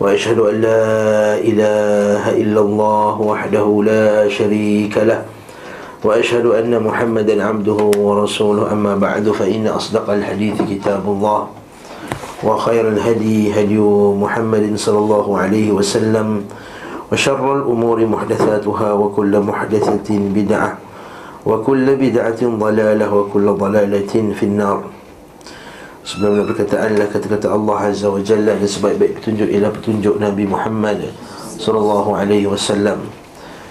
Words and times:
وأشهد 0.00 0.38
أن 0.38 0.56
لا 0.60 1.38
إله 1.38 2.22
إلا 2.42 2.60
الله 2.60 3.20
وحده 3.20 3.66
لا 3.84 4.28
شريك 4.28 4.98
له 4.98 5.22
وأشهد 6.04 6.46
أن 6.46 6.82
محمدا 6.82 7.44
عبده 7.44 7.80
ورسوله. 7.96 8.72
أما 8.72 8.96
بعد 8.96 9.30
فإن 9.30 9.66
أصدق 9.66 10.10
الحديث 10.10 10.62
كتاب 10.62 11.04
الله 11.06 11.40
وخير 12.44 12.88
الهدي 12.88 13.54
هدي 13.56 13.78
محمد 14.20 14.76
صلى 14.76 14.98
الله 14.98 15.26
عليه 15.38 15.72
وسلم 15.72 16.44
وشر 17.12 17.44
الأمور 17.56 18.06
محدثاتها 18.06 18.92
وكل 18.92 19.32
محدثة 19.40 20.08
بدعة 20.10 20.70
وكل 21.46 21.86
بدعة 21.96 22.40
ضلالة 22.42 23.06
وكل 23.14 23.46
ضلالة 23.52 24.14
في 24.36 24.42
النار. 24.42 24.93
Sebelum 26.04 26.44
perkataan 26.44 26.92
adalah 26.92 27.08
kata-kata 27.08 27.48
Allah 27.48 27.88
Azza 27.88 28.12
wa 28.12 28.20
Jalla 28.20 28.52
Dan 28.60 28.68
sebaik-baik 28.68 29.24
petunjuk 29.24 29.48
ialah 29.48 29.72
petunjuk 29.72 30.20
Nabi 30.20 30.44
Muhammad 30.44 31.08
Sallallahu 31.56 32.12
alaihi 32.12 32.44
wasallam. 32.44 33.08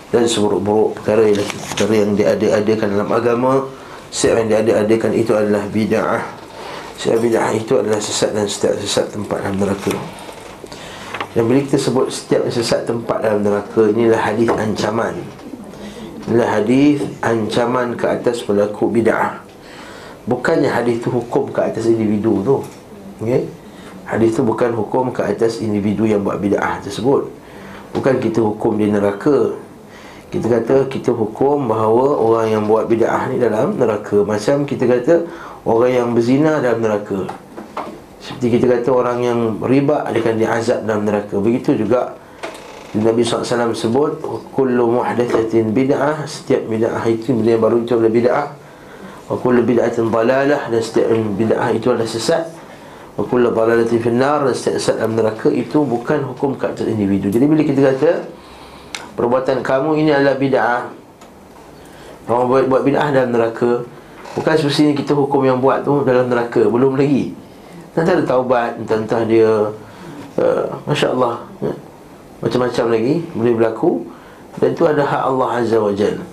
Dan 0.10 0.26
seburuk-buruk 0.26 0.98
perkara 0.98 1.30
ialah 1.30 1.46
perkara 1.46 1.94
yang 1.94 2.18
diada-adakan 2.18 2.88
dalam 2.90 3.10
agama 3.14 3.70
Setiap 4.10 4.41
yang 4.41 4.49
diada-adakan 4.49 5.12
itu 5.13 5.32
adalah 5.38 5.62
bid'ah. 5.70 6.26
Setiap 6.98 7.22
bid'ah 7.22 7.49
itu 7.54 7.74
adalah 7.77 8.02
sesat 8.02 8.34
dan 8.34 8.50
setiap 8.50 8.82
sesat 8.82 9.13
tempat 9.13 9.38
dalam 9.46 9.57
neraka. 9.62 9.94
Dan 11.38 11.50
bila 11.50 11.62
kita 11.66 11.77
sebut 11.77 12.10
setiap 12.10 12.50
sesat 12.50 12.90
tempat 12.90 13.22
dalam 13.22 13.46
neraka 13.46 13.94
Inilah 13.94 14.22
hadis 14.22 14.50
ancaman. 14.50 15.22
Inilah 16.29 16.50
hadis 16.50 16.98
ancaman 17.22 17.94
ke 17.94 18.05
atas 18.10 18.41
pelaku 18.41 18.90
bid'ah 18.90 19.43
Bukannya 20.24 20.71
hadis 20.71 21.04
tu 21.04 21.12
hukum 21.12 21.52
ke 21.52 21.60
atas 21.60 21.84
individu 21.84 22.40
tu. 22.48 22.57
Okay? 23.20 23.43
Hadis 24.07 24.35
tu 24.35 24.41
bukan 24.43 24.71
hukum 24.71 25.12
ke 25.12 25.20
atas 25.20 25.60
individu 25.60 26.07
yang 26.07 26.24
buat 26.24 26.40
bid'ah 26.40 26.79
tersebut. 26.79 27.27
Bukan 27.91 28.24
kita 28.24 28.40
hukum 28.40 28.79
di 28.79 28.88
neraka. 28.88 29.60
Kita 30.32 30.48
kata 30.49 30.88
kita 30.88 31.12
hukum 31.13 31.68
bahawa 31.68 32.18
orang 32.18 32.48
yang 32.55 32.63
buat 32.66 32.88
bid'ah 32.88 33.35
ni 33.35 33.38
dalam 33.38 33.76
neraka. 33.76 34.24
Macam 34.24 34.63
kita 34.63 34.88
kata 34.88 35.27
orang 35.68 35.91
yang 35.91 36.07
berzina 36.16 36.63
dalam 36.63 36.79
neraka. 36.79 37.27
Seperti 38.24 38.48
kita 38.55 38.66
kata 38.79 38.90
orang 38.96 39.20
yang 39.20 39.40
riba 39.60 40.07
akan 40.07 40.35
diazab 40.40 40.88
dalam 40.88 41.04
neraka. 41.04 41.35
Begitu 41.44 41.76
juga 41.76 42.16
Nabi 42.96 43.26
SAW 43.27 43.76
sebut 43.76 44.24
Kullu 44.55 44.88
muhdathatin 44.88 45.76
bid'ah. 45.76 46.24
Setiap 46.24 46.63
bid'ah 46.71 47.04
itu 47.12 47.35
bila 47.35 47.68
baru 47.68 47.84
itu 47.84 47.99
adalah 47.99 48.13
bid'ah 48.16 48.63
wa 49.29 49.35
kullu 49.40 49.63
bid'atin 49.63 50.12
dalalah 50.12 50.68
dan 50.68 50.82
setiap 50.84 51.07
bid'ah 51.40 51.70
itu 51.71 51.88
adalah 51.91 52.10
sesat. 52.10 52.43
Wa 53.13 53.24
kullu 53.24 53.54
dalalatin 53.54 53.98
fi 54.02 54.10
nar 54.12 54.43
dan 54.43 54.55
setiap 54.57 54.76
sesat 54.82 54.96
dalam 54.99 55.16
neraka 55.16 55.48
itu 55.54 55.79
bukan 55.85 56.34
hukum 56.34 56.57
ke 56.60 56.66
atas 56.68 56.90
individu. 56.90 57.29
Jadi 57.32 57.46
bila 57.46 57.62
kita 57.63 57.79
kata 57.94 58.12
perbuatan 59.16 59.62
kamu 59.62 59.90
ini 60.01 60.10
adalah 60.12 60.35
bid'ah 60.35 60.82
orang 62.27 62.46
buat, 62.49 62.63
buat 62.68 62.82
bid'ah 62.84 63.07
dalam 63.13 63.29
neraka 63.32 63.85
bukan 64.34 64.53
semestinya 64.57 64.97
kita 64.97 65.13
hukum 65.13 65.46
yang 65.46 65.62
buat 65.62 65.85
tu 65.85 66.01
dalam 66.03 66.28
neraka 66.28 66.66
belum 66.66 66.97
lagi. 66.97 67.31
Nanti 67.94 68.09
ada 68.09 68.23
taubat 68.25 68.81
entah-entah 68.81 69.22
dia 69.29 69.69
uh, 70.41 70.66
Masya 70.90 71.13
Allah 71.13 71.45
ya. 71.61 71.73
macam-macam 72.41 72.85
lagi 72.90 73.16
boleh 73.38 73.53
berlaku. 73.53 73.91
Dan 74.53 74.73
itu 74.73 74.85
ada 74.85 75.01
hak 75.01 75.22
Allah 75.34 75.50
Azza 75.61 75.78
wa 75.81 75.94
Jalla 75.94 76.32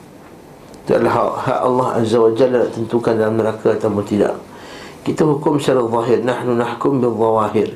itu 0.90 0.98
adalah 0.98 1.14
hak, 1.22 1.32
hak 1.46 1.60
Allah 1.62 1.88
Azza 2.02 2.18
wa 2.18 2.34
Jalla 2.34 2.66
tentukan 2.66 3.14
dalam 3.14 3.38
neraka 3.38 3.78
atau 3.78 3.94
tidak. 4.02 4.34
Kita 5.06 5.22
hukum 5.22 5.54
secara 5.62 5.86
zahir. 5.86 6.18
Nahnu 6.26 6.58
nahkum 6.58 6.98
bil 6.98 7.14
zawahir 7.14 7.70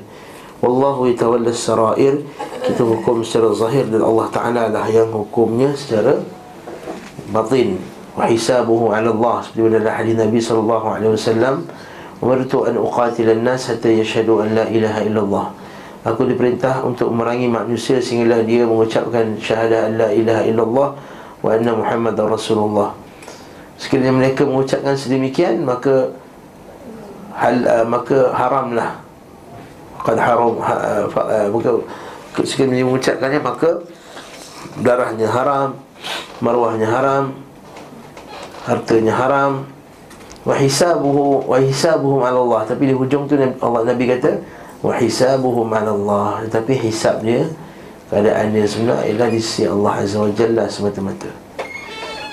wallahu 0.58 1.06
yatawalla 1.06 1.54
sarair 1.54 2.26
kita 2.66 2.82
hukum 2.82 3.22
secara 3.22 3.54
zahir 3.54 3.86
dan 3.86 4.02
Allah 4.02 4.26
Taala 4.34 4.66
lah 4.66 4.90
yang 4.90 5.14
hukumnya 5.14 5.70
secara 5.78 6.26
batin. 7.30 7.78
Wa 8.18 8.26
hisabuhu 8.26 8.90
ala 8.90 9.14
Allah. 9.14 9.46
Seperti 9.46 9.78
dalam 9.78 9.94
hadis 9.94 10.14
Nabi 10.18 10.38
wasallam 11.14 11.54
umirtu 12.18 12.66
an 12.66 12.82
uqatil 12.82 13.30
an-nas 13.30 13.70
hatta 13.70 13.94
yashhadu 13.94 14.42
an 14.42 14.58
la 14.58 14.66
ilaha 14.66 15.06
illallah. 15.06 15.46
Aku 16.02 16.26
diperintah 16.26 16.82
untuk 16.82 17.14
memerangi 17.14 17.46
manusia 17.46 18.02
sehinggalah 18.02 18.42
dia 18.42 18.66
mengucapkan 18.66 19.38
syahadah 19.38 19.94
la 19.94 20.08
ilaha 20.10 20.42
illallah 20.50 20.88
wa 21.46 21.48
anna 21.54 21.78
muhammadar 21.78 22.26
rasulullah 22.26 23.03
Sekiranya 23.84 24.16
mereka 24.16 24.48
mengucapkan 24.48 24.96
sedemikian 24.96 25.60
Maka 25.60 26.08
hal, 27.36 27.60
uh, 27.68 27.84
Maka 27.84 28.32
haramlah. 28.32 28.96
Qad 30.00 30.16
haram 30.16 30.56
ha, 30.64 31.04
uh, 31.04 31.04
uh, 31.12 31.46
Maka 31.52 31.70
Sekiranya 32.48 32.88
mengucapkannya 32.88 33.44
Maka 33.44 33.84
Darahnya 34.80 35.28
haram 35.28 35.76
Marwahnya 36.40 36.88
haram 36.88 37.36
Hartanya 38.64 39.12
haram. 39.12 39.68
Wahisabuhu 40.48 41.44
Wahisabuhum 41.52 42.24
ala 42.24 42.40
Allah. 42.40 42.62
Tapi 42.64 42.88
di 42.88 42.96
hujung 42.96 43.28
tu 43.28 43.36
Allah 43.36 43.80
Nabi 43.84 44.08
kata 44.08 44.40
Wahisabuhum 44.80 45.68
ala 45.68 45.92
Allah. 45.92 46.48
Tetapi 46.48 46.72
hisab 46.88 47.20
dia 47.20 47.44
Keadaan 48.08 48.56
dia 48.56 48.64
sebenar 48.64 49.04
Ialah 49.04 49.28
di 49.28 49.40
sisi 49.44 49.68
Allah 49.68 50.00
Azza 50.00 50.16
wa 50.24 50.32
Jalla 50.32 50.64
semata-mata 50.72 51.43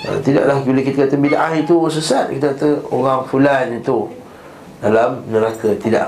Ha, 0.02 0.18
tidaklah 0.18 0.58
bila 0.66 0.82
kita 0.82 1.06
kata 1.06 1.14
bid'ah 1.14 1.54
itu 1.54 1.78
sesat 1.86 2.34
Kita 2.34 2.58
kata 2.58 2.90
orang 2.90 3.22
fulan 3.22 3.70
itu 3.70 4.10
Dalam 4.82 5.22
neraka 5.30 5.78
Tidak. 5.78 6.06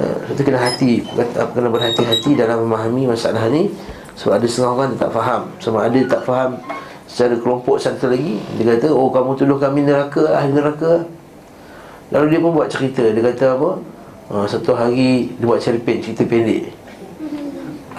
Ha, 0.00 0.04
Itu 0.32 0.40
kena 0.40 0.56
hati 0.56 1.04
Kena 1.28 1.68
berhati-hati 1.68 2.32
dalam 2.32 2.64
memahami 2.64 3.12
masalah 3.12 3.52
ni. 3.52 3.68
Sebab 4.16 4.40
ada 4.40 4.46
setengah 4.48 4.72
orang 4.72 4.96
tak 4.96 5.12
faham. 5.12 5.42
Sama 5.60 5.84
ada 5.84 6.00
tak 6.08 6.24
faham 6.24 6.56
Secara 7.04 7.36
kelompok 7.36 7.76
satu 7.76 8.08
lagi 8.08 8.40
Dia 8.56 8.72
kata 8.72 8.88
oh 8.88 9.12
kamu 9.12 9.36
tuduh 9.36 9.60
kami 9.60 9.84
neraka 9.84 10.24
Ahli 10.32 10.56
neraka. 10.56 11.04
Lalu 12.08 12.26
dia 12.32 12.40
pun 12.40 12.50
buat 12.56 12.72
cerita. 12.72 13.04
Dia 13.04 13.20
kata 13.20 13.44
apa? 13.60 13.70
Ha, 14.32 14.48
Satu 14.48 14.72
hari 14.72 15.28
dia 15.36 15.44
buat 15.44 15.60
cerpen 15.60 16.00
cerita 16.00 16.24
pendek. 16.24 16.72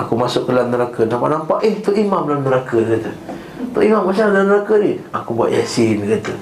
Aku 0.01 0.17
masuk 0.17 0.49
ke 0.49 0.51
dalam 0.51 0.73
neraka 0.73 1.05
Nampak-nampak 1.05 1.61
eh 1.61 1.77
tu 1.77 1.93
imam 1.93 2.25
dalam 2.25 2.41
neraka 2.41 2.81
Dia 2.81 2.97
kata 2.97 3.34
Tok 3.73 3.83
Imam 3.83 4.03
macam 4.05 4.25
dalam 4.29 4.45
neraka 4.51 4.73
ni. 4.77 4.99
Aku 5.15 5.31
buat 5.33 5.49
yasin 5.49 6.03
kata. 6.03 6.35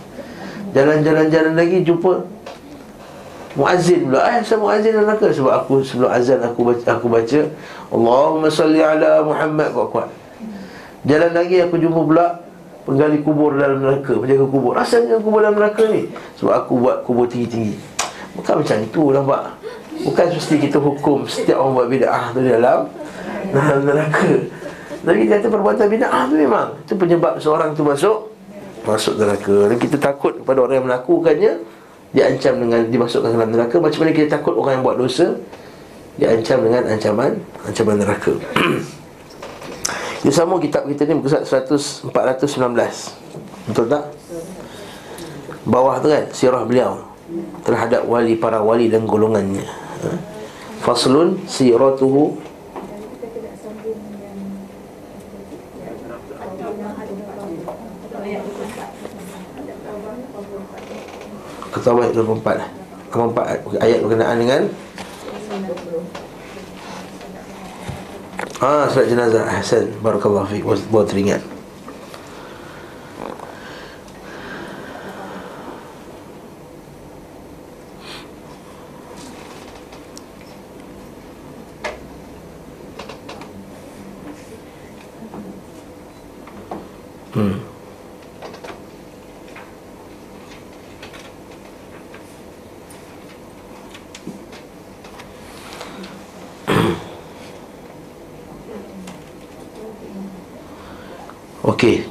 Jalan-jalan-jalan 0.74 1.54
lagi 1.54 1.86
jumpa 1.86 2.26
Muazzin 3.54 4.10
pula. 4.10 4.26
Eh 4.34 4.42
saya 4.42 4.58
muazzin 4.58 4.98
dalam 4.98 5.14
neraka? 5.14 5.30
Sebab 5.30 5.54
aku 5.54 5.86
sebelum 5.86 6.10
azan 6.10 6.42
aku 6.42 6.74
baca, 6.74 6.86
aku 6.90 7.06
baca 7.06 7.40
Allahumma 7.94 8.50
salli 8.50 8.82
ala 8.82 9.22
Muhammad. 9.22 9.70
Kuat-kuat 9.70 10.10
Jalan 11.06 11.32
lagi 11.38 11.62
aku 11.62 11.78
jumpa 11.78 12.02
pula 12.02 12.28
Penggali 12.84 13.22
kubur 13.22 13.54
dalam 13.56 13.80
neraka 13.80 14.18
Penjaga 14.18 14.46
kubur. 14.50 14.74
Rasanya 14.74 15.22
kubur 15.22 15.46
dalam 15.46 15.62
neraka 15.62 15.86
ni. 15.86 16.10
Sebab 16.42 16.54
aku 16.66 16.74
buat 16.82 16.98
kubur 17.06 17.30
tinggi-tinggi. 17.30 17.78
Bukan 18.34 18.66
macam 18.66 18.78
itu 18.82 19.04
nampak 19.14 19.42
Bukan 20.02 20.26
mesti 20.34 20.56
kita 20.58 20.78
hukum 20.82 21.30
Setiap 21.30 21.62
orang 21.62 21.74
buat 21.78 21.88
bid'ah 21.94 22.24
tu 22.34 22.42
dalam 22.42 22.90
Dalam 23.54 23.80
neraka 23.86 24.30
Nabi 25.04 25.28
kata 25.28 25.52
perbuatan 25.52 25.86
bid'ah 25.92 26.24
tu 26.32 26.36
memang. 26.40 26.68
Itu 26.88 26.94
penyebab 26.96 27.36
seorang 27.44 27.76
tu 27.76 27.84
masuk 27.84 28.32
Masuk 28.88 29.20
neraka. 29.20 29.72
Dan 29.72 29.78
kita 29.80 29.96
takut 30.00 30.36
kepada 30.40 30.60
orang 30.64 30.76
yang 30.80 30.88
melakukannya 30.88 31.54
Diancam 32.14 32.62
dengan 32.62 32.86
dimasukkan 32.88 33.30
dalam 33.36 33.50
neraka. 33.52 33.82
Macam 33.84 34.00
mana 34.06 34.12
kita 34.16 34.40
takut 34.40 34.54
orang 34.56 34.80
yang 34.80 34.84
buat 34.86 34.98
dosa 35.00 35.36
Diancam 36.16 36.60
dengan 36.64 36.84
ancaman 36.88 37.32
Ancaman 37.68 37.96
neraka. 38.00 38.34
Kita 40.24 40.40
sama 40.40 40.56
kitab 40.56 40.88
kita 40.88 41.04
ni 41.04 41.20
Muka 41.20 41.44
419 41.44 42.08
Betul 43.68 43.86
tak? 43.92 44.08
Bawah 45.68 46.00
tu 46.00 46.08
kan 46.08 46.24
Sirah 46.32 46.64
beliau. 46.64 47.04
Terhadap 47.68 48.08
wali 48.08 48.40
para 48.40 48.64
wali 48.64 48.88
dan 48.88 49.04
golongannya. 49.04 49.68
Ha? 49.68 50.10
Faslun 50.84 51.40
siratuhu 51.48 52.36
Taubah 61.82 62.06
ayat 62.06 62.14
24 62.14 62.70
24 63.10 63.82
ayat 63.82 64.00
berkenaan 64.06 64.38
dengan 64.38 64.62
Ah, 68.64 68.88
surat 68.88 69.12
jenazah. 69.12 69.44
Ahsan 69.44 69.92
Barakallahu 70.00 70.48
fiqh 70.48 70.64
Buat 70.88 71.12
teringat 71.12 71.44
Hmm. 87.34 87.58
Okey. 101.64 102.04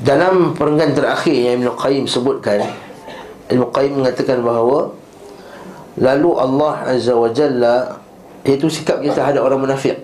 Dalam 0.00 0.56
perenggan 0.56 0.96
terakhir 0.96 1.36
yang 1.36 1.60
Ibn 1.60 1.76
Qayyim 1.76 2.04
sebutkan 2.08 2.64
Ibn 3.52 3.62
Qayyim 3.68 4.00
mengatakan 4.00 4.40
bahawa 4.40 4.94
Lalu 5.98 6.30
Allah 6.38 6.74
Azza 6.86 7.18
wa 7.18 7.28
Jalla 7.28 7.98
Iaitu 8.46 8.70
sikap 8.70 9.02
kita 9.02 9.26
hadap 9.26 9.42
orang 9.42 9.66
munafik 9.66 10.00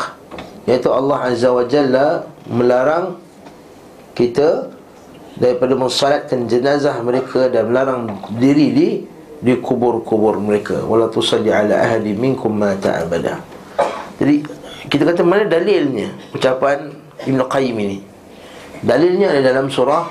Iaitu 0.66 0.90
Allah 0.90 1.30
Azza 1.30 1.54
wa 1.54 1.62
Jalla 1.64 2.26
Melarang 2.50 3.22
Kita 4.18 4.68
Daripada 5.38 5.78
mensalatkan 5.78 6.50
jenazah 6.50 6.98
mereka 7.00 7.46
Dan 7.46 7.70
melarang 7.70 8.18
diri 8.36 8.66
di 8.74 8.88
Di 9.38 9.54
kubur-kubur 9.62 10.42
mereka. 10.42 10.82
Wala 10.82 11.06
tusalli 11.06 11.54
ala 11.54 11.86
ahadi 11.86 12.18
minkum 12.18 12.50
ma 12.50 12.74
ta'abada 12.74 13.38
Jadi 14.18 14.42
Kita 14.90 15.06
kata 15.06 15.22
mana 15.22 15.46
dalilnya? 15.46 16.10
Ucapan 16.34 17.03
Ibn 17.22 17.40
Qayyim 17.46 17.76
ini. 17.78 17.98
Dalilnya 18.82 19.32
ada 19.32 19.54
dalam 19.54 19.70
surah 19.70 20.10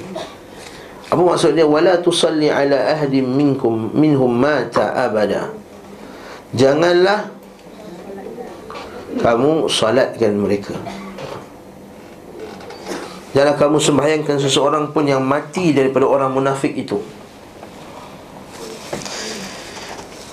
Apa 1.05 1.21
maksudnya 1.21 1.63
wala 1.63 2.01
tusalli 2.03 2.51
ala 2.51 2.91
ahadin 2.91 3.29
minkum 3.29 3.93
minhum 3.95 4.31
mata 4.31 4.95
abada 4.99 5.53
Janganlah 6.55 7.31
kamu 9.23 9.71
salatkan 9.71 10.35
mereka 10.35 10.75
Jangan 13.35 13.55
kamu 13.59 13.77
sembahyangkan 13.79 14.39
seseorang 14.43 14.91
pun 14.91 15.07
yang 15.07 15.23
mati 15.23 15.71
daripada 15.71 16.07
orang 16.07 16.35
munafik 16.35 16.75
itu 16.75 16.99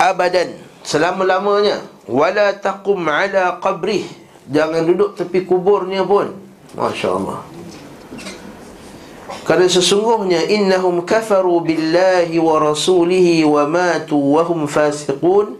Abadan 0.02 0.58
Selama-lamanya 0.82 1.78
Wala 2.07 2.55
taqum 2.55 3.03
ala 3.03 3.59
qabrih. 3.59 4.07
Jangan 4.47 4.87
duduk 4.87 5.19
tepi 5.19 5.43
kuburnya 5.43 6.07
pun. 6.07 6.31
Masya 6.71 7.07
Allah 7.15 7.39
Kerana 9.47 9.71
sesungguhnya 9.71 10.51
Innahum 10.51 11.07
kafaru 11.07 11.63
billahi 11.63 12.35
wa 12.43 12.59
rasulihi 12.59 13.47
Wa 13.47 13.63
matu 13.67 14.19
wa 14.19 14.43
hum 14.47 14.67
fasiqun. 14.67 15.59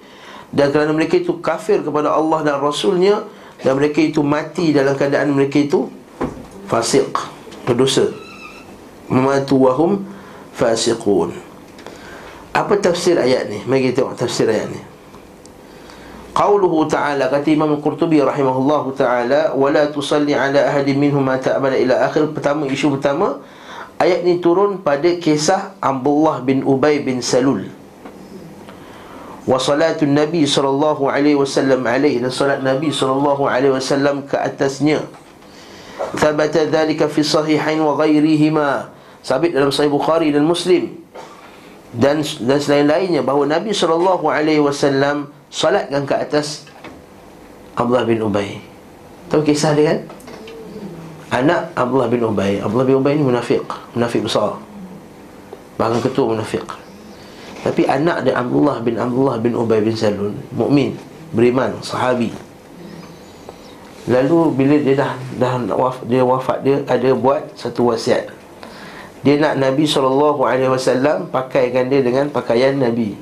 Dan 0.51 0.71
kerana 0.71 0.95
mereka 0.95 1.19
itu 1.19 1.43
kafir 1.43 1.83
kepada 1.83 2.15
Allah 2.15 2.39
dan 2.43 2.63
Rasulnya 2.63 3.27
Dan 3.59 3.75
mereka 3.75 3.99
itu 3.99 4.23
mati 4.23 4.71
dalam 4.71 4.95
keadaan 4.95 5.35
mereka 5.35 5.59
itu 5.59 5.91
Fasik 6.71 7.11
Berdosa. 7.67 8.07
Mematu 9.07 9.67
wahum 9.67 10.03
Fasiqun. 10.55 11.31
Apa 12.51 12.79
tafsir 12.79 13.15
ayat 13.19 13.47
ni? 13.47 13.63
Mari 13.63 13.91
kita 13.91 14.03
tengok 14.03 14.15
tafsir 14.19 14.47
ayat 14.47 14.67
ni 14.71 14.96
Qauluhu 16.37 16.85
ta'ala 16.85 17.33
Kata 17.33 17.49
Imam 17.49 17.81
Qurtubi 17.81 18.21
rahimahullah 18.21 18.93
ta'ala 18.93 19.41
Wala 19.57 19.89
tusalli 19.89 20.37
ala 20.37 20.69
ahadi 20.69 20.93
minhum 20.93 21.25
ma 21.25 21.41
ta'abala 21.41 21.73
ila 21.73 22.05
akhir. 22.05 22.29
Pertama, 22.37 22.69
isu 22.69 22.93
pertama 22.93 23.41
Ayat 23.97 24.21
ni 24.21 24.37
turun 24.37 24.85
pada 24.85 25.09
kisah 25.17 25.73
Abdullah 25.81 26.45
bin 26.45 26.61
Ubay 26.61 27.01
bin 27.01 27.17
Salul. 27.25 27.65
Nabi 29.49 30.45
sallallahu 30.45 31.09
alaihi 31.09 31.33
wasallam 31.33 31.81
alaihi 31.81 32.21
dan 32.21 32.29
salat 32.29 32.61
nabi 32.61 32.93
sallallahu 32.93 33.49
alaihi 33.49 33.73
wasallam 33.73 34.21
ke 34.29 34.37
atasnya. 34.37 35.01
Thabata 36.13 36.69
dhalika 36.69 37.09
fi 37.09 37.25
sahihain 37.25 37.81
wa 37.81 37.97
ghairihima 37.97 38.93
sabit 39.25 39.57
dalam 39.57 39.73
sahih 39.73 39.89
bukhari 39.89 40.29
dan 40.29 40.45
muslim. 40.45 40.93
Dan 41.89 42.21
dan 42.21 42.59
selain-lainnya 42.61 43.25
bahawa 43.25 43.49
nabi 43.49 43.73
sallallahu 43.73 44.29
alaihi 44.29 44.61
wasallam 44.61 45.33
salatkan 45.49 46.03
ke 46.03 46.15
atas 46.15 46.67
Abdullah 47.77 48.07
bin 48.07 48.23
Ubay. 48.23 48.59
Tahu 49.27 49.43
kisah 49.43 49.75
dia 49.75 49.93
kan? 49.93 49.99
Anak 51.43 51.75
Abdullah 51.75 52.09
bin 52.09 52.23
Ubay. 52.23 52.63
Abdullah 52.63 52.87
bin 52.87 52.97
Ubay 52.99 53.13
ni 53.15 53.23
munafik 53.23 53.63
munafik 53.93 54.25
besar. 54.25 54.59
Bahkan 55.77 55.99
ketua 56.01 56.33
munafik 56.33 56.65
tapi 57.67 57.83
anak 57.83 58.23
dia 58.23 58.39
Abdullah 58.39 58.79
bin 58.79 58.95
Abdullah 58.95 59.35
bin 59.43 59.51
Ubay 59.51 59.83
bin 59.83 59.91
Salul 59.91 60.31
Mukmin, 60.55 60.95
beriman, 61.35 61.75
sahabi. 61.83 62.31
Lalu 64.07 64.55
bila 64.55 64.75
dia 64.79 64.95
dah, 64.95 65.13
dah 65.35 65.75
waf, 65.75 65.99
dia 66.07 66.23
wafat 66.23 66.63
dia 66.63 66.79
ada 66.87 67.11
buat 67.11 67.43
satu 67.59 67.91
wasiat. 67.91 68.31
Dia 69.25 69.35
nak 69.35 69.59
Nabi 69.59 69.83
SAW 69.83 71.27
pakaikan 71.27 71.91
dia 71.91 71.99
dengan 71.99 72.31
pakaian 72.31 72.71
Nabi 72.79 73.19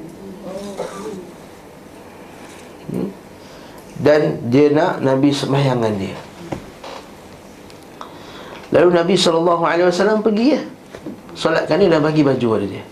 Dan 4.05 4.53
dia 4.53 4.69
nak 4.69 5.01
Nabi 5.01 5.33
sembahyangkan 5.33 5.93
dia. 5.97 6.13
Lalu 8.69 8.89
Nabi 8.93 9.13
SAW 9.17 10.21
pergi 10.21 10.45
ya. 10.53 10.61
Solatkan 11.33 11.81
dia 11.81 11.89
dan 11.89 12.05
bagi 12.05 12.21
baju 12.21 12.47
pada 12.53 12.65
dia. 12.69 12.83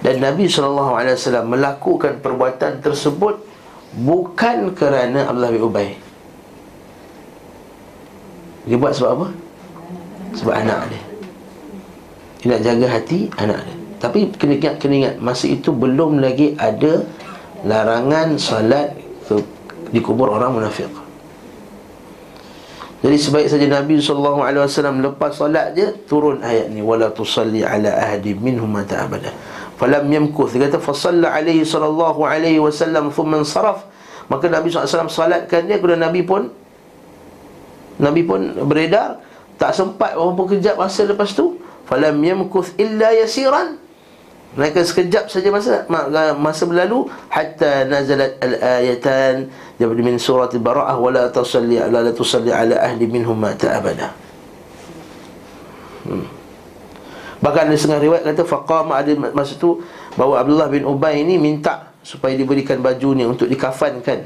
Dan 0.00 0.24
Nabi 0.24 0.48
SAW 0.48 0.96
melakukan 1.44 2.24
perbuatan 2.24 2.80
tersebut 2.80 3.54
Bukan 3.94 4.74
kerana 4.74 5.30
Abdullah 5.30 5.54
bin 5.54 5.62
Ubay. 5.62 5.88
Dia 8.66 8.74
buat 8.74 8.90
sebab 8.90 9.10
apa? 9.14 9.28
Sebab 10.34 10.54
anak 10.56 10.80
dia. 10.90 11.02
Dia 12.42 12.46
nak 12.50 12.62
jaga 12.66 12.86
hati 12.90 13.30
anak 13.38 13.60
dia. 13.62 13.76
Tapi 14.02 14.18
kena 14.34 14.58
ingat, 14.58 14.74
kena 14.82 14.94
ingat 14.98 15.14
Masa 15.22 15.46
itu 15.46 15.70
belum 15.70 16.18
lagi 16.18 16.58
ada 16.58 17.06
Larangan 17.64 18.36
salat 18.36 18.98
ke, 19.24 19.40
Di 19.90 20.00
kubur 20.04 20.32
orang 20.32 20.54
munafik 20.54 20.88
jadi 23.04 23.20
sebaik 23.20 23.52
saja 23.52 23.68
Nabi 23.68 24.00
SAW 24.00 24.40
lepas 24.80 25.36
solat 25.36 25.76
je 25.76 25.92
Turun 26.08 26.40
ayat 26.40 26.72
ni 26.72 26.80
Wala 26.80 27.12
tusalli 27.12 27.60
ala 27.60 27.92
ahadi 28.00 28.32
minhum 28.32 28.64
mata 28.64 29.04
abadah 29.04 29.28
falam 29.74 30.06
yamkuth. 30.06 30.54
Dia 30.54 30.70
kata 30.70 30.78
fasalla 30.80 31.34
alaihi 31.34 31.66
sallallahu 31.66 32.24
alaihi 32.24 32.62
wasallam 32.62 33.10
thumma 33.10 33.42
saraf 33.42 33.84
maka 34.30 34.48
Nabi 34.48 34.72
SAW 34.72 35.12
salatkan 35.12 35.68
dia 35.68 35.76
kemudian 35.76 36.00
Nabi 36.00 36.24
pun 36.24 36.48
Nabi 38.00 38.24
pun 38.24 38.56
beredar 38.64 39.20
tak 39.60 39.76
sempat 39.76 40.16
beberapa 40.16 40.56
kejap 40.56 40.80
masa 40.80 41.04
lepas 41.04 41.36
tu. 41.36 41.60
Falam 41.84 42.16
yamkuth 42.24 42.72
illa 42.80 43.12
yasiran 43.12 43.76
mereka 44.54 44.86
sekejap 44.86 45.26
saja 45.26 45.50
masa 45.50 45.82
masa 46.38 46.62
berlalu 46.62 47.10
hatta 47.26 47.82
nazalat 47.90 48.38
al-ayatan 48.38 49.50
daripada 49.78 50.00
min 50.02 50.16
surah 50.16 50.46
al-bara'ah 50.46 50.96
wala 50.98 51.26
tusalli 51.34 51.82
ala 51.82 52.06
la 52.06 52.12
tusalli 52.14 52.54
ala 52.54 52.78
ahli 52.78 53.10
minhum 53.10 53.34
ma 53.34 53.50
ta'abada 53.54 54.14
hmm. 56.06 56.46
Bahkan 57.44 57.68
ada 57.68 57.76
setengah 57.76 58.00
riwayat 58.00 58.24
kata 58.24 58.48
Faqama 58.48 59.04
ada 59.04 59.12
masa 59.36 59.60
tu 59.60 59.84
Bahawa 60.16 60.40
Abdullah 60.40 60.72
bin 60.72 60.88
Ubay 60.88 61.20
ini 61.20 61.36
minta 61.36 61.92
Supaya 62.00 62.32
diberikan 62.40 62.80
bajunya 62.80 63.28
untuk 63.28 63.48
dikafankan. 63.52 64.24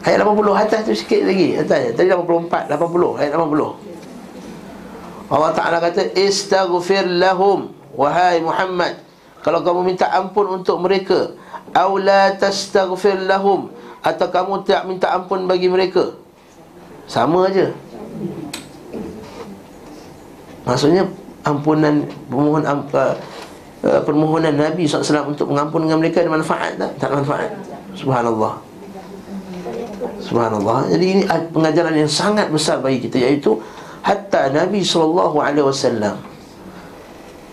Ayat 0.04 0.20
80 0.20 0.62
atas 0.66 0.80
tu 0.84 0.92
sikit 0.98 1.22
lagi. 1.30 1.54
Atas 1.54 1.94
Tadi 1.94 2.10
84, 2.10 2.68
80, 2.74 3.22
ayat 3.22 3.32
80 3.38 5.30
Allah 5.32 5.50
Ta'ala 5.56 5.78
kata 5.78 6.12
Istaghfir 6.18 7.06
lahum. 7.06 7.72
Wahai 7.94 8.42
Muhammad 8.42 8.98
Kalau 9.46 9.62
kamu 9.62 9.94
minta 9.94 10.10
ampun 10.10 10.58
untuk 10.58 10.82
mereka 10.82 11.38
Aula 11.70 12.34
tastaghfir 12.34 13.22
lahum. 13.30 13.70
Atau 14.02 14.26
kamu 14.28 14.66
tak 14.66 14.84
minta 14.90 15.14
ampun 15.14 15.46
bagi 15.46 15.70
mereka. 15.70 16.18
Sama 17.06 17.46
aja 17.46 17.70
Maksudnya 20.64 21.04
Ampunan 21.44 22.08
Permohonan 22.28 22.64
amp, 22.64 22.92
uh, 22.96 23.14
Permohonan 24.02 24.56
Nabi 24.56 24.88
SAW 24.88 25.28
Untuk 25.28 25.52
mengampunkan 25.52 26.00
mereka 26.00 26.24
Ada 26.24 26.32
manfaat 26.32 26.72
tak? 26.80 26.92
Tak 26.96 27.10
manfaat 27.12 27.52
Subhanallah 27.92 28.74
Subhanallah. 30.24 30.88
Jadi 30.88 31.04
ini 31.04 31.22
pengajaran 31.28 31.94
yang 31.94 32.08
sangat 32.08 32.48
besar 32.48 32.80
bagi 32.80 33.04
kita 33.04 33.20
iaitu 33.20 33.60
hatta 34.04 34.52
Nabi 34.52 34.80
sallallahu 34.80 35.36
alaihi 35.40 35.64
wasallam 35.68 36.16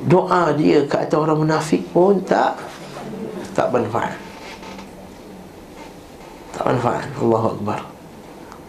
doa 0.07 0.49
dia 0.57 0.81
ke 0.89 0.95
atas 0.97 1.13
orang 1.13 1.45
munafik 1.45 1.85
pun 1.93 2.17
tak 2.25 2.57
tak 3.53 3.69
manfaat. 3.69 4.15
Tak 6.55 6.63
manfaat. 6.73 7.05
Allahu 7.19 7.47
akbar. 7.59 7.79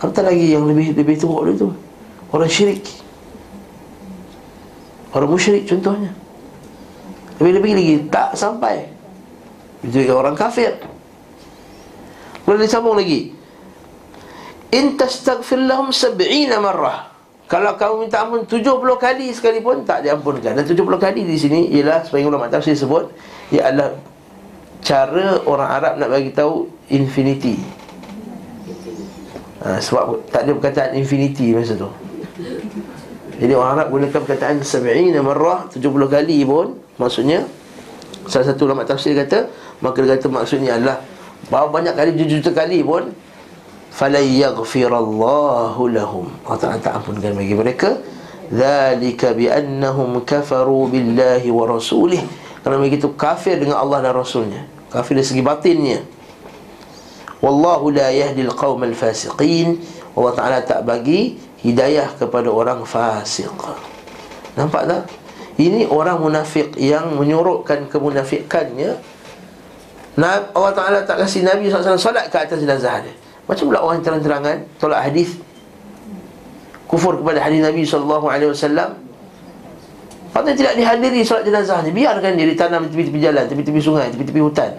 Apatah 0.03 0.25
lagi 0.29 0.53
yang 0.53 0.67
lebih 0.67 0.93
lebih 0.99 1.17
teruk 1.17 1.47
itu 1.49 1.69
orang 2.35 2.51
syirik. 2.51 2.85
Orang 5.12 5.28
musyrik 5.28 5.69
contohnya. 5.69 6.12
Lebih-lebih 7.40 7.73
lagi 7.76 7.95
tak 8.09 8.37
sampai. 8.37 8.88
Itu 9.85 9.99
orang 10.14 10.38
kafir. 10.38 10.78
Boleh 12.42 12.66
disambung 12.66 12.99
lagi 12.99 13.31
In 14.75 14.99
tastaghfir 14.99 15.62
lahum 15.62 15.95
sab'ina 15.95 16.59
marrah 16.59 17.14
Kalau 17.47 17.78
kamu 17.78 17.95
minta 18.07 18.26
ampun 18.26 18.42
70 18.42 18.83
kali 18.99 19.31
sekalipun 19.31 19.87
Tak 19.87 20.02
diampunkan 20.02 20.59
Dan 20.59 20.64
70 20.66 20.83
kali 20.99 21.23
di 21.23 21.37
sini 21.38 21.71
Ialah 21.78 22.02
sebagai 22.07 22.33
ulama 22.33 22.50
tafsir 22.50 22.75
sebut 22.75 23.14
Ia 23.54 23.71
adalah 23.71 23.95
Cara 24.83 25.38
orang 25.47 25.71
Arab 25.71 25.92
nak 26.02 26.09
bagi 26.11 26.35
tahu 26.35 26.66
Infinity 26.90 27.54
ha, 29.62 29.78
Sebab 29.78 30.26
tak 30.35 30.42
ada 30.42 30.50
perkataan 30.59 30.99
infinity 30.99 31.54
masa 31.54 31.78
tu 31.78 31.87
Jadi 33.43 33.53
orang 33.59 33.75
Arab 33.75 33.87
gunakan 33.91 34.21
perkataan 34.23 34.63
Sab'ina 34.63 35.19
marrah 35.19 35.67
70 35.67 35.83
kali 36.07 36.47
pun 36.47 36.79
Maksudnya 36.95 37.43
Salah 38.31 38.55
satu 38.55 38.71
ulama 38.71 38.87
tafsir 38.87 39.19
kata 39.19 39.51
Maka 39.83 39.99
dia 39.99 40.15
kata 40.15 40.31
maksudnya 40.31 40.79
adalah 40.79 41.03
Bahawa 41.51 41.83
banyak 41.83 41.95
kali, 41.99 42.11
juta-juta 42.15 42.55
kali 42.55 42.87
pun 42.87 43.11
falan 43.93 44.25
yaghfirallahu 44.25 45.83
lahum 45.93 46.31
Allah 46.49 46.59
Ta'ala 46.63 46.79
tak 46.81 47.03
ampunkan 47.03 47.35
bagi 47.37 47.53
mereka 47.53 47.99
Zalika 48.49 49.37
biannahum 49.37 50.23
kafaru 50.25 50.89
billahi 50.89 51.51
wa 51.53 51.67
rasulih 51.69 52.23
Kerana 52.63 52.79
mereka 52.79 53.03
itu 53.03 53.11
kafir 53.19 53.59
dengan 53.59 53.83
Allah 53.83 54.07
dan 54.07 54.15
Rasulnya. 54.15 54.63
Kafir 54.95 55.19
dari 55.19 55.27
segi 55.27 55.43
batinnya. 55.43 56.07
Wallahu 57.43 57.91
la 57.91 58.15
yahdil 58.15 58.55
qawmal 58.55 58.95
fasiqin 58.95 59.83
Allah 60.15 60.33
Ta'ala 60.39 60.59
tak 60.63 60.87
bagi 60.87 61.43
hidayah 61.62 62.11
kepada 62.19 62.50
orang 62.50 62.83
fasik 62.83 63.50
Nampak 64.59 64.85
tak? 64.85 65.02
Ini 65.57 65.88
orang 65.88 66.21
munafik 66.21 66.76
yang 66.76 67.16
menyuruhkan 67.16 67.88
kemunafikannya 67.88 69.00
Allah 70.52 70.73
Ta'ala 70.76 70.99
tak 71.09 71.25
kasih 71.25 71.40
Nabi 71.40 71.73
SAW 71.73 71.97
salat 71.97 72.28
ke 72.28 72.37
atas 72.37 72.61
jenazah 72.61 73.00
dia 73.00 73.14
macam 73.49 73.64
pula 73.69 73.81
orang 73.81 74.00
terang-terangan 74.04 74.57
tolak 74.76 75.00
hadis 75.02 75.40
kufur 76.92 77.16
kepada 77.16 77.40
hadis 77.40 77.64
Nabi 77.64 77.88
sallallahu 77.88 78.26
alaihi 78.28 78.52
wasallam. 78.52 79.00
Patut 80.33 80.57
tidak 80.57 80.76
dihadiri 80.76 81.21
solat 81.25 81.45
jenazah 81.45 81.81
ni, 81.85 81.92
biarkan 81.92 82.37
dia 82.37 82.49
ditanam 82.49 82.88
di 82.88 82.97
tepi-tepi 82.97 83.21
jalan, 83.21 83.45
tepi-tepi 83.49 83.81
sungai, 83.85 84.09
tepi-tepi 84.12 84.40
hutan. 84.40 84.73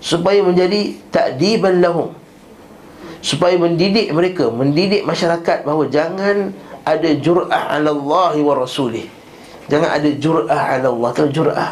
Supaya 0.00 0.44
menjadi 0.44 0.92
takdiban 1.08 1.80
lahum. 1.80 2.12
Supaya 3.22 3.54
mendidik 3.54 4.10
mereka, 4.10 4.50
mendidik 4.50 5.06
masyarakat 5.06 5.62
bahawa 5.62 5.86
jangan 5.86 6.50
ada 6.82 7.10
jur'ah 7.14 7.70
'ala 7.70 7.94
Allah 7.94 8.34
wa 8.42 8.54
rasulih. 8.58 9.06
Jangan 9.70 9.94
ada 9.94 10.10
jur'ah 10.10 10.62
'ala 10.74 10.90
Allah, 10.90 11.10
tu 11.14 11.30
jur'ah. 11.30 11.70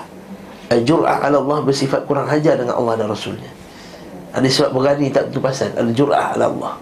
Jur'ah 0.71 1.27
'ala 1.27 1.43
Allah 1.43 1.59
bersifat 1.67 2.07
kurang 2.07 2.31
hajar 2.31 2.55
dengan 2.55 2.79
Allah 2.79 2.95
dan 2.95 3.11
Rasulnya. 3.11 3.51
Ada 4.31 4.47
sebab 4.47 4.71
berani 4.79 5.11
tak 5.11 5.31
tentu 5.31 5.43
pasal 5.43 5.75
Al-jur'ah 5.75 6.39
ala 6.39 6.47
Allah 6.47 6.73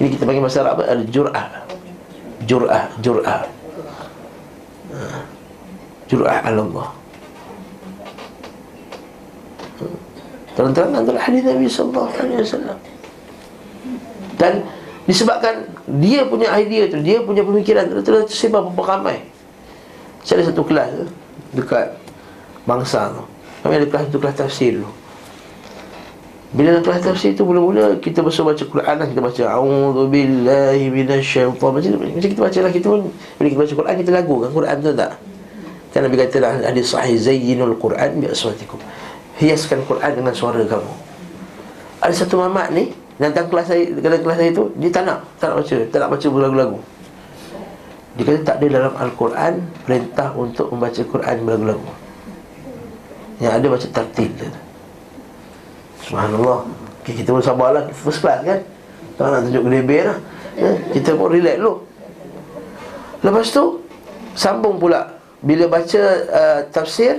Ini 0.00 0.08
kita 0.08 0.24
panggil 0.24 0.44
masalah 0.44 0.72
apa? 0.72 0.88
Al-jur'ah 0.88 1.46
Jur'ah, 2.48 2.84
jur'ah 3.04 3.40
ha. 4.96 5.20
Jur'ah 6.08 6.38
ala 6.48 6.60
Allah 6.64 6.88
Terang-terang 10.52 10.92
antara 10.96 11.18
hadis 11.20 11.44
Nabi 11.44 11.68
Sallallahu 11.68 12.08
Alaihi 12.12 12.40
Wasallam 12.44 12.78
Dan 14.38 14.64
disebabkan 15.04 15.66
dia 16.00 16.24
punya 16.24 16.52
idea 16.56 16.86
tu, 16.88 17.02
dia 17.02 17.20
punya 17.20 17.42
pemikiran 17.42 17.90
tu 17.90 18.00
telah 18.04 18.22
tersebar 18.24 18.64
beberapa 18.66 18.96
ramai. 18.96 19.18
Saya 20.22 20.42
ada 20.42 20.54
satu 20.54 20.62
kelas 20.62 21.10
dekat 21.52 21.98
bangsa 22.64 23.10
tu. 23.10 23.22
Kami 23.62 23.78
ada 23.78 23.86
kelas 23.86 24.04
tu 24.10 24.18
kelas 24.18 24.36
tafsir 24.38 24.78
dulu. 24.78 24.90
Bila 26.52 26.84
kelas 26.84 27.00
tafsir 27.00 27.32
tu 27.32 27.48
mula-mula 27.48 27.96
kita 27.96 28.20
bersuara 28.20 28.52
baca 28.52 28.64
Quran 28.68 28.94
lah 29.00 29.06
kita 29.08 29.20
baca 29.24 29.42
a'udzubillahi 29.56 30.84
minasyaitan 30.92 31.70
macam 31.72 31.90
macam 31.96 32.28
kita 32.28 32.42
baca 32.44 32.58
lah 32.60 32.72
kita 32.76 32.86
pun 32.92 33.00
bila 33.40 33.46
kita 33.48 33.60
baca 33.64 33.74
Quran 33.80 33.94
kita 34.04 34.10
lagu 34.12 34.34
kan 34.36 34.50
Quran 34.52 34.76
tu 34.84 34.92
tak. 34.92 35.12
Kan 35.96 36.00
Nabi 36.08 36.16
kata 36.20 36.36
lah 36.44 36.52
hadis 36.60 36.92
sahih 36.92 37.16
zayyinul 37.16 37.76
Quran 37.80 38.20
bi 38.20 38.26
aswatikum. 38.28 38.76
Hiaskan 39.40 39.80
Quran 39.88 40.12
dengan 40.12 40.32
suara 40.36 40.60
kamu. 40.60 40.92
Ada 42.04 42.14
satu 42.20 42.36
mamat 42.44 42.68
ni 42.76 42.92
datang 43.22 43.46
kelas 43.46 43.66
saya 43.70 43.82
dalam 44.02 44.18
kelas 44.18 44.38
saya 44.42 44.50
tu 44.50 44.64
dia 44.74 44.90
tak 44.90 45.02
nak 45.06 45.18
tak 45.38 45.54
nak 45.54 45.56
baca 45.62 45.76
tak 45.86 45.98
nak 46.02 46.10
baca 46.10 46.26
lagu-lagu. 46.26 46.78
Dia 48.12 48.22
kata 48.28 48.40
tak 48.44 48.56
ada 48.60 48.66
dalam 48.68 48.92
Al-Quran 48.92 49.52
perintah 49.88 50.28
untuk 50.36 50.66
membaca 50.68 51.00
Quran 51.00 51.36
lagu-lagu. 51.48 51.90
Yang 53.40 53.52
ada 53.56 53.66
baca 53.72 53.86
dia. 54.20 54.50
Subhanallah. 56.04 56.58
Okay, 57.02 57.22
Kita 57.22 57.34
pun 57.34 57.42
sabarlah. 57.42 57.88
First 57.90 58.20
class 58.20 58.44
kan? 58.44 58.60
Tak 59.16 59.26
nak 59.32 59.40
tunjuk 59.48 59.64
gelebih 59.64 60.02
lah. 60.06 60.18
Ya, 60.54 60.70
Kita 60.92 61.16
pun 61.16 61.32
relax 61.32 61.56
dulu. 61.58 61.74
Lepas 63.22 63.48
tu 63.54 63.64
Sambung 64.36 64.76
pula. 64.76 65.18
Bila 65.42 65.66
baca 65.66 66.02
uh, 66.30 66.60
tafsir 66.70 67.18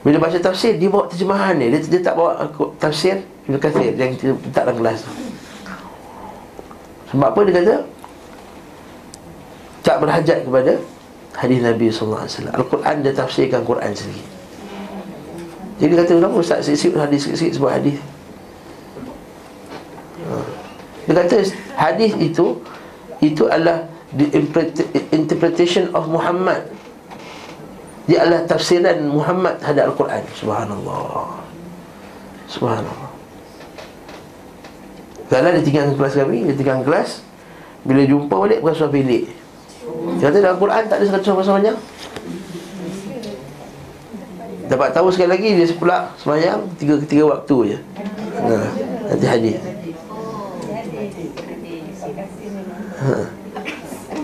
Bila 0.00 0.16
baca 0.16 0.36
tafsir 0.40 0.80
Dia 0.80 0.88
bawa 0.88 1.04
terjemahan 1.04 1.52
ni 1.60 1.68
Dia, 1.68 1.80
dia 1.84 2.00
tak 2.00 2.16
bawa 2.16 2.48
tafsir 2.80 3.20
Ibn 3.48 3.58
Kathir 3.58 3.94
Yang 3.98 4.38
letak 4.38 4.64
dalam 4.64 4.76
kelas 4.78 5.00
Sebab 7.12 7.28
apa 7.28 7.40
dia 7.44 7.54
kata? 7.60 7.76
Tak 9.84 9.96
berhajat 10.00 10.38
kepada 10.48 10.72
Hadis 11.36 11.60
Nabi 11.60 11.92
SAW 11.92 12.24
Al-Quran 12.56 12.96
dia 13.04 13.12
tafsirkan 13.12 13.64
Quran 13.64 13.92
sendiri. 13.92 14.24
Jadi 15.80 15.92
kata 15.96 16.12
kenapa 16.20 16.36
Ustaz 16.40 16.64
sikit-sikit 16.64 17.00
hadis 17.00 17.20
sikit-sikit 17.24 17.52
sebut 17.56 17.72
hadis? 17.72 17.98
Ha. 20.28 20.36
Dia 21.08 21.14
kata 21.24 21.36
hadis 21.76 22.12
itu 22.16 22.60
Itu 23.20 23.48
adalah 23.48 23.88
The 24.12 24.28
interpretation 25.16 25.88
of 25.96 26.04
Muhammad. 26.12 26.68
Dia 28.04 28.28
adalah 28.28 28.44
tafsiran 28.44 29.08
Muhammad 29.08 29.56
terhadap 29.56 29.96
Al-Quran. 29.96 30.22
Subhanallah. 30.36 31.32
Subhanallah 32.44 33.11
Kalau 35.32 35.48
dia 35.48 35.64
tinggalkan 35.64 35.96
kelas 35.96 36.12
kami 36.20 36.44
Dia 36.44 36.52
tinggalkan 36.52 36.84
kelas. 36.84 37.24
Bila 37.88 38.04
jumpa 38.04 38.34
balik 38.36 38.60
Bukan 38.60 38.74
suara 38.76 38.92
pendek 38.92 39.32
Dia 40.20 40.28
kata 40.28 40.36
dalam 40.44 40.60
Al-Quran 40.60 40.82
Tak 40.92 40.96
ada 41.00 41.04
satu 41.08 41.32
bahasa 41.32 41.56
panjang 41.56 41.78
Dapat 44.68 44.88
tahu 44.92 45.08
sekali 45.08 45.30
lagi 45.32 45.48
Dia 45.56 45.72
pula 45.80 46.12
semayang 46.20 46.68
Tiga 46.76 47.00
ketiga 47.00 47.32
waktu 47.32 47.56
je. 47.72 47.78
Ha. 48.44 48.56
Nanti 49.08 49.26
hadis 49.26 49.56
ha. 53.00 53.24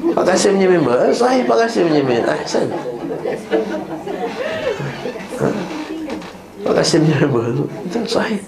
Pak 0.08 0.24
Kasim 0.34 0.60
punya 0.60 0.68
member 0.68 0.96
eh, 1.08 1.14
Sahih 1.14 1.42
Pak 1.48 1.56
Kasim 1.64 1.88
punya 1.88 2.02
member. 2.04 2.36
Ahsan 2.36 2.66
ha. 5.40 5.48
Pak 6.68 6.74
Kasim 6.76 6.98
punya 7.08 7.16
member 7.24 7.64
Itu 7.88 7.98
sahih 8.04 8.40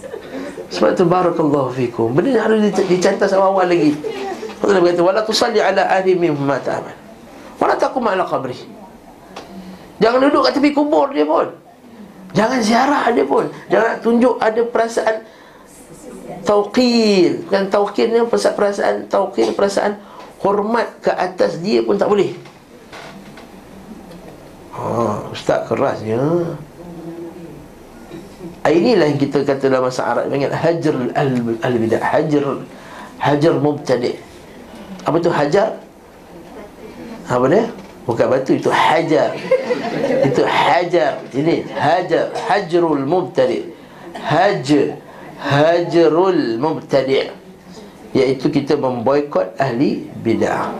Sebab 0.70 0.94
itu 0.94 1.04
Barakallahu 1.06 1.74
fikum. 1.74 2.14
Benda 2.14 2.30
ni 2.30 2.38
harus 2.38 2.58
dicantas 2.86 3.34
awal-awal 3.34 3.66
lagi. 3.66 3.98
Allah 4.62 4.78
berkata 4.78 5.02
Wala 5.02 5.20
tusalli 5.26 5.58
ala 5.58 5.82
ahli 5.90 6.14
mimma 6.14 6.62
aman. 6.62 6.96
Wala 7.58 7.74
takum 7.74 8.06
ala 8.06 8.22
qabri. 8.22 8.54
Jangan 10.00 10.30
duduk 10.30 10.46
kat 10.46 10.52
tepi 10.56 10.70
kubur 10.72 11.10
dia 11.10 11.26
pun. 11.26 11.50
Jangan 12.32 12.58
ziarah 12.62 13.04
dia 13.10 13.26
pun. 13.26 13.50
Jangan 13.68 13.98
tunjuk 14.00 14.38
ada 14.38 14.62
perasaan 14.64 15.16
Tauqir 16.40 17.42
Kan 17.50 17.68
tauqir 17.68 18.06
ni 18.08 18.22
perasaan, 18.22 18.54
perasaan 18.54 18.94
Tauqir 19.10 19.50
perasaan 19.52 19.98
Hormat 20.40 21.04
ke 21.04 21.12
atas 21.12 21.60
dia 21.60 21.84
pun 21.84 22.00
tak 22.00 22.08
boleh. 22.08 22.32
Ha, 24.72 25.28
Ustaz 25.28 25.68
kerasnya 25.68 26.56
Inilah 28.69 29.07
yang 29.09 29.21
kita 29.21 29.40
kata 29.43 29.73
dalam 29.73 29.88
bahasa 29.88 30.05
Arab 30.05 30.29
Panggil 30.29 30.52
hajar 30.52 30.95
al-bidah. 31.64 32.00
Hajar 32.05 32.45
Hajar 33.21 33.55
mubtadi' 33.57 34.17
Apa 35.05 35.17
tu 35.17 35.33
hajar? 35.33 35.81
Apa 37.25 37.47
dia? 37.49 37.64
Bukan 38.05 38.26
batu 38.26 38.59
itu 38.59 38.69
hajar. 38.69 39.33
Itu 40.26 40.43
hajar. 40.45 41.23
Ini 41.31 41.62
hajar. 41.73 42.35
Hajrul 42.49 43.07
mubtadi. 43.07 43.71
Haj 44.19 44.69
Hajrul 45.40 46.59
mubtadi. 46.59 47.31
Iaitu 48.12 48.50
kita 48.50 48.75
memboikot 48.75 49.55
ahli 49.57 50.11
bid'ah. 50.21 50.75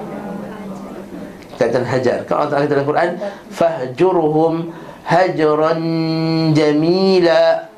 Kata 1.55 1.87
hajar. 1.87 2.27
Kalau 2.27 2.49
Allah 2.51 2.67
kata 2.67 2.73
dalam 2.73 2.89
Quran 2.89 3.11
Fahjurhum 3.53 4.55
hajran 5.07 5.83
jamila 6.57 7.70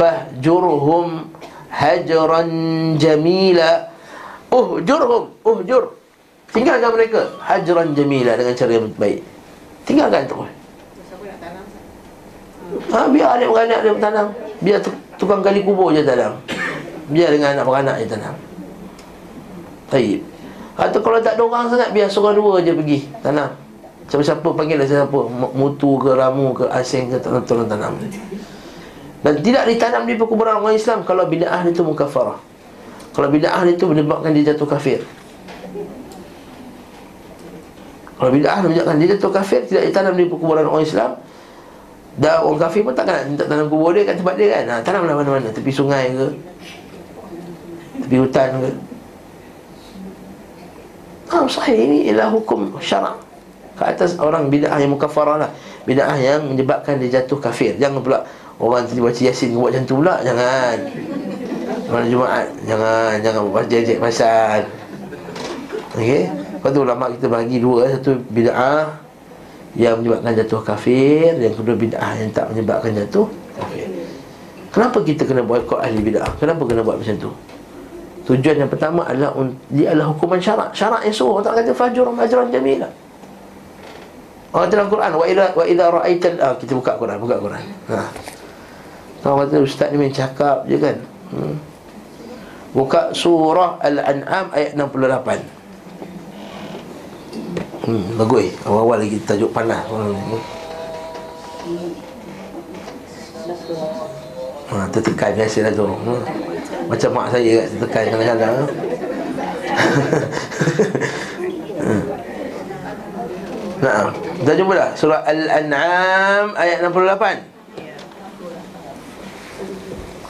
Fahjurhum 0.00 1.28
hajran 1.68 2.50
jamila. 2.96 3.92
Uhjurhum 4.48 5.30
Uhjur 5.44 5.92
Tinggalkan 6.50 6.90
mereka. 6.96 7.28
Hajran 7.44 7.92
jamila 7.92 8.32
dengan 8.34 8.56
cara 8.56 8.72
yang 8.72 8.88
baik. 8.96 9.20
Tinggalkan 9.84 10.24
tu 10.24 10.40
ha, 12.90 12.98
Biar 13.12 13.28
anak 13.36 13.48
beranak 13.52 13.78
dia 13.84 13.92
bertanam. 13.92 14.26
Biar 14.64 14.78
tukang 15.20 15.44
kali 15.44 15.60
kubur 15.60 15.92
je 15.92 16.00
tanam. 16.00 16.40
Biar 17.12 17.36
dengan 17.36 17.60
anak 17.60 17.64
beranak 17.68 17.96
je 18.00 18.06
tanam. 18.08 18.34
Baik. 19.92 20.24
Atau 20.80 21.04
kalau 21.04 21.20
tak 21.20 21.36
ada 21.36 21.44
orang 21.44 21.68
sangat 21.68 21.92
Biar 21.92 22.08
seorang 22.08 22.40
dua 22.40 22.64
je 22.64 22.72
pergi 22.72 22.98
tanam. 23.20 23.52
Siapa-siapa 24.08 24.48
panggil 24.56 24.80
lah 24.80 24.88
siapa. 24.88 25.20
Mutu 25.54 26.00
ke 26.00 26.16
ramu 26.16 26.56
ke 26.56 26.64
asing 26.72 27.12
ke 27.12 27.20
Tolong 27.20 27.68
tanam 27.68 28.00
Dan 29.20 29.44
tidak 29.44 29.68
ditanam 29.68 30.08
di 30.08 30.16
perkuburan 30.16 30.64
orang 30.64 30.76
Islam 30.76 31.04
Kalau 31.04 31.28
bida'ah 31.28 31.60
itu 31.68 31.84
mukafarah. 31.84 32.40
Kalau 33.12 33.28
bida'ah 33.28 33.64
itu 33.68 33.84
menyebabkan 33.84 34.32
dia 34.32 34.54
jatuh 34.54 34.64
kafir. 34.64 35.04
Kalau 38.16 38.30
bid'ah 38.32 38.58
menunjukkan 38.64 38.94
dia 39.00 39.08
jatuh 39.16 39.32
kafir 39.32 39.60
Tidak 39.64 39.82
ditanam 39.88 40.12
di 40.16 40.28
perkuburan 40.28 40.68
orang 40.68 40.84
Islam 40.84 41.16
Dan 42.20 42.44
orang 42.44 42.60
kafir 42.68 42.84
pun 42.84 42.92
takkan 42.92 43.32
nak 43.32 43.48
tanam 43.48 43.72
kubur 43.72 43.96
dia 43.96 44.04
kat 44.04 44.20
tempat 44.20 44.34
dia 44.36 44.48
kan? 44.60 44.64
Ha, 44.68 44.74
Tanamlah 44.84 45.14
mana-mana 45.16 45.48
Tepi 45.48 45.72
sungai 45.72 46.12
ke 46.12 46.26
Tepi 48.00 48.16
hutan 48.16 48.48
ke. 48.60 48.70
Ah, 51.30 51.46
sahih 51.46 51.78
ini 51.86 51.98
ialah 52.10 52.26
hukum 52.34 52.74
syarak. 52.82 53.22
Ke 53.78 53.86
atas 53.86 54.18
orang 54.18 54.50
bid'ah 54.50 54.74
yang 54.82 54.90
mukafarah 54.90 55.38
lah. 55.38 55.50
Bid'ah 55.86 56.18
yang 56.18 56.42
menyebabkan 56.50 56.98
dia 56.98 57.22
jatuh 57.22 57.38
kafir. 57.38 57.78
Jangan 57.78 58.02
pula 58.02 58.26
orang 58.60 58.84
tadi 58.84 59.00
baca 59.00 59.20
yasin 59.24 59.56
buat 59.56 59.72
macam 59.72 59.84
tu 59.88 59.94
pula 59.98 60.14
Jangan 60.20 60.76
Malam 61.88 62.06
Jumaat 62.12 62.46
Jangan 62.68 63.12
Jangan 63.24 63.40
buat 63.48 63.64
jejek 63.66 63.98
pasal 63.98 64.68
Okey 65.96 66.28
Lepas 66.28 66.70
tu 66.76 66.80
ulama 66.84 67.08
kita 67.08 67.26
bagi 67.32 67.56
dua 67.56 67.88
Satu 67.96 68.20
bid'ah 68.28 69.00
Yang 69.74 70.04
menyebabkan 70.04 70.32
jatuh 70.36 70.60
kafir 70.60 71.40
Yang 71.40 71.64
kedua 71.64 71.74
bid'ah 71.74 72.12
yang 72.20 72.30
tak 72.36 72.46
menyebabkan 72.52 72.92
jatuh 72.92 73.26
kafir 73.56 73.88
Kenapa 74.70 74.98
kita 75.02 75.26
kena 75.26 75.42
boykot 75.42 75.80
ahli 75.80 75.98
bid'ah? 76.04 76.30
Kenapa 76.38 76.62
kena 76.68 76.84
buat 76.84 77.00
macam 77.00 77.16
tu? 77.16 77.32
Tujuan 78.30 78.62
yang 78.62 78.70
pertama 78.70 79.02
adalah 79.08 79.34
Dia 79.72 79.96
adalah 79.96 80.12
hukuman 80.12 80.38
syarak 80.38 80.70
Syarak 80.76 81.02
yang 81.02 81.16
suruh 81.16 81.40
Tak 81.42 81.58
kata 81.58 81.72
fajur 81.74 82.06
majran 82.12 82.52
jamilah 82.52 82.92
Allah 84.50 84.66
dalam 84.66 84.90
Quran 84.90 85.14
wa 85.14 85.24
idza 85.30 85.46
wa 85.54 85.62
idza 85.62 85.84
ra'aital 85.94 86.34
ah, 86.42 86.54
kita 86.58 86.74
buka 86.74 86.98
Quran 86.98 87.16
buka 87.22 87.38
Quran. 87.38 87.62
Ha. 87.86 87.98
Kau 89.20 89.36
kata 89.36 89.60
ustaz 89.60 89.92
ni 89.92 90.00
main 90.00 90.12
cakap 90.12 90.64
je 90.64 90.80
kan. 90.80 90.96
Hmm. 91.28 91.60
Buka 92.72 93.12
surah 93.12 93.76
Al-An'am 93.84 94.48
ayat 94.56 94.72
68. 94.78 95.60
Hmm, 97.84 98.04
bagus. 98.16 98.54
Awal-awal 98.64 99.04
lagi 99.04 99.18
tajuk 99.26 99.52
panas. 99.52 99.84
Ha, 104.70 104.86
tertekan 104.94 105.34
biasa 105.36 105.68
tu. 105.74 105.84
Hmm. 105.84 106.22
Macam 106.88 107.10
mak 107.12 107.26
saya 107.34 107.60
kat 107.60 107.66
tertekan 107.76 108.04
kadang-kadang. 108.16 108.56
hmm. 111.84 112.04
Nah, 113.80 114.12
dah 114.44 114.54
jumpa 114.60 114.76
dah 114.76 114.92
surah 114.92 115.24
Al-An'am 115.24 116.52
ayat 116.52 116.84
68. 116.84 117.49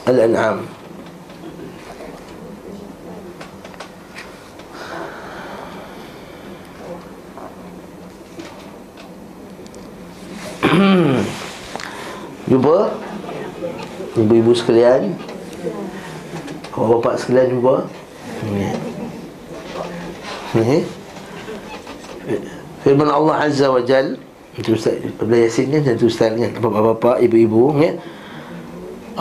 Al-An'am. 0.09 0.65
Jumpa? 12.49 12.77
Ibu-ibu 14.17 14.51
sekalian. 14.57 15.13
Bapak-bapak 16.71 17.13
sekalian 17.19 17.59
jumpa? 17.59 17.75
Ini 20.51 20.83
Firman 22.81 23.07
Allah 23.11 23.45
Azza 23.45 23.69
wa 23.69 23.83
Jal. 23.85 24.17
Itu 24.57 24.75
Ustaz 24.75 24.99
Abdullah 24.99 25.47
Yasin 25.47 25.71
ni 25.71 25.79
Dan 25.79 25.95
Ustaz 26.01 26.35
ni 26.35 26.49
Bapak-bapak, 26.49 27.23
ibu-ibu 27.23 27.71
ya. 27.79 27.95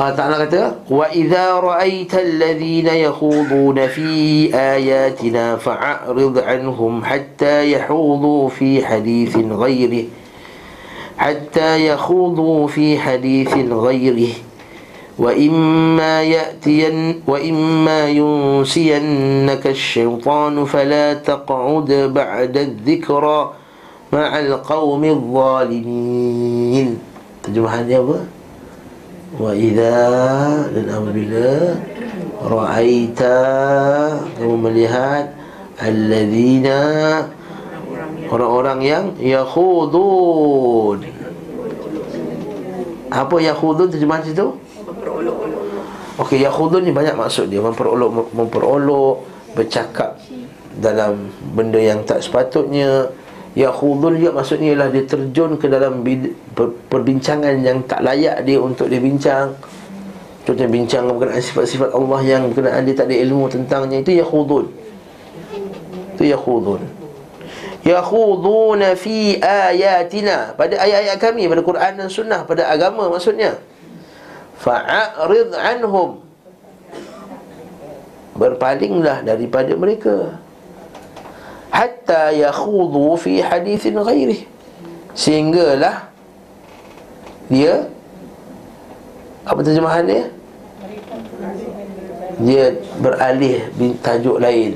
قال 0.01 0.17
تعالى 0.17 0.37
kata 0.49 0.55
إيه؟ 0.57 0.73
وإذا 0.91 1.61
رأيت 1.61 2.15
الذين 2.15 2.87
يخوضون 2.87 3.87
في 3.87 4.49
آياتنا 4.57 5.57
فأعرض 5.57 6.39
عنهم 6.39 7.05
حتى 7.05 7.73
يخوضوا 7.73 8.49
في 8.49 8.87
حديث 8.87 9.37
غيره. 9.37 10.05
حتى 11.19 11.87
يخوضوا 11.87 12.67
في 12.67 12.99
حديث 12.99 13.53
غيره. 13.69 14.33
وإما 15.19 16.23
يأتين 16.23 17.21
وإما 17.29 18.09
ينسينك 18.09 19.67
الشيطان 19.67 20.65
فلا 20.65 21.15
تقعد 21.15 21.93
بعد 22.15 22.57
الذكرى 22.57 23.53
مع 24.13 24.39
القوم 24.39 25.05
الظالمين. 25.05 26.89
ترجمهانnya 27.45 28.01
apa 28.01 28.40
Wa 29.41 29.57
idha 29.57 30.69
dan 30.69 30.87
apabila 30.93 31.49
Ra'aita 32.45 33.41
Kamu 34.37 34.57
melihat 34.69 35.33
Alladzina 35.81 36.81
Orang-orang 38.31 38.79
yang 38.79 39.05
Yakhudun. 39.19 41.03
Apa 43.11 43.37
Yakhudun 43.43 43.91
terjemahan 43.91 44.23
situ? 44.23 44.55
Okey, 46.15 46.39
Yakhudun 46.47 46.87
ni 46.87 46.95
banyak 46.95 47.19
maksud 47.19 47.51
dia. 47.51 47.59
Memperolok, 47.59 48.31
memperolok 48.31 49.17
Bercakap 49.59 50.23
dalam 50.79 51.35
benda 51.59 51.83
yang 51.83 52.07
tak 52.07 52.23
sepatutnya. 52.23 53.11
Yahudun 53.59 54.23
juga 54.23 54.31
maksudnya 54.39 54.73
ialah 54.75 54.89
dia 54.95 55.03
terjun 55.07 55.59
ke 55.59 55.67
dalam 55.67 56.07
perbincangan 56.87 57.59
yang 57.59 57.83
tak 57.87 58.07
layak 58.07 58.47
dia 58.47 58.63
untuk 58.63 58.87
dia 58.87 59.03
bincang. 59.03 59.55
Contohnya 60.47 60.71
bincang 60.71 61.05
berkenaan 61.11 61.43
sifat-sifat 61.43 61.91
Allah 61.93 62.21
yang 62.25 62.49
berkenaan 62.49 62.87
dia 62.87 62.97
tak 62.97 63.13
ada 63.13 63.17
ilmu 63.23 63.45
tentangnya 63.53 64.01
Itu 64.01 64.17
Yahudun 64.25 64.67
Itu 66.17 66.25
Yahudun 66.27 67.01
yakhuduna 67.85 68.93
fi 68.97 69.41
ayatina. 69.41 70.53
Pada 70.57 70.77
ayat-ayat 70.81 71.17
kami 71.17 71.49
pada 71.49 71.63
Quran 71.65 71.93
dan 71.97 72.09
sunnah 72.13 72.45
pada 72.45 72.69
agama 72.69 73.09
maksudnya. 73.09 73.57
Fa'rid 74.61 75.57
anhum. 75.57 76.21
Berpalinglah 78.37 79.25
daripada 79.25 79.73
mereka 79.77 80.41
hatta 81.71 82.35
yakhudu 82.35 83.17
fi 83.17 83.41
hadithin 83.41 83.99
ghairi. 83.99 84.47
Sehinggalah 85.15 86.11
dia 87.51 87.91
apa 89.43 89.61
terjemahan 89.67 90.07
dia? 90.07 90.23
Dia 92.41 92.73
beralih 92.97 93.69
tajuk 94.01 94.41
lain 94.41 94.73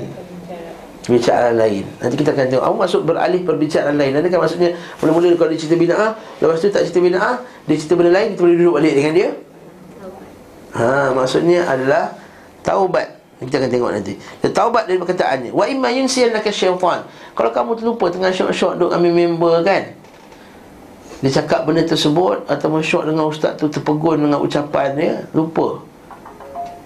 Perbicaraan 1.05 1.57
lain. 1.57 1.85
Nanti 2.01 2.15
kita 2.17 2.33
akan 2.33 2.45
tengok. 2.49 2.65
Apa 2.65 2.75
maksud 2.81 3.01
beralih 3.05 3.41
perbicaraan 3.45 3.93
lain? 3.93 4.17
Nanti 4.17 4.29
kan 4.29 4.41
maksudnya 4.41 4.73
Mula-mula 5.01 5.33
kalau 5.37 5.53
dia 5.53 5.61
cerita 5.61 5.77
bina'ah 5.77 6.11
Lepas 6.41 6.61
tu 6.61 6.69
tak 6.73 6.81
cerita 6.89 7.01
bina'ah 7.01 7.35
Dia 7.69 7.75
cerita 7.77 7.93
benda 7.93 8.11
lain 8.13 8.33
Kita 8.33 8.41
boleh 8.41 8.57
duduk 8.57 8.73
balik 8.81 8.93
dengan 8.97 9.13
dia? 9.13 9.29
Ha, 10.73 11.13
maksudnya 11.13 11.61
adalah 11.69 12.17
Taubat 12.65 13.21
Kita 13.45 13.61
akan 13.61 13.69
tengok 13.69 13.91
nanti. 13.93 14.13
Dia 14.17 14.49
taubat 14.49 14.89
dari 14.89 14.97
perkataannya 14.97 15.51
Wa 15.53 15.65
imma 15.69 15.93
yunsiyannaka 15.93 16.49
syaitan. 16.49 17.05
Kalau 17.37 17.51
kamu 17.53 17.71
terlupa 17.77 18.05
tengah 18.09 18.31
syok-syok 18.33 18.81
Duduk 18.81 18.91
ambil 18.91 19.11
member 19.13 19.53
kan? 19.61 19.83
Dia 21.23 21.31
cakap 21.41 21.63
benda 21.69 21.85
tersebut 21.85 22.49
Atau 22.49 22.69
syok 22.81 23.09
dengan 23.09 23.29
ustaz 23.29 23.55
tu 23.55 23.69
Terpegun 23.69 24.25
dengan 24.25 24.41
ucapan 24.41 24.89
dia 24.97 25.13
Lupa. 25.31 25.85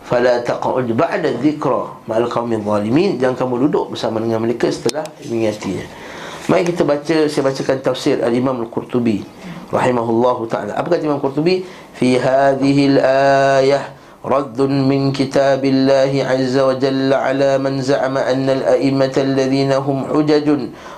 Fala 0.06 0.41
taq'ud 0.41 0.89
ba'da 0.98 1.38
dhikra 1.38 2.02
ma'al 2.10 2.26
qaumil 2.26 2.65
zalimin. 2.65 3.22
Jangan 3.22 3.45
kamu 3.45 3.69
duduk 3.69 3.93
bersama 3.93 4.17
dengan 4.17 4.41
mereka 4.41 4.65
setelah 4.74 5.06
mengingatinya 5.22 6.10
mari 6.50 6.65
kita 6.65 6.82
baca 6.82 7.17
saya 7.30 7.43
bacakan 7.45 7.78
tafsir 7.80 8.17
al-Imam 8.26 8.58
al-Qurtubi. 8.65 9.22
Rahimahullahu 9.69 10.50
taala. 10.50 10.74
Apa 10.74 10.98
kata 10.98 11.06
Imam 11.06 11.22
Qurtubi? 11.22 11.62
Fi 11.93 12.17
hadhihi 12.17 12.98
al-ayah 12.98 13.93
رد 14.25 14.57
من 14.57 15.12
كتاب 15.12 15.61
الله 15.61 16.12
عز 16.25 16.57
وجل 16.57 17.12
على 17.12 17.61
من 17.61 17.85
زعم 17.85 18.16
أن 18.16 18.49
الأئمة 18.49 19.12
الذين 19.12 19.73
هم 19.77 20.09
حجج 20.09 20.49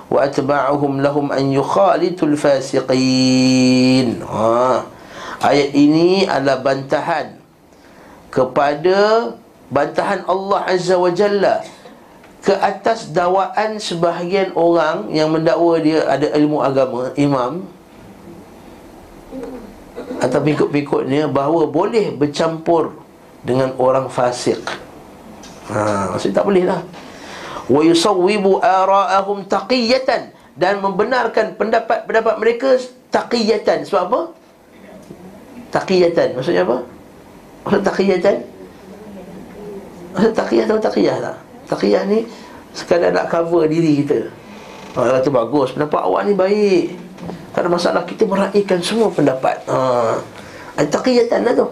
وأتباعهم 0.07 0.93
لهم 1.03 1.25
أن 1.35 1.51
يخالطوا 1.51 2.27
الفاسقين 2.27 4.07
ha. 4.23 4.87
Ayat 5.43 5.75
ini 5.75 6.23
adalah 6.23 6.63
bantahan 6.63 7.35
kepada 8.31 9.35
bantahan 9.69 10.23
Allah 10.25 10.63
Azza 10.63 10.95
wa 10.95 11.11
Jalla 11.11 11.61
ke 12.41 12.55
atas 12.55 13.11
dakwaan 13.11 13.75
sebahagian 13.75 14.55
orang 14.55 15.11
yang 15.11 15.35
mendakwa 15.35 15.75
dia 15.83 16.07
ada 16.07 16.31
ilmu 16.31 16.63
agama, 16.63 17.11
imam 17.19 17.67
atau 20.23 20.39
pengikut-pengikutnya 20.41 21.27
bahawa 21.27 21.67
boleh 21.67 22.15
bercampur 22.15 23.00
dengan 23.42 23.74
orang 23.78 24.06
fasik. 24.06 24.62
Ha, 25.70 26.10
maksudnya 26.14 26.42
tak 26.42 26.46
boleh 26.46 26.64
lah. 26.66 26.80
Wa 27.70 27.80
yusawwibu 27.82 28.58
ara'ahum 28.62 29.46
taqiyatan 29.46 30.34
dan 30.58 30.74
membenarkan 30.82 31.54
pendapat-pendapat 31.58 32.34
mereka 32.38 32.78
taqiyatan. 33.10 33.86
Sebab 33.86 34.02
apa? 34.10 34.20
Taqiyatan. 35.72 36.36
Maksudnya 36.36 36.66
apa? 36.66 37.02
Maksud 37.62 37.82
taqiyah 37.86 38.18
kan 38.18 38.36
Maksud 40.12 40.32
taqiyah 40.34 40.64
tahu 40.66 40.80
taqiyah 40.82 41.16
tak 41.22 41.36
Taqiyah 41.70 42.02
ni 42.10 42.26
Sekadar 42.74 43.14
nak 43.14 43.30
cover 43.30 43.70
diri 43.70 44.02
kita 44.02 44.28
Oh, 44.92 45.08
kata 45.08 45.32
bagus, 45.32 45.72
pendapat 45.72 46.04
awak 46.04 46.28
ni 46.28 46.36
baik 46.36 46.84
Tak 47.56 47.64
ada 47.64 47.68
masalah, 47.72 48.02
kita 48.04 48.28
meraihkan 48.28 48.76
semua 48.84 49.08
pendapat 49.08 49.56
ha. 49.64 50.20
Taqiyatan 50.76 51.48
lah 51.48 51.54
tu 51.56 51.66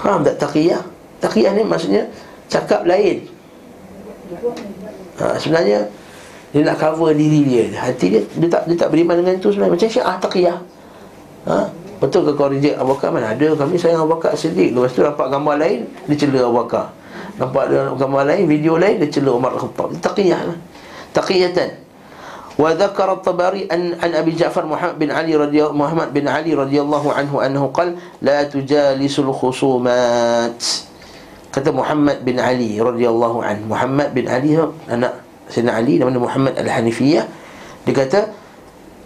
Faham 0.00 0.24
tak 0.24 0.40
taqiyah? 0.40 0.82
Taqiyah 1.20 1.52
ni 1.52 1.62
maksudnya 1.64 2.08
Cakap 2.50 2.82
lain. 2.88 3.28
Ha, 5.20 5.36
Sebenarnya 5.38 5.86
Dia 6.50 6.66
nak 6.66 6.80
cover 6.80 7.14
diri 7.14 7.46
dia. 7.46 7.64
Hati 7.78 8.18
dia, 8.18 8.22
dia 8.24 8.48
tak, 8.50 8.66
dia 8.66 8.74
tak 8.74 8.90
beriman 8.90 9.20
dengan 9.22 9.38
itu 9.38 9.54
sebenarnya. 9.54 9.76
Macam 9.78 9.88
syiah 9.88 10.16
taqiyah. 10.18 10.58
Ha? 11.46 11.58
Betul 12.00 12.24
ke 12.26 12.32
kau 12.32 12.48
reject 12.48 12.80
Abu 12.80 12.96
Bakar? 12.96 13.12
Mana 13.12 13.36
ada. 13.36 13.48
Kami 13.54 13.76
sayang 13.76 14.02
Abu 14.02 14.16
Bakar 14.16 14.34
sedih. 14.34 14.72
Lepas 14.72 14.96
tu 14.96 15.04
nampak 15.04 15.28
gambar 15.28 15.54
lain 15.60 15.86
Dia 16.08 16.16
cela 16.16 16.48
Abu 16.48 16.56
Bakar. 16.64 16.90
Nampak 17.38 17.64
gambar 17.96 18.22
lain 18.28 18.44
Video 18.50 18.74
lain 18.76 18.98
Dia 19.00 19.08
cela 19.08 19.36
Umar 19.36 19.52
Al-Khattab 19.54 19.94
Taqiyah 20.00 20.40
lah. 20.48 20.58
Taqiyatan 21.14 21.89
wa 22.60 22.76
dhakara 22.76 23.16
at-tabari 23.16 23.64
an 23.72 23.96
an 24.04 24.12
abi 24.12 24.36
ja'far 24.36 24.68
muhammad 24.68 25.00
bin 25.00 25.08
ali 25.08 25.32
radhiyallahu 25.32 25.80
muhammad 25.80 26.12
bin 26.12 26.28
ali 26.28 26.52
radhiyallahu 26.52 27.08
anhu 27.08 27.40
annahu 27.40 27.72
qala 27.72 27.96
la 28.20 28.44
tujalisul 28.44 29.32
khusumat 29.32 30.60
kata 31.50 31.72
muhammad 31.74 32.22
bin 32.22 32.38
ali 32.38 32.78
radhiyallahu 32.78 33.42
anhu. 33.42 33.74
Muhammad 33.74 34.14
bin 34.14 34.30
ali 34.30 34.54
anak 34.86 35.24
sayyidina 35.50 35.72
ali 35.82 35.98
nama 35.98 36.14
muhammad 36.14 36.54
al-hanifiyah. 36.54 37.26
Dia 37.88 37.94
kata 37.96 38.30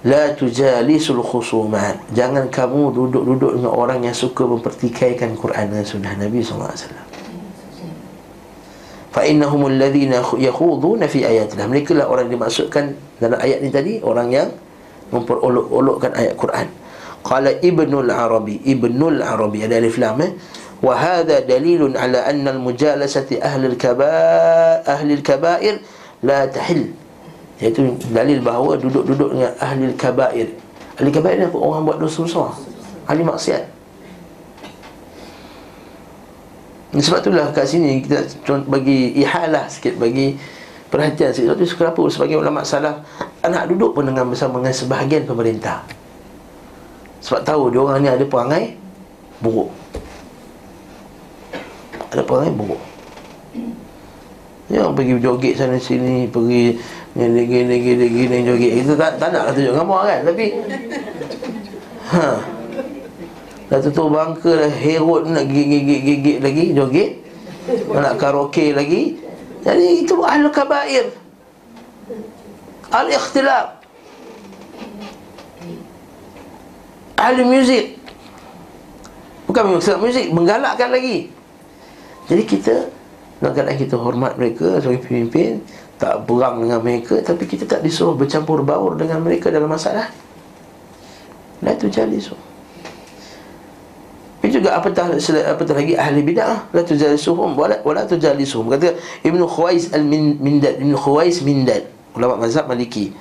la 0.05 0.37
tujalisul 0.37 1.25
khusumat 1.25 1.97
jangan 2.12 2.53
kamu 2.53 2.93
duduk-duduk 2.93 3.57
dengan 3.57 3.73
orang 3.73 4.05
yang 4.05 4.12
suka 4.12 4.45
mempertikaikan 4.45 5.33
Quran 5.40 5.73
dan 5.73 5.87
sunnah 5.87 6.12
Nabi 6.12 6.45
sallallahu 6.45 6.75
alaihi 6.75 6.85
wasallam 6.85 7.07
fa 9.14 9.22
innahumul 9.22 9.70
alladhina 9.70 10.18
yakhuduna 10.35 11.07
fi 11.07 11.22
ayatina 11.22 11.70
mereka 11.70 11.94
lah 11.94 12.11
orang 12.11 12.27
yang 12.27 12.42
dimaksudkan 12.42 12.98
dalam 13.22 13.38
ayat 13.38 13.62
ni 13.62 13.70
tadi 13.70 14.03
orang 14.03 14.29
yang 14.35 14.50
memperolok-olokkan 15.14 16.11
ayat 16.18 16.35
Quran. 16.35 16.66
Qala 17.22 17.55
ibnul 17.62 18.11
arabi 18.11 18.59
ibnul 18.66 19.22
arabi 19.22 19.62
ada 19.62 19.79
alif 19.79 19.96
lam 20.03 20.18
eh. 20.18 20.35
Wa 20.83 20.98
hadha 20.98 21.40
dalilun 21.40 21.94
ala 21.94 22.27
anna 22.27 22.53
al 22.53 22.61
mujalasati 22.61 23.40
ahli 23.40 23.70
al 23.72 23.79
kaba 23.79 24.83
ahli 24.85 25.14
al 25.14 25.24
kabair 25.24 25.74
la 26.27 26.50
tahil. 26.50 26.90
Iaitu 27.62 27.94
dalil 28.11 28.42
bahawa 28.42 28.77
duduk-duduk 28.83 29.38
dengan 29.38 29.55
ahli 29.62 29.94
al 29.94 29.96
kabair. 29.96 30.48
Ahli 30.98 31.11
kabair 31.14 31.38
ni 31.38 31.46
apa? 31.46 31.57
Orang 31.57 31.87
buat 31.87 32.03
dosa 32.03 32.27
besar. 32.27 32.53
Ahli 33.07 33.22
maksiat. 33.22 33.74
Sebab 36.95 37.27
itulah 37.27 37.51
kat 37.51 37.67
sini 37.67 38.07
kita 38.07 38.23
bagi 38.71 39.19
ihalah 39.19 39.67
sikit 39.67 39.99
Bagi 39.99 40.39
perhatian 40.95 41.35
sikit. 41.35 41.51
Sebab 41.51 41.59
itu 41.59 41.75
kenapa 41.75 42.01
sebagai 42.07 42.37
ulama 42.39 42.63
salaf 42.63 43.03
Anak 43.43 43.67
duduk 43.75 43.99
pun 43.99 44.07
dengan 44.07 44.31
bersama 44.31 44.63
dengan 44.63 44.73
sebahagian 44.73 45.29
pemerintah. 45.29 45.85
Sebab 47.21 47.41
tahu 47.45 47.63
dia 47.69 47.81
orang 47.83 47.99
ni 48.01 48.09
ada 48.09 48.25
perangai 48.25 48.79
buruk. 49.43 49.69
Ada 52.15 52.23
perangai 52.23 52.53
buruk. 52.55 52.83
Yang 54.73 54.97
pergi 54.97 55.15
joget 55.21 55.55
sana 55.61 55.77
sini 55.77 56.25
Pergi 56.25 56.81
Gini 57.15 57.45
gini 57.47 58.07
gini 58.09 58.37
joget. 58.49 58.73
Itu 58.81 58.97
tak, 58.97 59.21
tak 59.21 59.29
nak 59.31 59.47
lah 59.47 59.53
tunjuk 59.53 59.77
gambar 59.77 60.01
kan 60.09 60.21
Tapi 60.25 60.47
Ha 62.11 62.54
Dah 63.75 63.83
tutup 63.83 64.15
bangka 64.15 64.55
dah 64.55 64.71
Herod 64.71 65.35
nak 65.35 65.51
gigit-gigit 65.51 66.39
lagi 66.39 66.71
Joget. 66.71 67.19
Nak 67.91 68.23
karaoke 68.23 68.71
lagi. 68.71 69.19
Jadi 69.67 70.07
itu 70.07 70.15
ahli 70.23 70.47
kabair. 70.55 71.11
Al-ikhtilaf. 72.95 73.83
Ahli 77.19 77.43
muzik. 77.43 77.99
Bukan 79.51 79.75
muzik, 79.75 79.99
muzik 79.99 80.31
Menggalakkan 80.31 80.95
lagi. 80.95 81.35
Jadi 82.31 82.43
kita 82.47 82.75
Nak 83.43 83.59
kita 83.59 83.99
hormat 83.99 84.39
mereka 84.39 84.79
Sebagai 84.79 85.05
pemimpin 85.05 85.59
tak 85.99 86.23
berang 86.31 86.63
dengan 86.63 86.79
mereka 86.79 87.19
tapi 87.27 87.47
kita 87.47 87.67
tak 87.67 87.83
disuruh 87.83 88.15
bercampur 88.15 88.63
baur 88.63 88.95
dengan 88.95 89.19
mereka 89.19 89.51
dalam 89.51 89.71
masalah. 89.71 90.11
La 91.63 91.75
tujalisu 91.75 92.44
itu 94.45 94.61
juga 94.61 94.77
apatah 94.77 95.17
apatah 95.49 95.73
lagi 95.73 95.97
ahli 95.97 96.21
bidah. 96.21 96.69
La 96.77 96.85
tujalisuhum 96.85 97.57
wala 97.57 97.81
wala 97.81 98.05
tujalisuhum. 98.05 98.69
Kata 98.69 98.93
Ibnu 99.25 99.49
Khuwais 99.49 99.89
al-Mindad 99.97 100.77
Ibnu 100.85 100.93
Khuwais 101.01 101.41
Mindad 101.41 101.89
ulama 102.13 102.45
mazhab 102.45 102.69
Maliki. 102.69 103.17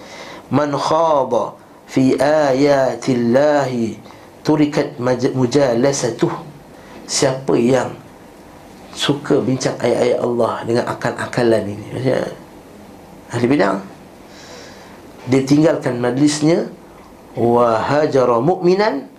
Man 0.51 0.75
khada 0.75 1.55
fi 1.87 2.19
ayatillah 2.19 3.71
turikat 4.43 4.99
mujalasatuh. 5.31 6.51
Siapa 7.07 7.55
yang 7.55 7.95
suka 8.91 9.39
bincang 9.39 9.79
ayat-ayat 9.79 10.19
Allah 10.19 10.53
dengan 10.67 10.83
akal-akalan 10.91 11.63
ini? 11.71 11.87
Maksudnya 11.95 12.19
ahli 13.31 13.45
bid'ah. 13.47 13.79
Dia 15.31 15.41
tinggalkan 15.47 16.03
majlisnya. 16.03 16.67
Wa 17.33 17.79
hajara 17.81 18.43
mu'minan 18.43 19.12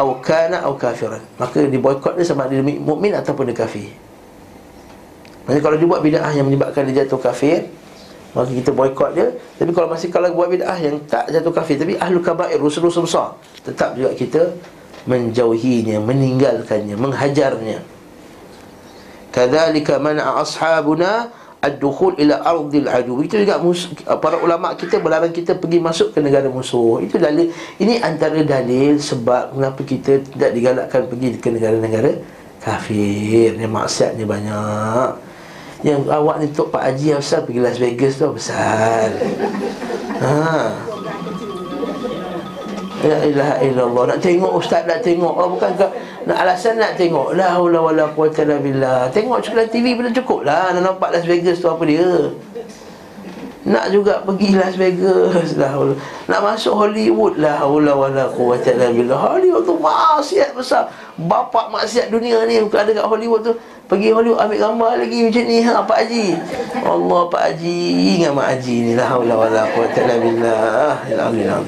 atau 0.00 0.16
kana 0.24 0.64
atau 0.64 0.80
kafiran. 0.80 1.20
Maka 1.36 1.68
boikot 1.68 2.16
dia 2.16 2.24
sama 2.24 2.48
dia 2.48 2.64
mukmin 2.64 3.12
ataupun 3.12 3.52
dia 3.52 3.56
kafir. 3.60 3.92
Maksudnya 5.44 5.60
kalau 5.60 5.76
dia 5.76 5.88
buat 5.88 6.00
bid'ah 6.00 6.32
yang 6.32 6.48
menyebabkan 6.48 6.88
dia 6.88 7.04
jatuh 7.04 7.20
kafir 7.20 7.68
Maka 8.30 8.54
kita 8.54 8.70
boykot 8.70 9.10
dia. 9.18 9.34
Tapi 9.58 9.70
kalau 9.74 9.88
masih 9.90 10.08
kalau 10.12 10.30
buat 10.32 10.46
bid'ah 10.46 10.78
yang 10.78 11.02
tak 11.04 11.26
jatuh 11.32 11.50
kafir 11.50 11.80
Tapi 11.80 11.98
ahlu 11.98 12.22
kabair, 12.22 12.60
rusul-rusul 12.60 13.08
besar 13.08 13.34
Tetap 13.66 13.98
juga 13.98 14.14
kita 14.14 14.54
menjauhinya 15.10 15.98
Meninggalkannya, 16.00 16.94
menghajarnya. 16.94 17.78
Kadzalika 19.34 19.98
man'a 19.98 20.38
ashabuna 20.38 21.34
ad-dukhul 21.60 22.16
ila 22.16 22.40
ardil 22.40 22.88
adu. 22.88 23.20
Itu 23.20 23.36
juga 23.36 23.60
mus- 23.60 23.92
para 24.20 24.40
ulama 24.40 24.72
kita 24.74 24.96
melarang 25.00 25.32
kita 25.32 25.56
pergi 25.56 25.78
masuk 25.80 26.16
ke 26.16 26.18
negara 26.24 26.48
musuh. 26.48 27.04
Itu 27.04 27.20
dalil. 27.20 27.52
Ini 27.76 28.00
antara 28.00 28.40
dalil 28.40 28.96
sebab 28.96 29.56
kenapa 29.56 29.80
kita 29.84 30.24
tidak 30.24 30.50
digalakkan 30.56 31.02
pergi 31.06 31.36
ke 31.36 31.48
negara-negara 31.52 32.10
kafir. 32.64 33.56
Yang 33.56 33.72
maksiatnya 33.72 34.24
banyak. 34.24 35.10
Yang 35.80 36.00
awak 36.12 36.36
ni 36.44 36.46
Tok 36.52 36.68
Pak 36.68 36.82
Haji 36.92 37.16
besar 37.16 37.40
pergi 37.48 37.60
Las 37.64 37.76
Vegas 37.80 38.20
tu 38.20 38.28
besar. 38.32 39.08
Ha. 40.20 40.36
La 43.00 43.18
ilaha 43.24 43.54
illallah. 43.64 44.02
Nak 44.12 44.18
tengok 44.20 44.52
ustaz 44.60 44.84
nak 44.84 45.00
tengok. 45.00 45.32
Oh 45.32 45.56
bukan 45.56 45.72
ke? 45.72 45.86
Nak 46.28 46.36
alasan 46.36 46.76
nak 46.76 47.00
tengok. 47.00 47.32
La 47.32 47.56
haula 47.56 47.80
wa 47.80 47.92
la 47.96 48.12
quwata 48.12 48.44
la 48.44 48.60
billah. 48.60 49.08
Tengok 49.08 49.40
sekolah 49.40 49.64
TV 49.72 49.96
pun 49.96 50.12
cukup 50.12 50.44
lah. 50.44 50.76
Nak 50.76 50.84
nampak 50.84 51.16
Las 51.16 51.24
Vegas 51.24 51.64
tu 51.64 51.72
apa 51.72 51.80
dia. 51.88 52.28
Nak 53.60 53.92
juga 53.92 54.20
pergi 54.20 54.52
Las 54.52 54.76
Vegas. 54.76 55.56
La 55.56 55.72
haula. 55.72 55.96
Nak 56.28 56.40
masuk 56.44 56.76
Hollywood. 56.76 57.40
La 57.40 57.56
haula 57.64 57.96
wa 57.96 58.12
la 58.12 58.28
quwata 58.28 58.76
la 58.76 58.92
billah. 58.92 59.16
Hollywood 59.16 59.64
tu 59.64 59.80
maksiat 59.80 60.52
besar. 60.52 60.92
Bapak 61.16 61.68
maksiat 61.68 62.08
dunia 62.08 62.48
ni 62.48 62.60
Bukan 62.60 62.84
ada 62.84 62.92
kat 63.00 63.06
Hollywood 63.08 63.48
tu. 63.48 63.52
Pergi 63.88 64.12
Hollywood 64.12 64.44
ambil 64.44 64.60
gambar 64.60 64.90
lagi 65.00 65.18
macam 65.24 65.44
ni. 65.48 65.58
Ha, 65.64 65.72
Pak 65.88 65.98
Haji. 66.04 66.26
Allah 66.84 67.20
Pak 67.32 67.42
Haji. 67.48 67.80
Ingat 68.20 68.32
Mak 68.36 68.48
Haji 68.52 68.76
ni. 68.84 68.92
La 68.92 69.08
haula 69.08 69.34
wa 69.40 69.48
la 69.48 69.64
quwata 69.72 70.00
la 70.04 70.16
billah. 70.20 70.92
Ya 71.08 71.24
Allah 71.24 71.64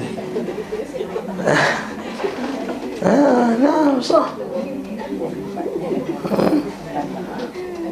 Ah, 3.03 3.51
nah, 3.59 3.99
sah. 3.99 4.31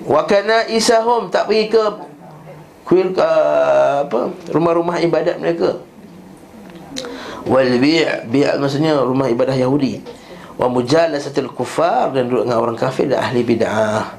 Wa 0.07 0.23
kana 0.23 0.67
isahum 0.71 1.27
tak 1.27 1.51
pergi 1.51 1.67
ke 1.67 1.83
kuil 2.87 3.11
ke 3.15 3.23
apa 4.07 4.31
rumah-rumah 4.51 5.03
ibadat 5.03 5.39
mereka. 5.39 5.83
Wal 7.43 7.75
bi' 7.79 8.07
bi' 8.31 8.47
maksudnya 8.55 9.03
rumah 9.03 9.27
ibadah 9.27 9.55
Yahudi. 9.55 9.99
Wa 10.55 10.71
mujalasatil 10.71 11.51
kufar 11.51 12.15
dan 12.15 12.31
duduk 12.31 12.47
dengan 12.47 12.59
orang 12.63 12.77
kafir 12.79 13.11
dan 13.11 13.19
ahli 13.19 13.43
bid'ah. 13.43 14.15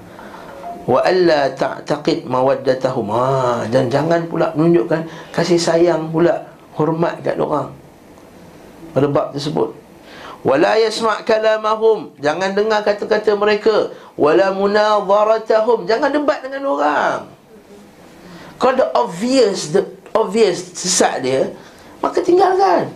Wa 0.84 1.00
alla 1.08 1.48
ta'taqid 1.56 2.28
mawaddatahum. 2.28 3.06
Ah, 3.12 3.64
dan 3.68 3.88
jangan 3.88 4.28
pula 4.28 4.52
menunjukkan 4.52 5.32
kasih 5.32 5.56
sayang 5.56 6.12
pula 6.12 6.52
hormat 6.76 7.20
kat 7.24 7.40
orang 7.40 7.81
pada 8.92 9.08
bab 9.08 9.32
tersebut. 9.32 9.72
Wala 10.42 10.74
yasma' 10.74 11.22
kalamahum. 11.22 12.12
Jangan 12.18 12.52
dengar 12.52 12.82
kata-kata 12.82 13.38
mereka. 13.38 13.94
Wala 14.18 14.50
munadharatahum. 14.50 15.86
Jangan 15.86 16.10
debat 16.10 16.42
dengan 16.42 16.66
orang. 16.66 17.30
Kalau 18.58 18.74
the 18.78 18.86
obvious 18.94 19.74
the 19.74 19.82
obvious 20.14 20.70
sesat 20.74 21.22
dia 21.22 21.50
maka 22.02 22.22
tinggalkan. 22.22 22.90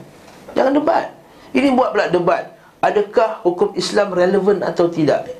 Jangan 0.58 0.74
debat. 0.74 1.14
Ini 1.54 1.74
buat 1.74 1.94
pula 1.94 2.10
debat. 2.10 2.54
Adakah 2.82 3.42
hukum 3.46 3.74
Islam 3.78 4.14
relevan 4.14 4.62
atau 4.62 4.90
tidak? 4.90 5.30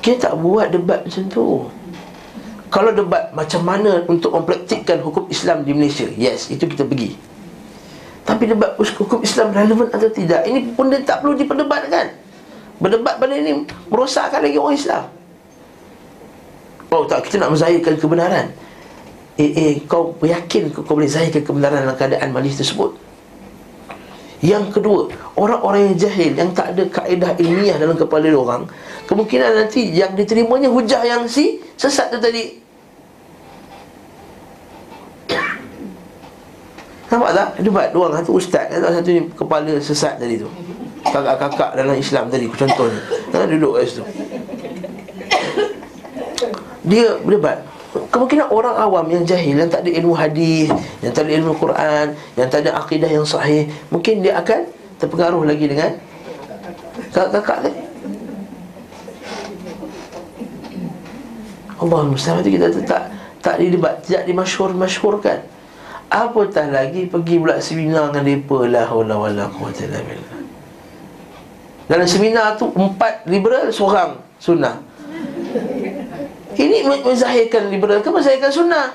Kita 0.00 0.32
tak 0.32 0.34
buat 0.40 0.72
debat 0.72 1.04
macam 1.04 1.24
tu. 1.28 1.68
Kalau 2.70 2.92
debat 2.94 3.32
macam 3.32 3.60
mana 3.64 4.04
untuk 4.06 4.36
mempraktikkan 4.36 5.00
hukum 5.00 5.26
Islam 5.32 5.64
di 5.64 5.72
Malaysia? 5.74 6.06
Yes 6.12 6.52
itu 6.52 6.64
kita 6.68 6.84
pergi 6.84 7.29
tapi 8.24 8.44
debat 8.46 8.76
hukum 8.76 9.20
Islam 9.24 9.50
relevan 9.50 9.88
atau 9.90 10.08
tidak 10.12 10.44
Ini 10.44 10.76
pun 10.76 10.92
dia 10.92 11.00
tak 11.02 11.24
perlu 11.24 11.34
diperdebatkan. 11.36 12.12
Berdebat 12.80 13.16
pada 13.20 13.32
ini 13.36 13.64
Merosakkan 13.88 14.44
lagi 14.44 14.56
orang 14.60 14.76
Islam. 14.76 15.04
Oh 16.90 17.06
tak, 17.06 17.26
kita 17.26 17.38
nak 17.38 17.54
menzahirkan 17.54 17.94
kebenaran. 17.96 18.50
Eh, 19.38 19.50
eh, 19.56 19.72
kau 19.86 20.12
yakin 20.20 20.74
kau, 20.74 20.84
boleh 20.84 21.08
zahirkan 21.08 21.40
kebenaran 21.46 21.86
dalam 21.86 21.96
keadaan 21.96 22.28
majlis 22.34 22.60
tersebut? 22.60 22.92
Yang 24.40 24.80
kedua 24.80 25.12
Orang-orang 25.36 25.92
yang 25.92 25.96
jahil 26.08 26.32
Yang 26.32 26.50
tak 26.56 26.66
ada 26.72 26.82
kaedah 26.88 27.30
ilmiah 27.36 27.76
dalam 27.76 27.92
kepala 27.92 28.32
orang 28.32 28.64
Kemungkinan 29.04 29.52
nanti 29.52 29.92
yang 29.92 30.16
diterimanya 30.16 30.72
hujah 30.72 31.04
yang 31.04 31.28
si 31.28 31.60
Sesat 31.76 32.08
tu 32.08 32.16
tadi 32.16 32.56
Nampak 37.10 37.30
tak? 37.34 37.48
Debat 37.58 37.90
dua 37.90 38.06
orang 38.06 38.22
satu 38.22 38.38
ustaz. 38.38 38.70
Satu, 38.70 38.86
satu 38.86 39.10
ni 39.10 39.22
kepala 39.34 39.72
sesat 39.82 40.14
tadi 40.16 40.38
tu. 40.38 40.48
Kakak-kakak 41.00 41.74
dalam 41.74 41.96
Islam 41.96 42.28
tadi 42.28 42.46
Contohnya. 42.46 43.00
Ha, 43.32 43.48
Duduk 43.48 43.80
kat 43.80 43.88
situ. 43.88 44.04
Dia 46.84 47.16
berdebat 47.24 47.64
Kemungkinan 48.12 48.52
orang 48.52 48.76
awam 48.76 49.04
yang 49.08 49.24
jahil 49.24 49.56
Yang 49.56 49.70
tak 49.76 49.80
ada 49.84 49.90
ilmu 50.00 50.14
hadis 50.16 50.68
Yang 51.04 51.12
tak 51.12 51.22
ada 51.28 51.32
ilmu 51.36 51.52
Quran 51.60 52.06
Yang 52.36 52.48
tak 52.48 52.60
ada 52.64 52.70
akidah 52.80 53.10
yang 53.12 53.26
sahih 53.28 53.68
Mungkin 53.92 54.24
dia 54.24 54.40
akan 54.40 54.64
terpengaruh 54.96 55.44
lagi 55.44 55.68
dengan 55.68 55.92
Kakak-kakak 57.10 57.58
tadi. 57.68 57.80
Allah 61.80 62.00
Mustahil 62.04 62.44
kita 62.44 62.68
tak 62.84 63.02
tak 63.40 63.56
didebat, 63.56 64.04
tidak 64.04 64.28
dimasyhur-masyhurkan. 64.28 65.40
Apatah 66.10 66.66
lagi 66.74 67.06
pergi 67.06 67.38
pula 67.38 67.62
seminar 67.62 68.10
dengan 68.10 68.42
mereka 68.42 68.66
La 68.66 68.82
hawla 68.82 69.14
wa 69.14 69.30
la 69.30 69.46
quwata 69.46 69.86
illa 69.86 70.02
billah 70.02 70.42
Dalam 71.86 72.06
seminar 72.10 72.58
tu 72.58 72.66
Empat 72.74 73.22
liberal, 73.30 73.70
seorang 73.70 74.18
sunnah. 74.42 74.82
Ini 76.58 76.82
menzahirkan 76.82 77.70
liberal 77.70 78.02
ke 78.02 78.10
menzahirkan 78.10 78.50
sunnah? 78.50 78.90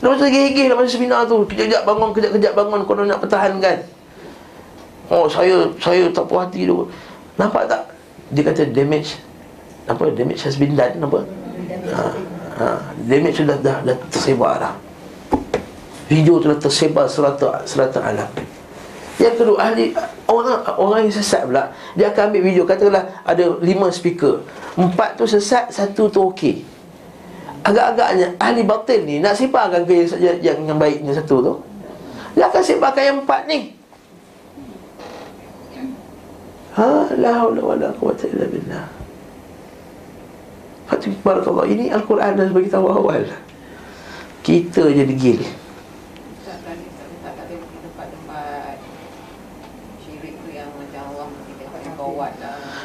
Lepas 0.00 0.16
tu 0.16 0.26
gigih 0.30 0.70
dalam 0.70 0.86
seminar 0.86 1.26
tu. 1.26 1.42
Kejap-kejap 1.48 1.82
bangun, 1.82 2.08
kejap-kejap 2.14 2.52
bangun 2.54 2.80
Kau 2.86 2.94
nak 3.02 3.18
pertahankan. 3.18 3.82
Oh 5.10 5.26
saya 5.26 5.66
saya 5.82 6.06
tak 6.14 6.30
puas 6.30 6.46
hati 6.46 6.70
tu. 6.70 6.86
Nampak 7.34 7.66
tak? 7.66 7.82
Dia 8.30 8.46
kata 8.46 8.62
damage. 8.70 9.18
Apa? 9.90 10.06
Damage 10.14 10.46
has 10.46 10.54
been 10.54 10.78
done 10.78 11.02
Apa? 11.02 11.26
Ha, 11.90 12.02
ha, 12.62 12.66
damage 13.10 13.42
sudah 13.42 13.58
dah, 13.58 13.82
dah 13.82 13.96
tersebar 14.12 14.54
dah 14.62 14.74
Video 16.10 16.42
telah 16.42 16.58
tersebar 16.58 17.06
serata 17.06 17.62
serata 17.62 18.02
alam. 18.02 18.26
Yang 19.14 19.34
kedua 19.38 19.62
ahli 19.62 19.94
orang 20.26 20.58
orang 20.74 21.00
yang 21.06 21.14
sesat 21.14 21.46
pula 21.46 21.70
dia 21.94 22.10
akan 22.10 22.34
ambil 22.34 22.42
video 22.50 22.66
katakanlah 22.66 23.22
ada 23.22 23.44
lima 23.62 23.86
speaker. 23.94 24.42
Empat 24.74 25.14
tu 25.14 25.30
sesat, 25.30 25.70
satu 25.70 26.10
tu 26.10 26.18
okey. 26.34 26.66
Agak-agaknya 27.62 28.34
ahli 28.42 28.66
batin 28.66 29.00
ni 29.06 29.22
nak 29.22 29.38
sebarkan 29.38 29.86
ke 29.86 30.10
yang, 30.18 30.38
yang 30.42 30.58
yang 30.74 30.78
baiknya 30.82 31.14
satu 31.14 31.36
tu. 31.46 31.54
Dia 32.34 32.50
akan 32.50 32.62
sebarkan 32.64 33.02
yang 33.06 33.18
empat 33.22 33.42
ni. 33.46 33.60
Ha 36.74 37.06
la 37.22 37.30
haula 37.38 37.62
wala 37.62 37.88
quwata 37.94 38.26
illa 38.26 38.50
billah. 38.50 38.86
Fatih 40.90 41.14
barakallah 41.22 41.70
ini 41.70 41.86
Al-Quran 41.94 42.34
dah 42.34 42.48
bagi 42.50 42.66
tahu 42.66 42.86
awal. 42.90 43.30
Kita 44.42 44.90
je 44.90 45.06
degil. 45.06 45.59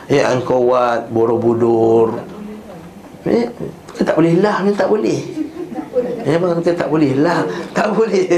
Ya 0.05 0.29
angkawat, 0.29 1.09
borobudur. 1.09 2.21
Eh, 3.25 3.49
kita 3.89 4.13
tak 4.13 4.15
boleh 4.21 4.37
lah 4.37 4.61
ni 4.61 4.69
tak 4.77 4.85
boleh. 4.85 5.45
Ya 6.25 6.35
bang 6.41 6.57
kita 6.59 6.73
tak 6.75 6.89
boleh 6.91 7.15
lah 7.15 7.47
Tak 7.71 7.95
boleh. 7.95 8.27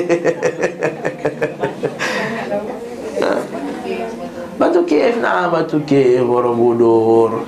Batu 4.58 4.82
KF 4.86 5.22
nah 5.22 5.50
Batu 5.50 5.82
KF 5.82 6.22
Borobudur 6.26 7.42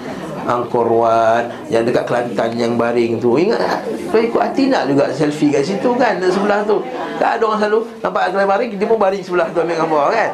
Angkor 0.50 0.90
Wat 0.90 1.70
Yang 1.70 1.94
dekat 1.94 2.06
Kelantan 2.10 2.58
yang 2.58 2.74
baring 2.74 3.22
tu. 3.22 3.38
Ingat 3.38 3.86
Kau 4.10 4.18
ikut 4.18 4.42
hati 4.42 4.70
nak 4.70 4.90
juga 4.90 5.14
selfie 5.14 5.54
kat 5.54 5.62
situ 5.62 5.94
kan 5.94 6.18
Sebelah 6.18 6.66
tu. 6.66 6.82
Tak 7.22 7.38
ada 7.38 7.44
orang 7.46 7.60
selalu 7.62 7.80
Nampak 8.02 8.34
Kelantan 8.34 8.50
baring 8.50 8.70
Dia 8.78 8.88
pun 8.90 8.98
baring 8.98 9.22
sebelah 9.22 9.48
tu 9.54 9.62
ambil 9.62 9.78
gambar 9.78 10.06
kan 10.10 10.30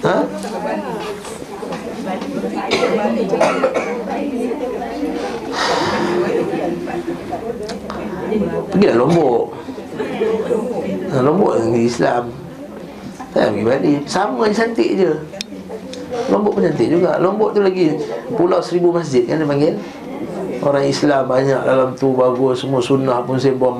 Ha? 0.00 0.16
Pergilah 8.70 8.96
Lombok. 8.96 9.44
Ha, 11.10 11.16
Lombok 11.20 11.52
ni 11.68 11.84
Islam. 11.84 12.32
Saya 13.30 13.52
pergi 13.52 13.64
balik. 13.64 14.00
Sama 14.08 14.48
je 14.48 14.54
cantik 14.56 14.90
je. 14.96 15.12
Lombok 16.32 16.58
pun 16.58 16.62
cantik 16.64 16.88
juga. 16.88 17.20
Lombok 17.20 17.52
tu 17.56 17.60
lagi 17.62 17.96
Pulau 18.34 18.60
Seribu 18.64 18.94
Masjid 18.94 19.26
kan 19.28 19.38
dia 19.40 19.46
panggil? 19.46 19.74
Orang 20.60 20.84
Islam 20.84 21.24
banyak 21.24 21.60
dalam 21.64 21.96
tu 21.96 22.12
Bagus 22.12 22.60
semua 22.60 22.84
sunnah 22.84 23.24
pun 23.24 23.40
buat 23.40 23.74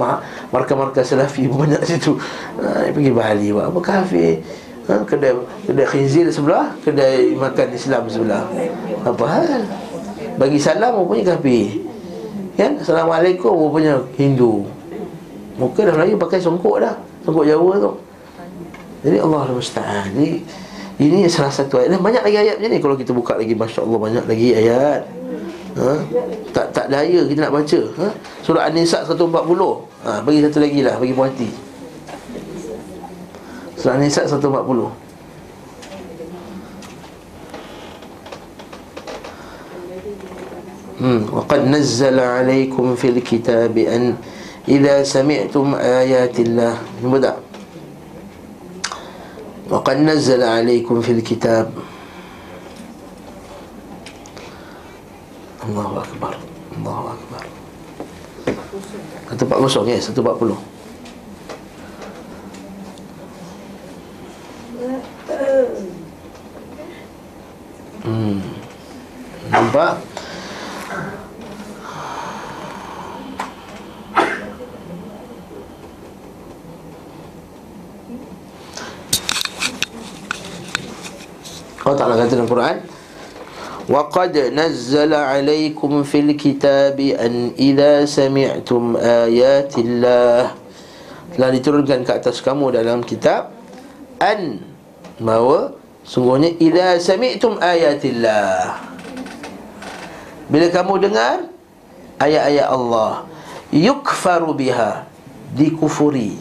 Markah-markah 0.48 1.04
salafi 1.04 1.44
pun 1.48 1.68
banyak 1.68 1.82
situ. 1.84 2.16
Ha, 2.60 2.88
Pergi 2.92 3.12
Bali 3.12 3.52
buat 3.52 3.68
apa? 3.68 3.80
Kafe 3.80 4.40
ha, 4.90 5.06
Kedai 5.06 5.32
kedai 5.64 5.86
khinzir 5.86 6.26
sebelah 6.34 6.74
Kedai 6.82 7.38
makan 7.38 7.68
Islam 7.70 8.02
sebelah. 8.10 8.44
Apa 9.06 9.24
hal? 9.24 9.62
Bagi 10.36 10.58
salam 10.58 10.98
rupanya 10.98 11.38
kafe 11.38 11.78
Kan? 12.60 12.76
Assalamualaikum 12.76 13.56
rupanya 13.56 14.04
Hindu. 14.20 14.68
Muka 15.56 15.80
dah 15.80 15.96
Melayu 15.96 16.20
pakai 16.20 16.44
songkok 16.44 16.84
dah. 16.84 16.92
Songkok 17.24 17.48
Jawa 17.48 17.80
tu. 17.80 17.92
Jadi 19.00 19.16
Allah 19.16 19.48
Al-Musta'an 19.48 20.12
Jadi 20.12 20.44
ini 21.00 21.24
salah 21.24 21.48
satu 21.48 21.80
ayat. 21.80 21.96
Dan 21.96 22.04
banyak 22.04 22.20
lagi 22.20 22.36
ayat 22.36 22.60
macam 22.60 22.68
ni. 22.68 22.78
Kalau 22.84 22.96
kita 23.00 23.12
buka 23.16 23.32
lagi 23.40 23.56
Masya 23.56 23.80
Allah 23.80 23.96
banyak 23.96 24.24
lagi 24.28 24.48
ayat. 24.52 25.00
Ha? 25.80 25.92
Tak 26.52 26.66
tak 26.76 26.86
daya 26.92 27.20
kita 27.24 27.48
nak 27.48 27.54
baca. 27.56 27.80
Ha? 27.96 28.06
Surah 28.44 28.68
An-Nisa 28.68 29.06
140 29.08 29.24
ha, 30.04 30.18
Bagi 30.26 30.42
satu 30.42 30.58
lagi 30.58 30.82
lah 30.82 30.98
Bagi 30.98 31.14
puan 31.14 31.30
hati 31.30 31.69
Surah 33.80 33.96
Nisa 33.96 34.28
140 34.28 34.92
Hmm. 41.00 41.24
وقد 41.32 41.64
نزل 41.64 42.20
عليكم 42.20 42.92
في 43.00 43.08
الكتاب 43.08 43.72
أن 43.88 44.20
إذا 44.68 45.00
سمعتم 45.08 45.74
آيات 45.80 46.36
الله 46.40 46.76
بدأ 47.00 47.34
وقد 49.72 49.96
نزل 49.96 50.42
عليكم 50.44 51.00
في 51.00 51.12
الكتاب 51.12 51.72
الله 55.64 55.88
أكبر 56.04 56.32
الله 56.76 56.98
أكبر 57.16 57.42
140 59.32 59.88
ya 59.88 59.96
140 60.04 60.69
Hmm 68.05 68.39
Nampak? 69.49 70.01
Allah 81.85 81.97
Ta'ala 82.01 82.13
kata 82.17 82.33
dalam 82.33 82.49
Quran 82.49 82.77
وَقَدْ 83.85 84.33
نَزَّلَ 84.57 85.13
عَلَيْكُمْ 85.13 85.91
فِي 86.09 86.25
الْكِتَابِ 86.25 86.97
أَنْ 87.21 87.53
إِذَا 87.53 88.09
سَمِعْتُمْ 88.09 88.97
آيَاتِ 88.97 89.73
اللَّهِ 89.77 90.43
Telah 91.37 91.49
diturunkan 91.53 92.01
ke 92.01 92.11
atas 92.17 92.41
kamu 92.41 92.73
dalam 92.73 93.05
kitab 93.05 93.53
An 94.17 94.57
Bahawa 95.21 95.77
Sungguhnya 96.10 96.50
idza 96.58 96.98
sami'tum 96.98 97.62
ayatillah. 97.62 98.82
Bila 100.50 100.66
kamu 100.66 101.06
dengar 101.06 101.46
ayat-ayat 102.18 102.66
Allah, 102.66 103.30
yukfaru 103.70 104.50
biha, 104.58 105.06
dikufuri. 105.54 106.34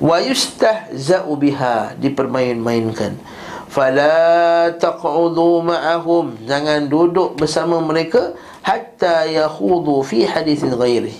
Wa 0.00 0.24
yustahza'u 0.24 1.28
biha, 1.36 1.92
dipermain-mainkan. 2.00 3.20
Fala 3.68 4.72
taq'udu 4.72 5.60
ma'ahum, 5.60 6.40
jangan 6.48 6.88
duduk 6.88 7.36
bersama 7.36 7.84
mereka 7.84 8.32
hatta 8.64 9.28
yakhudu 9.28 10.00
fi 10.00 10.24
haditsin 10.24 10.72
ghairi. 10.72 11.12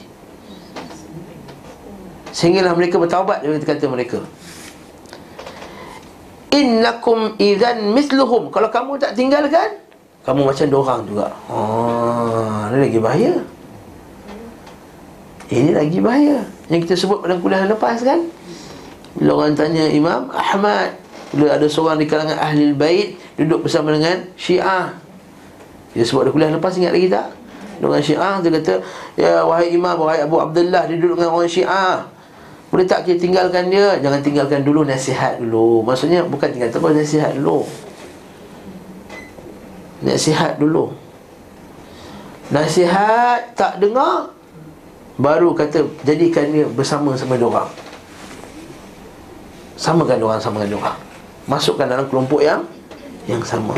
Sehinggalah 2.32 2.72
mereka 2.72 2.96
bertaubat 2.96 3.44
dari 3.44 3.60
kata 3.60 3.84
mereka 3.84 4.24
innakum 6.50 7.34
idzan 7.38 7.94
mithluhum 7.94 8.50
kalau 8.50 8.68
kamu 8.70 8.98
tak 8.98 9.14
tinggalkan 9.14 9.80
kamu 10.26 10.46
macam 10.46 10.66
dorang 10.70 11.00
juga 11.06 11.26
oh 11.48 12.68
ini 12.70 12.78
lagi 12.86 12.98
bahaya 12.98 13.34
ini 15.50 15.70
lagi 15.74 15.98
bahaya 15.98 16.38
yang 16.70 16.80
kita 16.82 16.94
sebut 16.94 17.22
pada 17.22 17.38
kuliah 17.38 17.66
lepas 17.66 18.02
kan 18.02 18.26
bila 19.18 19.42
orang 19.42 19.58
tanya 19.58 19.90
Imam 19.90 20.30
Ahmad 20.30 20.94
bila 21.30 21.54
ada 21.54 21.66
seorang 21.70 21.98
di 21.98 22.06
kalangan 22.10 22.38
ahli 22.38 22.74
bait 22.74 23.14
duduk 23.38 23.66
bersama 23.66 23.94
dengan 23.94 24.26
Syiah. 24.34 24.90
Dia 25.94 26.02
sebut 26.02 26.26
ada 26.26 26.30
kuliah 26.34 26.50
lepas 26.50 26.74
ingat 26.74 26.92
lagi 26.94 27.06
tak? 27.06 27.26
Dengan 27.78 28.02
Syiah 28.02 28.34
dia 28.42 28.50
kata, 28.50 28.74
"Ya 29.14 29.34
wahai 29.46 29.72
imam, 29.72 29.96
wahai 29.96 30.26
Abu 30.26 30.42
Abdullah, 30.42 30.90
dia 30.90 30.98
duduk 30.98 31.22
dengan 31.22 31.32
orang 31.38 31.50
Syiah. 31.50 32.06
Boleh 32.70 32.86
tak 32.86 33.02
kita 33.06 33.18
tinggalkan 33.18 33.66
dia? 33.66 33.98
Jangan 33.98 34.20
tinggalkan 34.22 34.62
dulu 34.62 34.86
nasihat 34.86 35.42
dulu. 35.42 35.82
Maksudnya 35.82 36.22
bukan 36.22 36.48
tinggal 36.54 36.70
terus 36.70 36.94
nasihat 36.94 37.34
dulu. 37.34 37.66
Nasihat 40.06 40.52
dulu. 40.56 40.94
Nasihat 42.50 43.54
tak 43.58 43.82
dengar 43.82 44.30
baru 45.18 45.52
kata 45.52 45.86
jadikan 46.06 46.48
dia 46.50 46.66
bersama 46.70 47.18
sama 47.18 47.34
dia 47.34 47.46
orang. 47.46 47.70
Samakan 49.74 50.16
dia 50.18 50.26
orang 50.26 50.42
sama 50.42 50.62
dengan 50.62 50.70
dia 50.70 50.80
orang 50.80 50.98
masukkan 51.50 51.90
dalam 51.90 52.06
kelompok 52.06 52.38
yang 52.46 52.62
yang 53.26 53.42
sama. 53.42 53.74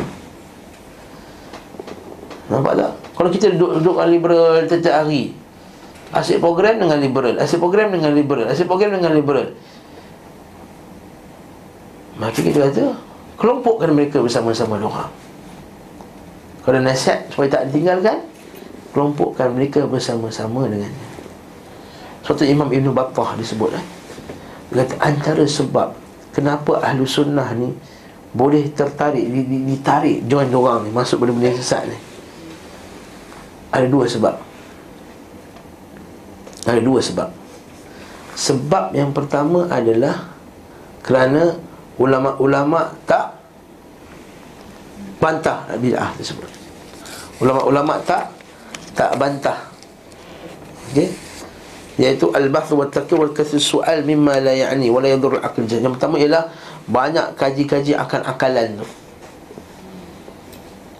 Nampak 2.53 2.77
tak? 2.77 2.93
Kalau 3.17 3.31
kita 3.33 3.47
duduk-duduk 3.57 3.97
dengan 3.97 4.09
liberal 4.13 4.53
setiap 4.69 4.95
hari 5.05 5.33
Asyik 6.13 6.45
program 6.45 6.77
dengan 6.77 7.01
liberal 7.01 7.41
Asyik 7.41 7.57
program 7.57 7.89
dengan 7.89 8.13
liberal 8.13 8.53
Asyik 8.53 8.69
program 8.69 9.01
dengan 9.01 9.17
liberal. 9.17 9.57
Maka 12.21 12.39
kita 12.39 12.69
kata 12.69 12.85
Kelompokkan 13.41 13.91
mereka 13.91 14.21
bersama-sama 14.23 14.77
doa. 14.79 15.09
Kalau 16.63 16.79
nasihat 16.85 17.27
supaya 17.33 17.49
tak 17.49 17.73
ditinggalkan 17.73 18.21
Kelompokkan 18.93 19.49
mereka 19.57 19.89
bersama-sama 19.89 20.69
dengannya. 20.69 21.09
Suatu 22.21 22.45
Imam 22.45 22.69
Ibn 22.69 22.93
Battah 22.93 23.33
disebut 23.41 23.73
eh? 23.73 23.85
Dia 24.77 24.85
kata 24.85 24.95
antara 25.01 25.45
sebab 25.49 25.97
Kenapa 26.37 26.77
ahlu 26.85 27.09
sunnah 27.09 27.57
ni 27.57 27.73
Boleh 28.37 28.69
tertarik 28.69 29.25
Ditarik 29.49 30.29
join 30.29 30.53
orang 30.53 30.85
ni 30.85 30.91
Masuk 30.93 31.25
benda-benda 31.25 31.57
sesat 31.57 31.89
ni? 31.89 31.97
Ada 33.73 33.89
dua 33.89 34.05
sebab 34.05 34.52
Ada 36.67 36.81
dua 36.81 37.01
sebab. 37.03 37.29
Sebab 38.33 38.97
yang 38.97 39.13
pertama 39.13 39.69
adalah 39.69 40.31
Kerana 41.03 41.59
Ulama-ulama 42.01 42.89
tak 43.05 43.37
Bantah 45.23 45.71
bid'ah 45.79 46.11
tersebut. 46.19 46.51
Ulama-ulama 47.39 48.01
tak 48.03 48.33
Tak 48.97 49.15
bantah. 49.19 49.59
Okay 50.91 51.11
iaitu 52.01 52.33
al-bahth 52.33 52.73
wa 52.73 52.89
taqi 52.89 53.13
wal 53.13 53.37
kasr 53.37 53.61
su'al 53.61 54.01
mimma 54.09 54.41
la 54.41 54.55
ya'ni 54.57 54.89
wa 54.89 55.05
la 55.05 55.13
yadur 55.13 55.37
al-aql 55.37 55.69
yang 55.69 55.93
pertama 55.93 56.17
ialah 56.17 56.49
banyak 56.89 57.37
kaji-kaji 57.37 57.93
akan 57.95 58.21
akalan 58.27 58.81
tu. 58.81 58.87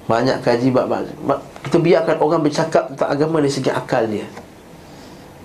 Banyak 0.07 0.45
kaji 0.45 0.69
bab 0.75 0.93
kita 1.65 1.79
biarkan 1.81 2.17
orang 2.21 2.41
bercakap 2.45 2.93
tentang 2.93 3.09
agama 3.09 3.41
dari 3.41 3.55
segi 3.55 3.71
akal 3.73 4.05
dia 4.05 4.27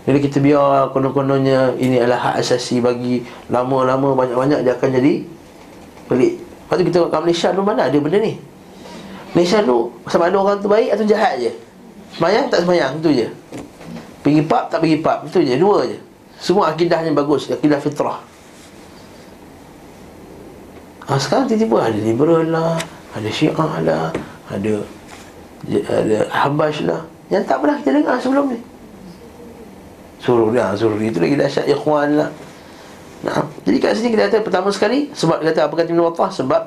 jadi 0.07 0.23
kita 0.23 0.39
biar 0.39 0.95
konon-kononnya 0.95 1.75
ini 1.83 1.99
adalah 1.99 2.31
hak 2.31 2.35
asasi 2.39 2.79
bagi 2.79 3.27
lama-lama 3.51 4.15
banyak-banyak 4.15 4.63
dia 4.63 4.79
akan 4.79 4.89
jadi 4.95 5.27
pelik. 6.07 6.39
Lepas 6.39 6.75
tu 6.79 6.83
kita 6.87 6.95
tengok 6.95 7.11
kat 7.11 7.21
Malaysia 7.27 7.47
tu 7.51 7.59
mana 7.59 7.81
ada 7.91 7.97
benda 7.99 8.17
ni. 8.23 8.39
Malaysia 9.35 9.59
tu 9.67 9.91
sama 10.07 10.31
ada 10.31 10.39
orang 10.39 10.63
tu 10.63 10.71
baik 10.71 10.95
atau 10.95 11.03
jahat 11.03 11.43
je? 11.43 11.51
Semayang 12.15 12.47
tak 12.47 12.63
semayang? 12.63 13.03
Tu 13.03 13.19
je. 13.19 13.27
Pergi 14.23 14.41
pub 14.47 14.63
tak 14.71 14.79
pergi 14.79 14.97
pub? 15.03 15.19
Itu 15.27 15.43
je, 15.43 15.55
dua 15.59 15.83
je. 15.83 15.99
Semua 16.39 16.71
akidahnya 16.71 17.11
bagus. 17.11 17.51
Akidah 17.51 17.83
fitrah. 17.83 18.23
Ha, 21.11 21.19
Sekarang 21.19 21.51
tiba-tiba 21.51 21.87
ada 21.87 21.99
liberal 22.03 22.43
lah 22.51 22.75
Ada 23.15 23.31
syiah 23.31 23.79
lah 23.79 24.11
Ada 24.51 24.83
Ada 25.87 26.17
habash 26.27 26.83
lah. 26.83 27.07
Yang 27.31 27.43
tak 27.47 27.63
pernah 27.63 27.79
kita 27.79 27.91
dengar 27.95 28.15
sebelum 28.19 28.51
ni 28.51 28.59
Suruh 30.17 30.49
dia, 30.49 30.73
suruh 30.73 30.97
Itu 30.97 31.21
lagi 31.21 31.37
dahsyat 31.37 31.65
ikhwan 31.69 32.17
lah 32.17 32.29
Nah, 33.25 33.49
jadi 33.65 33.77
kat 33.81 33.97
sini 33.97 34.13
kita 34.13 34.29
kata 34.29 34.45
pertama 34.45 34.69
sekali 34.69 35.09
sebab 35.09 35.41
kata 35.41 35.65
apa 35.65 35.73
kata 35.73 35.89
Ibn 35.89 36.01
Wattah 36.05 36.29
sebab 36.29 36.61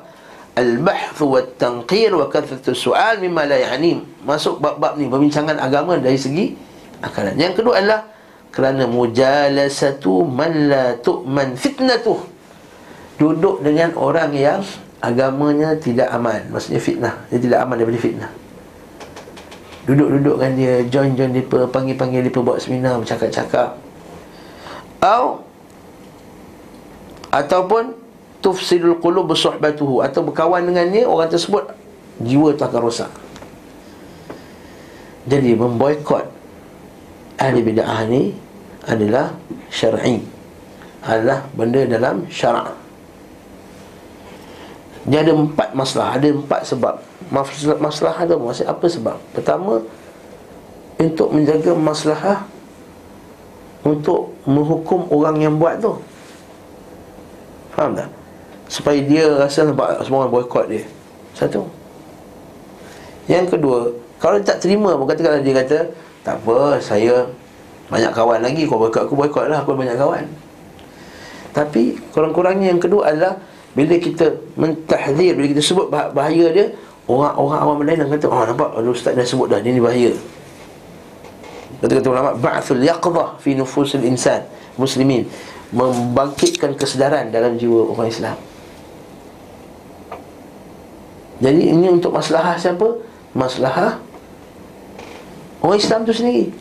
al-bahth 0.59 1.19
wa 1.23 1.39
tanqir 1.55 2.11
wa 2.11 2.27
kathratu 2.27 2.75
su'al 2.75 3.23
mimma 3.23 3.47
la 3.47 3.55
ya'ni 3.55 4.03
masuk 4.27 4.59
bab-bab 4.59 4.99
ni 4.99 5.07
perbincangan 5.07 5.55
agama 5.55 5.95
dari 5.95 6.19
segi 6.19 6.51
akalan. 6.99 7.39
Yang 7.39 7.63
kedua 7.63 7.79
adalah 7.79 8.01
kerana 8.51 8.83
mujalasatu 8.83 10.27
man 10.27 10.51
la 10.67 10.85
tu'man 10.99 11.55
fitnatuh. 11.55 12.19
Duduk 13.15 13.63
dengan 13.63 13.95
orang 13.95 14.35
yang 14.35 14.59
agamanya 14.99 15.79
tidak 15.79 16.11
aman. 16.11 16.51
Maksudnya 16.51 16.81
fitnah. 16.83 17.13
Dia 17.31 17.39
tidak 17.39 17.63
aman 17.63 17.79
daripada 17.79 18.01
fitnah. 18.01 18.31
Duduk-duduk 19.89 20.37
dengan 20.37 20.53
dia 20.53 20.73
Join-join 20.85 21.33
dia 21.33 21.43
Panggil-panggil 21.45 22.21
dia 22.29 22.41
Buat 22.41 22.61
seminar 22.61 23.01
Bercakap-cakap. 23.01 23.77
Atau 25.01 25.41
Ataupun 27.31 27.97
Tufsidul 28.41 28.97
qulub 29.01 29.29
bersuhbatuhu 29.29 30.05
Atau 30.05 30.21
berkawan 30.25 30.65
dengannya 30.65 31.05
Orang 31.05 31.29
tersebut 31.29 31.73
Jiwa 32.21 32.53
tu 32.53 32.61
akan 32.61 32.81
rosak. 32.85 33.09
Jadi 35.25 35.57
memboikot 35.57 36.25
Ahli 37.41 37.65
bid'ah 37.65 38.05
ni 38.05 38.37
Adalah 38.85 39.33
syar'i. 39.73 40.21
Adalah 41.01 41.49
benda 41.57 41.81
dalam 41.89 42.29
syarak 42.29 42.77
Dia 45.09 45.25
ada 45.25 45.33
empat 45.33 45.73
masalah 45.73 46.21
Ada 46.21 46.29
empat 46.29 46.61
sebab 46.69 47.10
Masalah, 47.31 47.79
masalah 47.79 48.15
ada 48.19 48.35
masalah 48.35 48.75
apa 48.75 48.85
sebab? 48.91 49.17
Pertama 49.31 49.79
Untuk 50.99 51.31
menjaga 51.31 51.71
masalah 51.71 52.43
Untuk 53.87 54.35
menghukum 54.43 55.07
orang 55.09 55.39
yang 55.39 55.55
buat 55.55 55.79
tu. 55.79 55.95
Faham 57.71 57.95
tak? 57.95 58.11
Supaya 58.67 58.99
dia 58.99 59.25
rasa 59.39 59.63
nampak 59.63 60.03
semua 60.03 60.27
orang 60.27 60.43
boykot 60.43 60.65
dia. 60.67 60.83
Satu. 61.31 61.63
Yang 63.31 63.57
kedua 63.57 63.79
Kalau 64.19 64.35
dia 64.43 64.51
tak 64.51 64.67
terima 64.67 64.91
pun 64.99 65.07
katakanlah 65.07 65.39
dia 65.39 65.55
kata 65.63 65.77
Tak 66.27 66.35
apa 66.43 66.81
saya 66.83 67.23
Banyak 67.87 68.11
kawan 68.11 68.43
lagi 68.43 68.67
Kau 68.67 68.75
boykot 68.75 69.07
aku 69.07 69.15
boykot 69.15 69.45
lah 69.47 69.63
Aku 69.63 69.71
banyak 69.77 69.95
kawan. 69.95 70.27
Tapi 71.55 71.95
kurang-kurangnya 72.11 72.75
yang 72.75 72.81
kedua 72.81 73.11
adalah 73.13 73.39
Bila 73.71 73.95
kita 73.95 74.35
mentahdir 74.59 75.37
Bila 75.37 75.47
kita 75.55 75.63
sebut 75.63 75.87
bahaya 75.87 76.51
dia 76.51 76.65
Orang-orang 77.09 77.59
awam 77.59 77.79
lain 77.81 77.97
yang 78.05 78.11
kata 78.13 78.29
Oh 78.29 78.45
nampak 78.45 78.77
Ustaz 78.85 79.17
dah 79.17 79.25
sebut 79.25 79.49
dah 79.49 79.57
Dia 79.57 79.73
ni 79.73 79.81
bahaya 79.81 80.13
Kata-kata 81.81 82.07
ulama 82.13 82.31
Ba'athul 82.37 82.85
yaqdah 82.85 83.41
Fi 83.41 83.57
nufusil 83.57 84.05
insan 84.05 84.45
Muslimin 84.77 85.25
membangkitkan 85.71 86.75
kesedaran 86.75 87.31
dalam 87.31 87.55
jiwa 87.55 87.87
orang 87.95 88.11
Islam. 88.11 88.37
Jadi 91.41 91.63
ini 91.73 91.87
untuk 91.89 92.13
masalah 92.13 92.59
siapa? 92.59 92.85
Masalah 93.33 93.97
orang 95.63 95.79
Islam 95.79 96.05
tu 96.05 96.13
sendiri. 96.13 96.53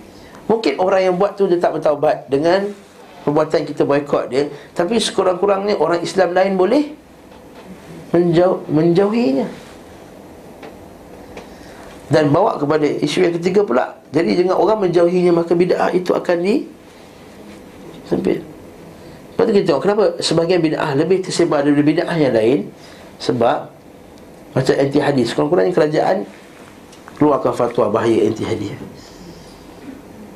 Mungkin 0.47 0.78
orang 0.78 1.11
yang 1.11 1.14
buat 1.18 1.34
tu 1.36 1.51
dia 1.51 1.59
tak 1.59 1.78
bertaubat 1.78 2.30
dengan 2.30 2.70
perbuatan 3.26 3.66
kita 3.66 3.84
boykot 3.84 4.24
dia, 4.32 4.49
tapi 4.72 4.97
sekurang-kurangnya 4.97 5.76
orang 5.76 6.01
Islam 6.01 6.32
lain 6.32 6.55
boleh 6.57 6.84
menjauh 8.14 8.64
menjauhinya. 8.70 9.47
Dan 12.11 12.34
bawa 12.34 12.58
kepada 12.58 12.84
isu 12.84 13.22
yang 13.22 13.34
ketiga 13.38 13.62
pula. 13.62 13.94
Jadi 14.11 14.42
dengan 14.42 14.58
orang 14.58 14.82
menjauhinya 14.82 15.30
maka 15.30 15.54
bid'ah 15.54 15.94
itu 15.94 16.11
akan 16.11 16.36
di 16.42 16.66
sempit. 18.11 18.42
Lepas 19.40 19.48
tu 19.48 19.56
kita 19.56 19.66
tengok 19.72 19.82
kenapa 19.88 20.04
sebagian 20.20 20.61
bid'ah 20.61 20.92
lebih 21.00 21.24
tersebar 21.24 21.64
daripada 21.64 21.80
bid'ah 21.80 22.16
yang 22.20 22.36
lain 22.36 22.68
Sebab 23.24 23.72
Macam 24.52 24.74
anti 24.76 25.00
hadis 25.00 25.32
Kurang-kurangnya 25.32 25.72
kerajaan 25.72 26.28
Keluarkan 27.16 27.52
fatwa 27.56 27.88
bahaya 27.88 28.28
anti 28.28 28.44
hadis 28.44 28.76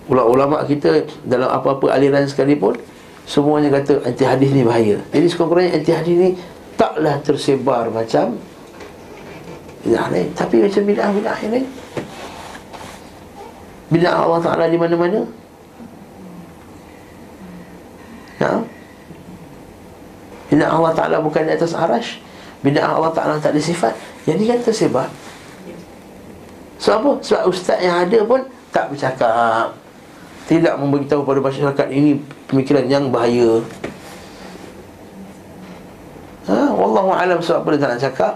Ulama-ulama 0.09 0.65
kita 0.65 1.05
Dalam 1.21 1.53
apa-apa 1.53 1.93
aliran 1.93 2.25
sekalipun 2.25 2.81
Semuanya 3.29 3.77
kata 3.77 4.09
anti 4.09 4.25
hadis 4.25 4.57
ni 4.57 4.65
bahaya 4.65 4.97
Jadi 5.13 5.27
sekurang-kurangnya 5.29 5.85
anti 5.85 5.93
hadis 5.93 6.17
ni 6.17 6.31
Taklah 6.81 7.21
tersebar 7.21 7.93
macam 7.93 8.41
Bid'ah 9.85 10.09
lain 10.09 10.29
Tapi 10.33 10.65
macam 10.65 10.83
bid'ah-bid'ah 10.89 11.39
yang 11.45 11.53
lain 11.53 11.67
Bid'ah 13.93 14.17
Allah 14.17 14.41
Ta'ala 14.41 14.65
di 14.67 14.81
mana-mana. 14.81 15.21
Ya. 18.41 18.65
Bila 20.49 20.65
Allah 20.73 20.93
Ta'ala 20.97 21.17
bukan 21.21 21.45
di 21.45 21.53
atas 21.53 21.77
arash 21.77 22.19
Bila 22.65 22.81
Allah 22.81 23.13
Ta'ala 23.13 23.37
tak 23.39 23.53
ada 23.53 23.61
sifat. 23.61 23.93
Yang 24.25 24.37
ni 24.41 24.45
kan 24.49 24.59
tersebar 24.65 25.09
Sebab 26.81 26.97
apa? 26.97 27.11
Sebab 27.21 27.43
ustaz 27.53 27.79
yang 27.85 28.09
ada 28.09 28.19
pun 28.25 28.41
Tak 28.73 28.89
bercakap. 28.89 29.77
Tidak 30.49 30.75
memberitahu 30.81 31.23
pada 31.23 31.41
masyarakat 31.45 31.87
Ini 31.93 32.11
pemikiran 32.49 32.89
yang 32.89 33.13
bahaya. 33.13 33.61
Ha? 36.49 36.73
Wallahu'alam 36.73 37.41
sebab 37.41 37.59
apa 37.65 37.69
dia 37.73 37.81
tak 37.81 37.91
nak 37.93 38.01
cakap 38.01 38.35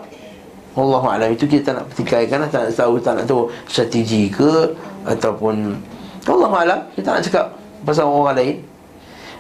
Wallahu'alam 0.79 1.35
itu 1.35 1.51
kita 1.51 1.74
tak 1.74 1.74
nak 1.83 1.85
pertikaikan 1.91 2.47
Tak 2.47 2.70
nak 2.70 2.74
tahu, 2.79 2.95
tak 3.03 3.12
nak 3.18 3.26
tahu 3.26 3.51
strategi 3.66 4.31
ke 4.31 4.70
Ataupun 5.03 5.74
Wallahu'alam 6.22 6.87
kita 6.95 7.03
tak 7.03 7.14
nak 7.18 7.22
cakap 7.26 7.47
Pasal 7.83 8.11
orang 8.11 8.35
lain. 8.35 8.57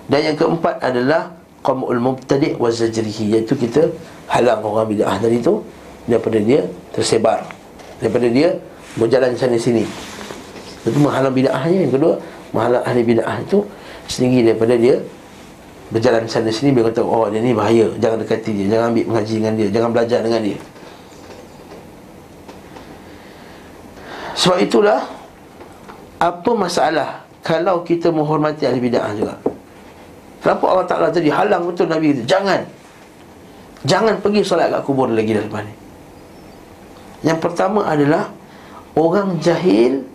Dan 0.08 0.20
yang 0.32 0.36
keempat 0.38 0.78
adalah 0.80 1.34
qamul 1.60 2.00
mubtadi' 2.00 2.56
wa 2.56 2.70
zajrihi. 2.70 3.34
Iaitu 3.36 3.58
kita 3.58 3.90
halang 4.30 4.62
orang 4.62 4.88
bidah 4.88 5.18
tadi 5.18 5.42
tu 5.42 5.60
daripada 6.08 6.38
dia 6.40 6.64
tersebar. 6.94 7.44
Daripada 7.98 8.26
dia 8.30 8.54
berjalan 8.96 9.34
sana 9.34 9.58
sini. 9.58 9.84
Itu 10.86 10.96
menghalang 11.02 11.34
bid'ahnya. 11.34 11.78
Yang 11.88 11.92
kedua 11.98 12.12
menghalang 12.54 12.84
ahli 12.86 13.02
bid'ah 13.04 13.36
itu 13.44 13.60
sendiri 14.08 14.54
daripada 14.54 14.74
dia 14.78 14.96
berjalan 15.88 16.24
sana 16.28 16.48
sini 16.52 16.72
dia 16.72 16.84
kata 16.88 17.00
oh 17.04 17.28
dia 17.28 17.42
ni 17.42 17.52
bahaya. 17.52 17.90
Jangan 18.00 18.24
dekati 18.24 18.50
dia. 18.54 18.66
Jangan 18.78 18.96
ambil 18.96 19.04
mengaji 19.12 19.34
dengan 19.36 19.54
dia. 19.58 19.68
Jangan 19.68 19.90
belajar 19.92 20.18
dengan 20.24 20.40
dia 20.40 20.58
sebab 24.38 24.58
itulah 24.62 25.02
apa 26.22 26.50
masalah 26.54 27.26
kalau 27.42 27.82
kita 27.82 28.14
menghormati 28.14 28.70
ahli 28.70 28.78
bid'ah 28.78 29.10
juga? 29.18 29.34
Kenapa 30.38 30.64
Allah 30.70 30.86
Ta'ala 30.86 31.08
tadi 31.10 31.26
halang 31.26 31.66
betul 31.66 31.90
Nabi 31.90 32.14
itu 32.14 32.22
Jangan. 32.22 32.62
Jangan 33.82 34.14
pergi 34.22 34.46
solat 34.46 34.70
kat 34.70 34.82
kubur 34.86 35.10
lagi 35.10 35.34
dah 35.34 35.42
lepas 35.42 35.62
ni. 35.66 35.74
Yang 37.26 37.38
pertama 37.42 37.82
adalah 37.82 38.30
Orang 38.94 39.42
jahil 39.42 40.06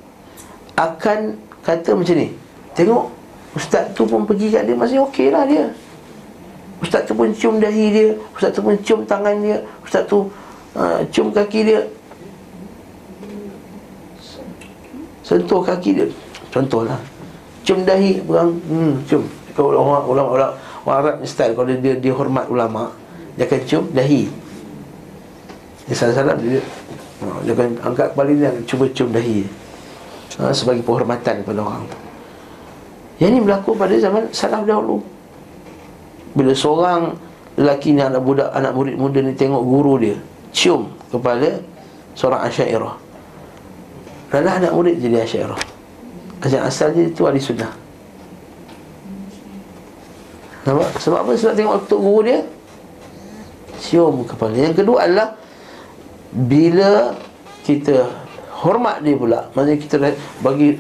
Akan 0.80 1.36
kata 1.64 1.96
macam 1.96 2.16
ni 2.16 2.32
Tengok 2.76 3.12
Ustaz 3.54 3.92
tu 3.92 4.08
pun 4.08 4.24
pergi 4.24 4.56
kat 4.56 4.64
dia 4.68 4.76
Masih 4.76 5.04
okey 5.08 5.28
lah 5.32 5.44
dia. 5.44 5.68
Ustaz 6.80 7.04
tu 7.08 7.16
pun 7.16 7.32
cium 7.36 7.60
dahi 7.60 7.86
dia 7.92 8.08
Ustaz 8.36 8.56
tu 8.56 8.64
pun 8.64 8.76
cium 8.80 9.04
tangan 9.04 9.36
dia 9.40 9.60
Ustaz 9.84 10.04
tu 10.08 10.28
uh, 10.76 11.00
cium 11.12 11.32
kaki 11.32 11.60
dia 11.68 11.80
Sentuh 15.24 15.64
kaki 15.64 15.90
dia 15.96 16.08
Contohlah 16.52 17.00
Cium 17.64 17.88
dahi 17.88 18.20
Berang, 18.28 18.60
hmm, 18.68 19.08
Cium 19.08 19.24
kalau 19.54 19.78
orang 19.78 20.04
orang 20.10 20.28
orang, 20.28 20.52
orang 20.84 20.98
Arab 21.06 21.16
ni 21.22 21.28
style 21.30 21.54
kalau 21.54 21.70
dia, 21.70 21.94
dia, 21.96 22.14
hormat 22.14 22.46
ulama, 22.50 22.90
dia 23.38 23.46
akan 23.46 23.62
cium 23.70 23.86
dahi. 23.94 24.26
Dia 25.86 25.94
salam-salam 25.96 26.38
dia, 26.42 26.62
dia 27.46 27.54
akan 27.54 27.70
angkat 27.86 28.08
kepala 28.18 28.32
dia 28.34 28.50
cuba 28.66 28.86
cium 28.90 29.14
dahi. 29.14 29.46
Ha, 30.42 30.50
sebagai 30.50 30.82
penghormatan 30.82 31.46
kepada 31.46 31.62
orang. 31.62 31.86
Yang 33.22 33.30
ini 33.30 33.40
berlaku 33.46 33.78
pada 33.78 33.94
zaman 34.02 34.26
salaf 34.34 34.66
dahulu. 34.66 35.06
Bila 36.34 36.58
seorang 36.58 37.14
lelaki 37.54 37.94
ni 37.94 38.02
anak 38.02 38.26
budak 38.26 38.50
anak 38.50 38.74
murid 38.74 38.98
muda 38.98 39.22
ni 39.22 39.38
tengok 39.38 39.62
guru 39.62 40.02
dia 40.02 40.18
cium 40.50 40.90
kepala 41.14 41.62
seorang 42.18 42.42
asyairah. 42.50 42.98
Lalu 44.34 44.50
anak 44.50 44.72
murid 44.74 44.96
jadi 44.98 45.22
asyairah. 45.22 45.62
Asal 46.44 46.60
asalnya 46.66 47.08
itu 47.08 47.22
ahli 47.24 47.40
sunnah. 47.40 47.84
Nampak? 50.64 50.90
Sebab 51.00 51.18
apa? 51.28 51.32
Sebab 51.36 51.54
tengok 51.60 51.78
tok 51.92 52.00
guru 52.00 52.20
dia 52.24 52.40
Cium 53.84 54.24
kepala 54.24 54.56
Yang 54.56 54.84
kedua 54.84 54.98
adalah 55.04 55.36
Bila 56.32 57.12
kita 57.68 58.08
hormat 58.64 59.04
dia 59.04 59.16
pula 59.20 59.52
Maksudnya 59.52 59.78
kita 59.80 59.96
bagi 60.40 60.80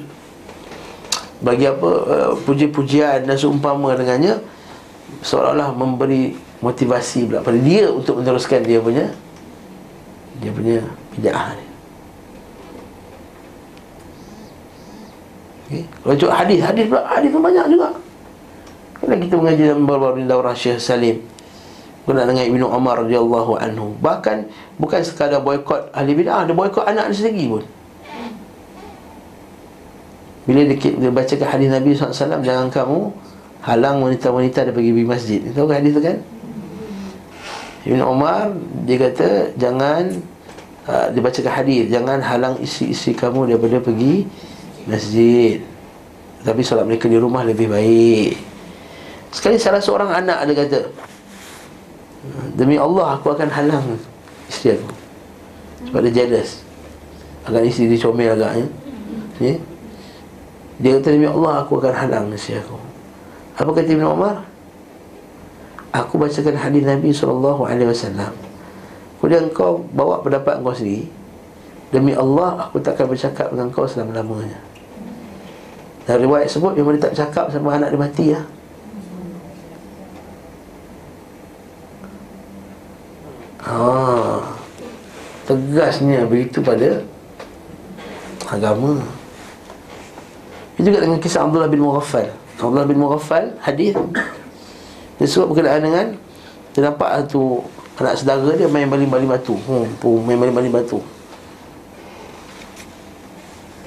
Bagi 1.43 1.65
apa 1.67 1.89
uh, 2.07 2.31
Puji-pujian 2.47 3.27
dan 3.27 3.35
seumpama 3.35 3.91
dengannya 3.99 4.39
Seolah-olah 5.19 5.75
memberi 5.75 6.31
motivasi 6.63 7.27
pula 7.27 7.43
pada 7.43 7.59
dia 7.59 7.91
Untuk 7.91 8.23
meneruskan 8.23 8.63
dia 8.63 8.79
punya 8.79 9.11
Dia 10.39 10.51
punya 10.55 10.79
bid'ah 11.11 11.59
ni 11.59 11.72
Okay. 15.73 15.89
Cakap 16.21 16.45
hadis, 16.45 16.59
hadis 16.61 16.85
pula, 16.85 17.01
hadis 17.09 17.29
pun 17.33 17.41
banyak 17.41 17.65
juga. 17.73 17.89
Kalau 19.03 19.19
kita 19.19 19.35
mengaji 19.35 19.63
dalam 19.67 19.83
baru-baru 19.83 20.23
daurah 20.23 20.55
Syekh 20.55 20.79
Salim 20.79 21.19
Kena 22.07 22.23
dengan 22.23 22.47
Ibnu 22.47 22.65
Umar 22.71 23.03
radhiyallahu 23.03 23.59
anhu 23.59 23.99
Bahkan 23.99 24.47
bukan 24.79 25.03
sekadar 25.03 25.43
boykot 25.43 25.91
ahli 25.91 26.15
bid'ah 26.15 26.47
Dia 26.47 26.55
boykot 26.55 26.87
anak 26.87 27.11
dia 27.11 27.27
sendiri 27.27 27.51
pun 27.51 27.63
Bila 30.47 30.61
dia, 30.71 30.75
dia 30.79 31.11
bacakan 31.11 31.47
hadis 31.51 31.67
Nabi 31.67 31.89
SAW 31.99 32.43
Jangan 32.47 32.71
kamu 32.71 32.99
halang 33.67 34.07
wanita-wanita 34.07 34.71
daripada 34.71 34.87
pergi 34.87 35.03
masjid 35.03 35.39
Tahu 35.51 35.67
kan 35.67 35.75
hadis 35.83 35.91
tu 35.91 36.01
kan? 36.03 36.17
Ibn 37.83 37.99
Umar 38.07 38.55
dia 38.87 38.97
kata 39.03 39.51
jangan 39.59 40.15
uh, 40.87 41.07
Dia 41.11 41.19
bacakan 41.19 41.53
hadis 41.59 41.91
Jangan 41.91 42.23
halang 42.23 42.55
isi-isi 42.63 43.11
kamu 43.11 43.51
daripada 43.51 43.83
pergi 43.83 44.23
masjid. 44.89 45.63
Tapi 46.43 46.59
solat 46.59 46.83
mereka 46.83 47.07
di 47.07 47.15
rumah 47.15 47.47
lebih 47.47 47.71
baik. 47.71 48.35
Sekali 49.31 49.55
salah 49.57 49.79
seorang 49.79 50.11
anak 50.11 50.37
ada 50.45 50.53
kata 50.53 50.79
Demi 52.55 52.79
Allah 52.79 53.19
aku 53.19 53.35
akan 53.35 53.49
halang 53.51 53.99
isteri 54.47 54.79
aku. 54.79 54.91
Sebab 55.89 55.99
dia 56.07 56.23
jealous. 56.23 56.63
Agak 57.43 57.67
isteri 57.67 57.91
dia 57.91 57.99
comel 57.99 58.31
agak 58.31 58.51
ya? 58.55 58.67
ya? 59.43 59.55
Dia 60.79 60.91
kata 60.99 61.07
demi 61.11 61.27
Allah 61.27 61.63
aku 61.63 61.83
akan 61.83 61.93
halang 61.95 62.25
isteri 62.31 62.63
aku. 62.63 62.79
Apa 63.59 63.71
kata 63.75 63.89
Ibn 63.91 64.07
Umar? 64.07 64.35
Aku 65.93 66.17
bacakan 66.17 66.57
hadis 66.57 66.81
Nabi 66.87 67.13
SAW 67.13 67.69
Kemudian 69.19 69.45
kau 69.53 69.85
bawa 69.93 70.19
pendapat 70.23 70.63
kau 70.63 70.73
sendiri. 70.75 71.07
Demi 71.91 72.15
Allah 72.15 72.67
aku 72.67 72.81
takkan 72.81 73.05
bercakap 73.05 73.51
dengan 73.51 73.69
kau 73.69 73.85
selama-lamanya 73.85 74.72
Dan 76.03 76.15
riwayat 76.19 76.51
sebut 76.51 76.75
memang 76.75 76.99
dia 76.99 77.07
tak 77.07 77.11
bercakap 77.15 77.45
sama 77.51 77.79
anak 77.79 77.89
dia 77.95 77.99
mati 77.99 78.25
ya. 78.35 78.41
Ha, 83.63 83.79
tegasnya 85.47 86.27
begitu 86.27 86.59
pada 86.59 86.99
agama. 88.51 88.99
Itu 90.75 90.91
juga 90.91 90.99
dengan 91.07 91.23
kisah 91.23 91.47
Abdullah 91.47 91.71
bin 91.71 91.79
Mughaffal. 91.79 92.27
Abdullah 92.59 92.83
bin 92.83 92.99
Mughaffal 92.99 93.55
hadis 93.63 93.95
dia 95.17 95.27
sebut 95.29 95.55
berkenaan 95.55 95.81
dengan 95.83 96.05
dia 96.73 96.81
nampak 96.89 97.29
tu 97.29 97.61
Anak 97.93 98.17
saudara 98.17 98.57
dia 98.57 98.65
main 98.65 98.89
baling-baling 98.89 99.29
batu 99.29 99.53
hmm, 99.53 100.01
Main 100.25 100.35
baling-baling 100.41 100.73
batu 100.73 100.99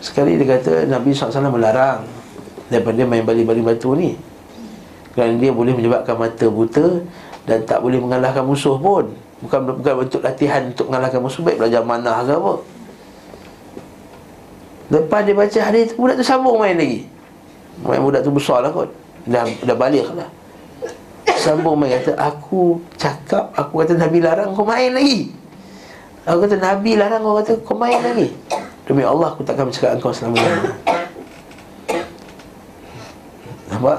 Sekali 0.01 0.37
dia 0.37 0.59
kata 0.59 0.85
Nabi 0.89 1.17
SAW 1.17 1.53
melarang 1.53 2.05
Daripada 2.67 3.07
main 3.07 3.23
baling-baling 3.23 3.63
batu 3.63 3.95
ni. 3.95 4.19
Kerana 5.15 5.39
dia 5.39 5.55
boleh 5.55 5.73
menyebabkan 5.73 6.19
mata 6.19 6.47
buta 6.51 7.01
Dan 7.47 7.63
tak 7.65 7.81
boleh 7.81 8.01
mengalahkan 8.03 8.43
musuh 8.43 8.77
pun. 8.77 9.13
Bukan 9.41 9.81
bukan 9.81 9.95
bentuk 10.05 10.25
latihan 10.25 10.67
untuk 10.69 10.91
mengalahkan 10.91 11.21
musuh 11.23 11.41
Baik 11.47 11.63
belajar 11.63 11.81
manah 11.87 12.27
ke 12.27 12.33
apa. 12.35 12.55
Lepas 14.87 15.21
dia 15.27 15.35
baca 15.35 15.59
hari 15.61 15.91
tu 15.91 15.99
Budak 15.99 16.17
tu 16.21 16.25
sambung 16.27 16.59
main 16.63 16.79
lagi. 16.79 17.07
Main 17.85 18.01
budak 18.01 18.25
tu 18.25 18.33
besar 18.33 18.65
lah 18.65 18.73
kot. 18.73 18.89
Dah, 19.27 19.45
dah 19.45 19.77
balik 19.77 20.07
lah. 20.15 20.31
Sambung 21.37 21.77
mai 21.77 21.93
kata 21.93 22.17
aku 22.17 22.81
cakap 22.97 23.53
aku 23.53 23.85
kata 23.85 23.99
Nabi 23.99 24.19
larang 24.23 24.57
kau 24.57 24.65
main 24.65 24.95
lagi. 24.95 25.31
Aku 26.25 26.43
kata 26.47 26.57
Nabi 26.57 26.97
larang 26.97 27.21
kau 27.21 27.37
kata 27.39 27.53
kau 27.61 27.77
main 27.77 28.01
lagi. 28.01 28.33
Demi 28.87 29.03
Allah 29.03 29.34
aku 29.34 29.43
takkan 29.43 29.66
bercakap 29.66 29.99
engkau 29.99 30.14
selama-lamanya. 30.14 30.72
Nampak? 33.66 33.99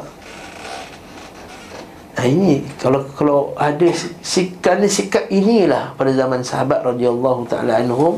Nah 2.17 2.25
ini 2.25 2.65
kalau 2.81 3.05
kalau 3.13 3.39
ada 3.59 3.85
sikap 4.25 4.81
sikap 4.89 5.29
inilah 5.29 5.93
pada 5.93 6.09
zaman 6.15 6.41
sahabat 6.41 6.81
radhiyallahu 6.81 7.45
taala 7.45 7.77
anhum 7.77 8.17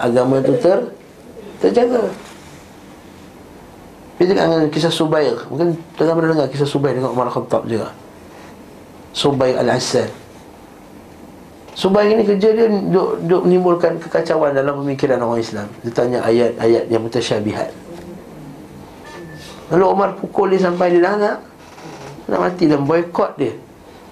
agama 0.00 0.40
itu 0.40 0.54
ter 0.62 0.80
terjaga. 1.60 2.08
Kita 4.18 4.34
dengan 4.34 4.66
kisah 4.66 4.90
Subair 4.90 5.46
Mungkin 5.46 5.78
tuan 5.94 6.10
pernah 6.18 6.34
dengar 6.34 6.50
kisah 6.50 6.66
Subair 6.66 6.98
dengan 6.98 7.14
Umar 7.14 7.30
Khattab 7.30 7.70
juga 7.70 7.94
Subai 9.14 9.54
Al-Asad 9.54 10.10
Subai 11.78 12.10
ini 12.10 12.26
kerja 12.26 12.50
dia 12.50 12.66
duk, 12.66 13.22
duk 13.22 13.46
menimbulkan 13.46 14.02
kekacauan 14.02 14.50
dalam 14.50 14.82
pemikiran 14.82 15.22
orang 15.22 15.38
Islam. 15.38 15.70
Dia 15.86 15.94
tanya 15.94 16.18
ayat-ayat 16.26 16.90
yang 16.90 17.06
mutasyabihat. 17.06 17.70
Lalu 19.70 19.84
Umar 19.86 20.18
pukul 20.18 20.50
dia 20.50 20.66
sampai 20.66 20.96
dia 20.96 21.04
dah 21.04 21.14
nak 21.20 21.36
Nak 22.26 22.38
mati 22.40 22.66
dan 22.66 22.82
boykot 22.82 23.30
dia. 23.38 23.54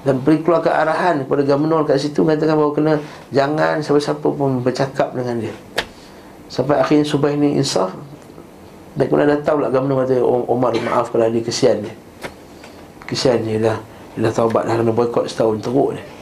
Dan 0.07 0.23
beri 0.23 0.47
keluarkan 0.47 0.71
arahan 0.71 1.15
kepada 1.27 1.43
Gamenol 1.43 1.83
kat 1.83 1.99
situ 1.99 2.23
Mengatakan 2.23 2.55
bahawa 2.55 2.73
kena 2.77 2.93
Jangan 3.35 3.83
siapa-siapa 3.83 4.29
pun 4.31 4.63
bercakap 4.63 5.11
dengan 5.19 5.43
dia. 5.43 5.55
Sampai 6.47 6.79
akhirnya 6.79 7.03
Subai 7.03 7.35
ini 7.35 7.59
insaf. 7.59 7.91
Dan 8.95 9.11
kemudian 9.11 9.35
dah 9.35 9.43
tahu 9.43 9.59
lah 9.67 9.75
Gamenol 9.75 10.07
kata 10.07 10.23
Umar 10.23 10.71
maaf 10.87 11.11
kalau 11.11 11.27
dia 11.35 11.43
kesian 11.43 11.83
dia. 11.83 11.95
Kesian 13.11 13.43
dia 13.43 13.59
lah. 13.59 13.79
Dia 14.15 14.31
dah 14.31 14.33
taubat 14.39 14.71
dah 14.71 14.79
kena 14.79 14.95
boykot 14.95 15.27
setahun 15.27 15.59
teruk 15.67 15.99
ni 15.99 16.15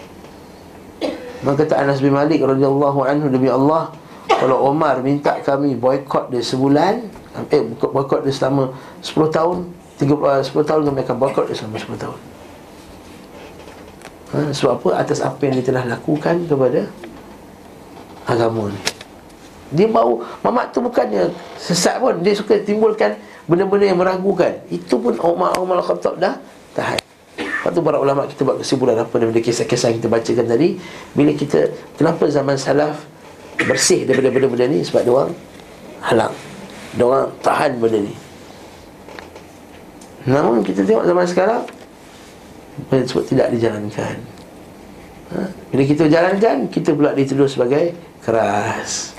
Maka 1.44 1.68
kata 1.68 1.76
Anas 1.76 2.00
bin 2.00 2.16
Malik 2.16 2.40
radhiyallahu 2.40 3.04
anhu 3.04 3.28
demi 3.28 3.52
Allah 3.52 3.92
kalau 4.32 4.64
Omar 4.72 5.04
minta 5.04 5.36
kami 5.44 5.76
boykot 5.76 6.32
dia 6.32 6.40
sebulan 6.40 7.04
eh 7.52 7.60
boykot 7.76 8.24
dia 8.24 8.32
selama 8.32 8.72
10 9.04 9.28
tahun 9.28 9.56
30 10.00 10.08
uh, 10.24 10.40
10 10.40 10.64
tahun 10.64 10.80
kami 10.88 10.98
akan 11.04 11.16
boykot 11.20 11.44
dia 11.52 11.56
selama 11.60 11.76
10 11.76 12.00
tahun. 12.00 12.18
Ha, 14.34 14.36
sebab 14.50 14.72
apa 14.80 14.88
atas 15.04 15.20
apa 15.20 15.38
yang 15.44 15.60
dia 15.60 15.68
telah 15.68 15.84
lakukan 15.84 16.48
kepada 16.48 16.88
agama 18.24 18.72
ni. 18.72 18.80
Dia 19.76 19.86
bau 19.92 20.24
mamak 20.40 20.72
tu 20.72 20.80
bukannya 20.80 21.28
sesat 21.60 22.00
pun 22.00 22.24
dia 22.24 22.32
suka 22.32 22.56
timbulkan 22.64 23.20
benda-benda 23.44 23.84
yang 23.84 24.00
meragukan. 24.00 24.64
Itu 24.72 24.96
pun 24.96 25.20
Umar 25.20 25.60
Umar 25.60 25.84
Khattab 25.84 26.16
dah 26.16 26.40
tahan. 26.72 27.03
Lepas 27.64 27.72
tu 27.72 27.80
para 27.80 27.96
ulama 27.96 28.28
kita 28.28 28.44
buat 28.44 28.60
kesimpulan 28.60 28.92
apa 29.00 29.16
daripada 29.16 29.40
kisah-kisah 29.40 29.88
yang 29.88 29.96
kita 30.04 30.12
bacakan 30.12 30.46
tadi. 30.52 30.76
Bila 31.16 31.32
kita, 31.32 31.72
kenapa 31.96 32.28
zaman 32.28 32.60
salaf 32.60 33.08
bersih 33.56 34.04
daripada 34.04 34.28
benda-benda 34.28 34.68
ni? 34.68 34.84
Sebab 34.84 35.00
diorang 35.00 35.32
halang 36.04 36.36
Diorang 36.92 37.32
tahan 37.40 37.80
benda 37.80 38.04
ni. 38.04 38.12
Namun 40.28 40.60
kita 40.60 40.84
tengok 40.84 41.08
zaman 41.08 41.24
sekarang 41.24 41.64
Benda 42.92 43.08
sebut 43.08 43.24
tidak 43.32 43.48
dijalankan. 43.54 44.16
Ha? 45.32 45.40
Bila 45.72 45.82
kita 45.88 46.04
jalankan, 46.10 46.68
kita 46.68 46.92
pula 46.92 47.16
dituduh 47.16 47.48
sebagai 47.48 47.96
keras. 48.20 49.16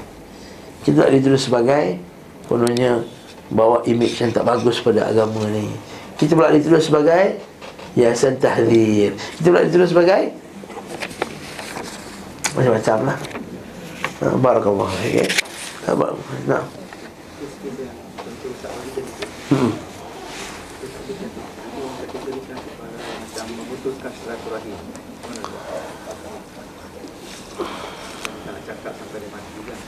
Kita 0.86 1.02
pula 1.02 1.10
dituduh 1.10 1.42
sebagai 1.42 1.98
Kononnya 2.46 3.02
bawa 3.50 3.82
image 3.90 4.22
yang 4.22 4.30
tak 4.30 4.46
bagus 4.46 4.78
pada 4.78 5.10
agama 5.10 5.50
ni. 5.50 5.66
Kita 6.14 6.38
pula 6.38 6.54
dituduh 6.54 6.78
sebagai 6.78 7.42
Yayasan 7.96 8.36
Tahdir 8.38 9.16
Itu 9.16 9.48
pula 9.50 9.64
ditulis 9.64 9.90
sebagai 9.92 10.36
Macam-macam 12.56 12.98
lah 13.08 13.18
ha, 14.20 14.26
Barakallah 14.40 14.92
okay. 14.92 15.28
Nah 16.48 16.64
Hmm. 19.46 19.72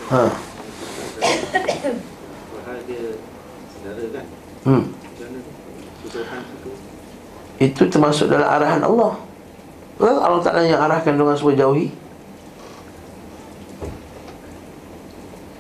Ha. 0.08 0.24
Hmm. 4.68 4.84
Itu 7.58 7.90
termasuk 7.90 8.30
dalam 8.30 8.46
arahan 8.46 8.86
Allah. 8.86 9.18
Allah 9.98 10.42
Ta'ala 10.46 10.62
yang 10.62 10.78
arahkan 10.78 11.18
dengan 11.18 11.34
supaya 11.34 11.58
jauhi. 11.58 11.90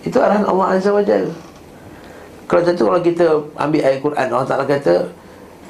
Itu 0.06 0.18
arahan 0.22 0.46
Allah 0.46 0.78
Azza 0.78 0.94
wa 0.94 1.02
Jal. 1.02 1.34
Kalau 2.48 2.62
contoh 2.64 2.86
kalau 2.88 3.02
kita 3.04 3.26
ambil 3.60 3.82
ayat 3.84 4.00
Quran 4.00 4.28
Allah 4.32 4.48
Ta'ala 4.48 4.64
kata 4.64 5.12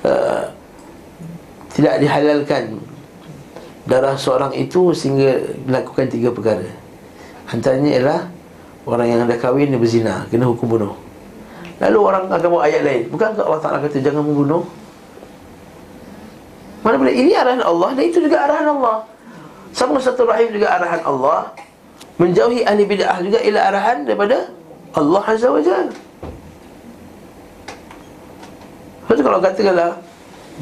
uh, 0.05 0.45
Tidak 1.73 1.97
dihalalkan 1.97 2.77
Darah 3.89 4.13
seorang 4.13 4.53
itu 4.53 4.93
sehingga 4.93 5.41
melakukan 5.65 6.05
tiga 6.05 6.29
perkara. 6.29 6.69
Antaranya 7.49 7.91
ialah 7.97 8.21
Orang 8.87 9.09
yang 9.09 9.25
dah 9.25 9.39
kahwin 9.41 9.73
dia 9.73 9.79
berzina 9.81 10.29
Kena 10.29 10.47
hukum 10.47 10.69
bunuh. 10.69 10.93
Lalu 11.81 11.97
orang 11.97 12.23
akan 12.29 12.47
bawa 12.49 12.63
ayat 12.69 12.81
lain. 12.85 13.03
Bukankah 13.09 13.41
Allah 13.41 13.61
Ta'ala 13.61 13.77
kata 13.81 13.97
jangan 14.01 14.21
membunuh 14.21 14.65
mana 16.87 16.95
boleh 17.03 17.15
ini 17.19 17.35
arahan 17.35 17.59
Allah 17.67 17.89
dan 17.99 18.03
itu 18.07 18.23
juga 18.23 18.47
arahan 18.47 18.71
Allah. 18.79 19.03
Sama 19.75 19.99
satu 19.99 20.23
rahim 20.23 20.55
juga 20.55 20.71
arahan 20.71 21.03
Allah. 21.03 21.51
Menjauhi 22.15 22.63
ahli 22.63 22.87
bid'ah 22.87 23.19
juga 23.19 23.43
ialah 23.43 23.63
arahan 23.75 24.07
daripada 24.07 24.47
Allah 24.95 25.23
Azza 25.27 25.51
wa 25.51 25.59
Jalla. 25.59 25.91
Lepas 29.03 29.19
kalau 29.19 29.39
katakanlah 29.43 29.91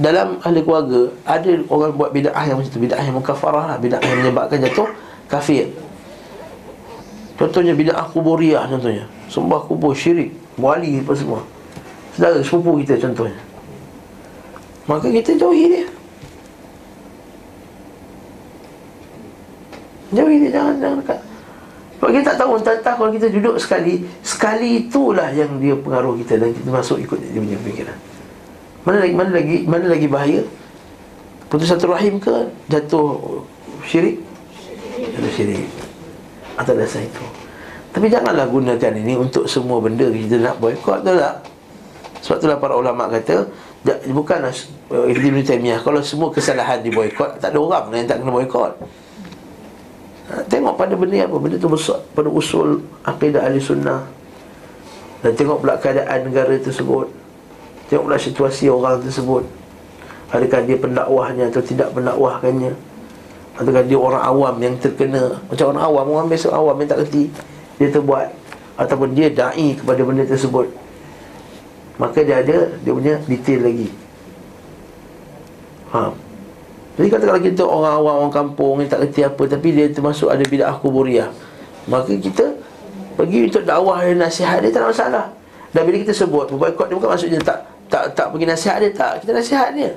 dalam 0.02 0.42
ahli 0.42 0.60
keluarga 0.66 1.14
ada 1.30 1.52
orang 1.70 1.94
buat 1.94 2.10
bid'ah 2.10 2.44
yang 2.50 2.58
macam 2.58 2.74
tu, 2.74 2.82
bid'ah 2.82 3.06
yang 3.06 3.16
mukafarah 3.22 3.66
lah, 3.70 3.78
bid'ah 3.78 4.02
yang 4.02 4.18
menyebabkan 4.26 4.66
jatuh 4.66 4.90
kafir. 5.30 5.70
Contohnya 7.38 7.78
bid'ah 7.78 8.10
kuburiyah 8.10 8.66
contohnya. 8.66 9.06
Sembah 9.30 9.62
kubur 9.70 9.94
syirik, 9.94 10.34
wali 10.58 11.06
apa 11.06 11.14
semua. 11.14 11.46
Saudara 12.18 12.42
sepupu 12.42 12.82
kita 12.82 12.98
contohnya. 12.98 13.38
Maka 14.90 15.14
kita 15.14 15.38
jauhi 15.38 15.70
dia. 15.70 15.86
Jauhi 20.16 20.48
dia 20.48 20.52
jangan 20.56 20.76
jangan 20.80 20.98
dekat. 21.04 21.20
Kalau 22.00 22.12
kita 22.12 22.26
tak 22.32 22.38
tahu 22.38 22.52
Entah-entah 22.60 22.94
kalau 23.00 23.12
kita 23.12 23.28
duduk 23.32 23.56
sekali 23.58 24.04
Sekali 24.22 24.86
itulah 24.86 25.32
yang 25.32 25.58
dia 25.58 25.74
pengaruh 25.74 26.20
kita 26.22 26.38
Dan 26.38 26.52
kita 26.52 26.70
masuk 26.70 26.98
ikut 27.02 27.18
dia 27.18 27.40
punya 27.40 27.60
fikiran 27.64 27.98
Mana 28.86 28.98
lagi 29.02 29.14
mana 29.16 29.32
lagi 29.34 29.58
mana 29.66 29.86
lagi 29.90 30.08
bahaya? 30.12 30.42
Putus 31.48 31.72
satu 31.72 31.90
rahim 31.90 32.20
ke 32.20 32.52
Jatuh 32.68 33.42
syirik? 33.88 34.20
Jatuh 35.18 35.32
syirik. 35.34 35.66
Atau 36.56 36.72
dasar 36.78 37.04
itu. 37.04 37.26
Tapi 37.92 38.06
janganlah 38.12 38.48
gunakan 38.48 38.94
ini 39.00 39.14
Untuk 39.16 39.48
semua 39.48 39.80
benda 39.80 40.08
kita 40.12 40.36
nak 40.40 40.60
boykot 40.60 41.02
Betul 41.04 41.20
tak? 41.20 41.36
Sebab 42.22 42.38
itulah 42.42 42.58
para 42.60 42.74
ulama 42.76 43.08
kata 43.08 43.48
Bukanlah 44.10 44.54
uh, 44.90 45.06
Ibn 45.10 45.36
Taymiyah 45.46 45.80
Kalau 45.86 46.02
semua 46.02 46.34
kesalahan 46.34 46.82
di 46.82 46.90
boykot 46.92 47.40
Tak 47.40 47.54
ada 47.54 47.60
orang 47.62 47.94
yang 47.94 48.10
tak 48.10 48.20
kena 48.20 48.32
boykot 48.34 48.72
ha, 48.76 49.05
Tengok 50.44 50.76
pada 50.76 50.94
benda 51.00 51.24
apa. 51.24 51.38
Benda 51.40 51.56
tu 51.56 51.72
besar. 51.72 52.04
Pada 52.12 52.28
usul 52.28 52.84
Aqidah 53.08 53.48
ahli 53.48 53.64
sunnah. 53.64 54.04
Dan 55.24 55.32
tengok 55.34 55.64
pula 55.64 55.80
keadaan 55.80 56.28
negara 56.28 56.54
tersebut. 56.60 57.08
Tengok 57.88 58.04
pula 58.12 58.18
situasi 58.20 58.68
orang 58.68 59.00
tersebut. 59.00 59.48
Adakah 60.34 60.66
dia 60.66 60.76
pendakwahnya 60.76 61.48
Atau 61.48 61.64
tidak 61.64 61.96
pendakwahkannya. 61.96 62.74
Adakah 63.56 63.84
dia 63.88 63.96
orang 63.96 64.24
awam 64.26 64.56
yang 64.60 64.76
terkena. 64.82 65.40
Macam 65.48 65.66
orang 65.72 65.84
awam. 65.88 66.06
Orang 66.12 66.28
biasa 66.28 66.48
awam 66.52 66.76
yang 66.84 66.90
tak 66.92 67.00
kerti 67.08 67.32
Dia 67.80 67.88
terbuat. 67.94 68.28
Ataupun 68.76 69.16
dia 69.16 69.32
da'i 69.32 69.80
kepada 69.80 70.02
benda 70.04 70.28
tersebut. 70.28 70.68
Maka 71.96 72.28
dia 72.28 72.44
ada 72.44 72.76
Dia 72.84 72.92
punya 72.92 73.16
detail 73.24 73.62
lagi. 73.64 73.90
Ha 75.96 76.25
Jadi 76.96 77.08
kata 77.12 77.24
kalau 77.28 77.42
kita 77.44 77.64
orang 77.64 77.94
awam 78.00 78.16
Orang 78.26 78.34
kampung 78.34 78.80
Yang 78.80 78.90
tak 78.96 79.00
kerti 79.08 79.22
apa 79.28 79.44
Tapi 79.52 79.68
dia 79.76 79.86
termasuk 79.92 80.28
ada 80.32 80.44
bid'ah 80.44 80.76
kuburiah. 80.80 81.30
Maka 81.92 82.16
kita 82.16 82.56
Pergi 83.16 83.48
untuk 83.48 83.64
dakwah 83.64 84.04
dan 84.04 84.20
nasihat 84.20 84.64
dia 84.64 84.72
Tak 84.72 84.82
ada 84.84 84.88
masalah. 84.92 85.26
Dan 85.76 85.82
bila 85.88 85.98
kita 86.00 86.14
sebut 86.16 86.48
Boykot 86.56 86.88
dia 86.88 86.96
bukan 86.96 87.10
maksudnya 87.12 87.40
Tak 87.44 87.60
tak 87.86 88.18
tak 88.18 88.34
pergi 88.34 88.46
nasihat 88.50 88.78
dia 88.82 88.90
Tak. 88.96 89.12
Kita 89.24 89.32
nasihat 89.36 89.70
dia. 89.76 89.92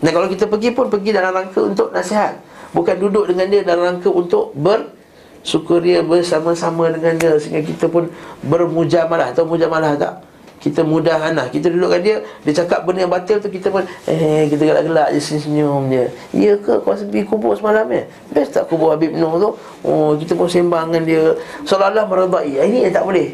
Dan 0.00 0.10
kalau 0.16 0.28
kita 0.28 0.44
pergi 0.48 0.72
pun 0.72 0.88
Pergi 0.88 1.10
dalam 1.12 1.32
rangka 1.36 1.60
untuk 1.64 1.92
nasihat. 1.92 2.40
Bukan 2.72 2.96
duduk 2.96 3.28
dengan 3.28 3.46
dia 3.48 3.60
dalam 3.60 3.82
rangka 3.94 4.08
untuk 4.08 4.56
ber 4.56 4.96
Sukuria 5.40 6.04
bersama-sama 6.04 6.92
dengan 6.92 7.16
dia 7.16 7.32
Sehingga 7.40 7.64
kita 7.64 7.88
pun 7.88 8.12
bermujamalah 8.44 9.32
Atau 9.32 9.48
mujamalah 9.48 9.96
tak? 9.96 10.29
Kita 10.60 10.84
mudahan 10.84 11.32
lah 11.32 11.48
Kita 11.48 11.72
duduk 11.72 11.88
dengan 11.96 12.04
dia 12.04 12.16
Dia 12.44 12.52
cakap 12.62 12.84
benda 12.84 13.08
yang 13.08 13.12
batil 13.12 13.40
tu 13.40 13.48
Kita 13.48 13.72
pun 13.72 13.80
Eh 14.04 14.44
kita 14.52 14.60
gelak-gelak 14.68 15.08
je 15.16 15.20
senyum 15.40 15.88
je. 15.88 16.04
Ya 16.36 16.52
ke? 16.60 16.84
Kau 16.84 16.92
sepi 16.92 17.24
kubur 17.24 17.56
semalam 17.56 17.88
eh 17.88 18.04
Best 18.28 18.52
tak 18.52 18.68
kubur 18.68 18.92
Habib 18.92 19.16
Noh 19.16 19.40
tu. 19.40 19.50
Oh 19.88 20.12
kita 20.20 20.36
pun 20.36 20.46
sembang 20.46 20.92
dengan 20.92 21.02
dia. 21.08 21.24
Seolah-olah 21.64 22.04
meredai. 22.04 22.60
Ini 22.60 22.78
yang 22.88 22.94
tak 22.94 23.08
boleh. 23.08 23.32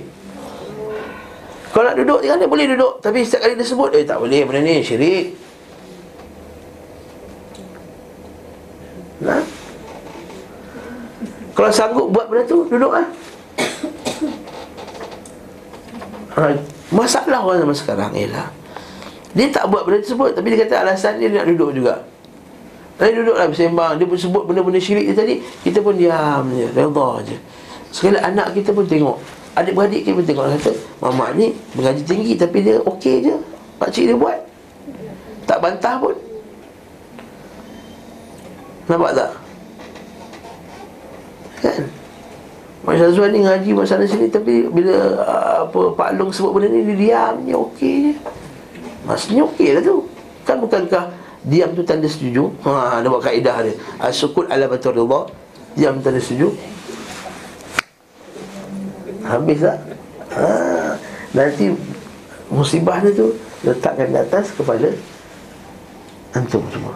Kalau 1.74 1.84
nak 1.90 1.96
duduk 1.98 2.20
dengan 2.22 2.38
dia 2.38 2.48
boleh 2.48 2.66
duduk. 2.70 2.92
Tapi 3.02 3.18
setiap 3.26 3.40
kali 3.42 3.54
dia 3.58 3.66
sebut 3.66 3.90
Eh 3.90 4.06
tak 4.06 4.22
boleh 4.22 4.40
benda 4.46 4.60
ni 4.62 4.86
syirik. 4.86 5.34
Nah. 9.26 9.42
Kalau 11.56 11.70
sanggup 11.72 12.12
buat 12.12 12.28
benda 12.28 12.44
tu 12.44 12.68
Duduk 12.68 12.92
lah 12.92 13.08
ha, 16.36 16.52
Masalah 16.92 17.40
orang 17.42 17.64
zaman 17.64 17.76
sekarang 17.76 18.12
ialah 18.14 18.48
Dia 19.32 19.50
tak 19.50 19.66
buat 19.72 19.88
benda 19.88 20.04
tersebut 20.04 20.36
Tapi 20.36 20.46
dia 20.52 20.58
kata 20.68 20.74
alasan 20.86 21.18
dia, 21.18 21.32
dia 21.32 21.42
nak 21.42 21.48
duduk 21.50 21.70
juga. 21.74 21.94
Dia 23.00 23.12
duduklah 23.12 23.46
bersembang 23.50 23.92
Dia 23.96 24.06
pun 24.06 24.18
sebut 24.20 24.42
benda-benda 24.44 24.80
syirik 24.80 25.10
dia 25.12 25.16
tadi 25.16 25.34
Kita 25.64 25.80
pun 25.80 25.96
diam 25.96 26.44
je 26.52 26.66
Reda 26.72 27.10
je. 27.24 27.36
Sekali 27.90 28.20
anak 28.20 28.52
kita 28.56 28.70
pun 28.72 28.84
tengok 28.84 29.16
Adik-beradik 29.56 30.04
kita 30.04 30.16
pun 30.16 30.24
tengok 30.24 30.46
Kata 30.56 30.72
Mamak 31.00 31.30
ni 31.36 31.52
Mengaji 31.76 32.02
tinggi 32.04 32.32
Tapi 32.36 32.58
dia 32.64 32.80
okey 32.84 33.16
je 33.24 33.36
Pakcik 33.76 34.08
dia 34.08 34.16
buat. 34.16 34.38
Tak 35.44 35.60
bantah 35.60 35.94
pun. 36.00 36.16
Nampak 38.88 39.12
tak? 39.12 39.30
Kan? 41.60 41.82
Mak 42.86 42.94
Syazwan 43.02 43.34
ni 43.34 43.42
ngaji 43.42 43.70
masalah 43.74 44.06
sini 44.06 44.30
Tapi 44.30 44.70
bila 44.70 44.94
uh, 45.18 45.54
apa 45.66 45.80
Pak 45.98 46.10
Long 46.14 46.30
sebut 46.30 46.54
benda 46.54 46.70
ni 46.70 46.86
Dia 46.86 46.94
diam 46.94 47.34
je 47.42 47.54
okey 47.58 47.94
je. 47.98 48.12
Maksudnya 49.02 49.42
okey 49.50 49.68
lah 49.74 49.82
tu. 49.82 50.06
Kan 50.46 50.62
bukankah 50.62 51.10
Diam 51.46 51.74
tu 51.74 51.82
tanda 51.82 52.06
setuju? 52.06 52.50
Ha, 52.62 53.02
ada 53.02 53.06
buat 53.10 53.22
kaedah 53.22 53.66
dia. 53.66 53.74
As-sukut 53.98 54.46
ala 54.46 54.70
batul 54.70 54.94
rida 54.94 55.20
Diam 55.74 55.98
tanda 55.98 56.22
setuju. 56.22 56.54
Habis 59.26 59.66
tak? 59.66 59.78
Ha, 60.38 60.46
nanti 61.34 61.74
Musibah 62.46 63.02
dia 63.02 63.10
tu 63.18 63.34
Letakkan 63.66 64.14
di 64.14 64.18
atas 64.22 64.54
kepada 64.54 64.94
Antum 66.38 66.62
semua. 66.70 66.94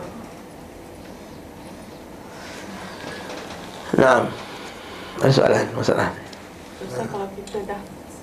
Nah 3.98 4.39
ada 5.20 5.32
soalan, 5.32 5.66
masalah. 5.76 6.08
Ustaz 6.80 7.04
kalau 7.12 7.28
kita 7.36 7.60
dah 7.68 7.80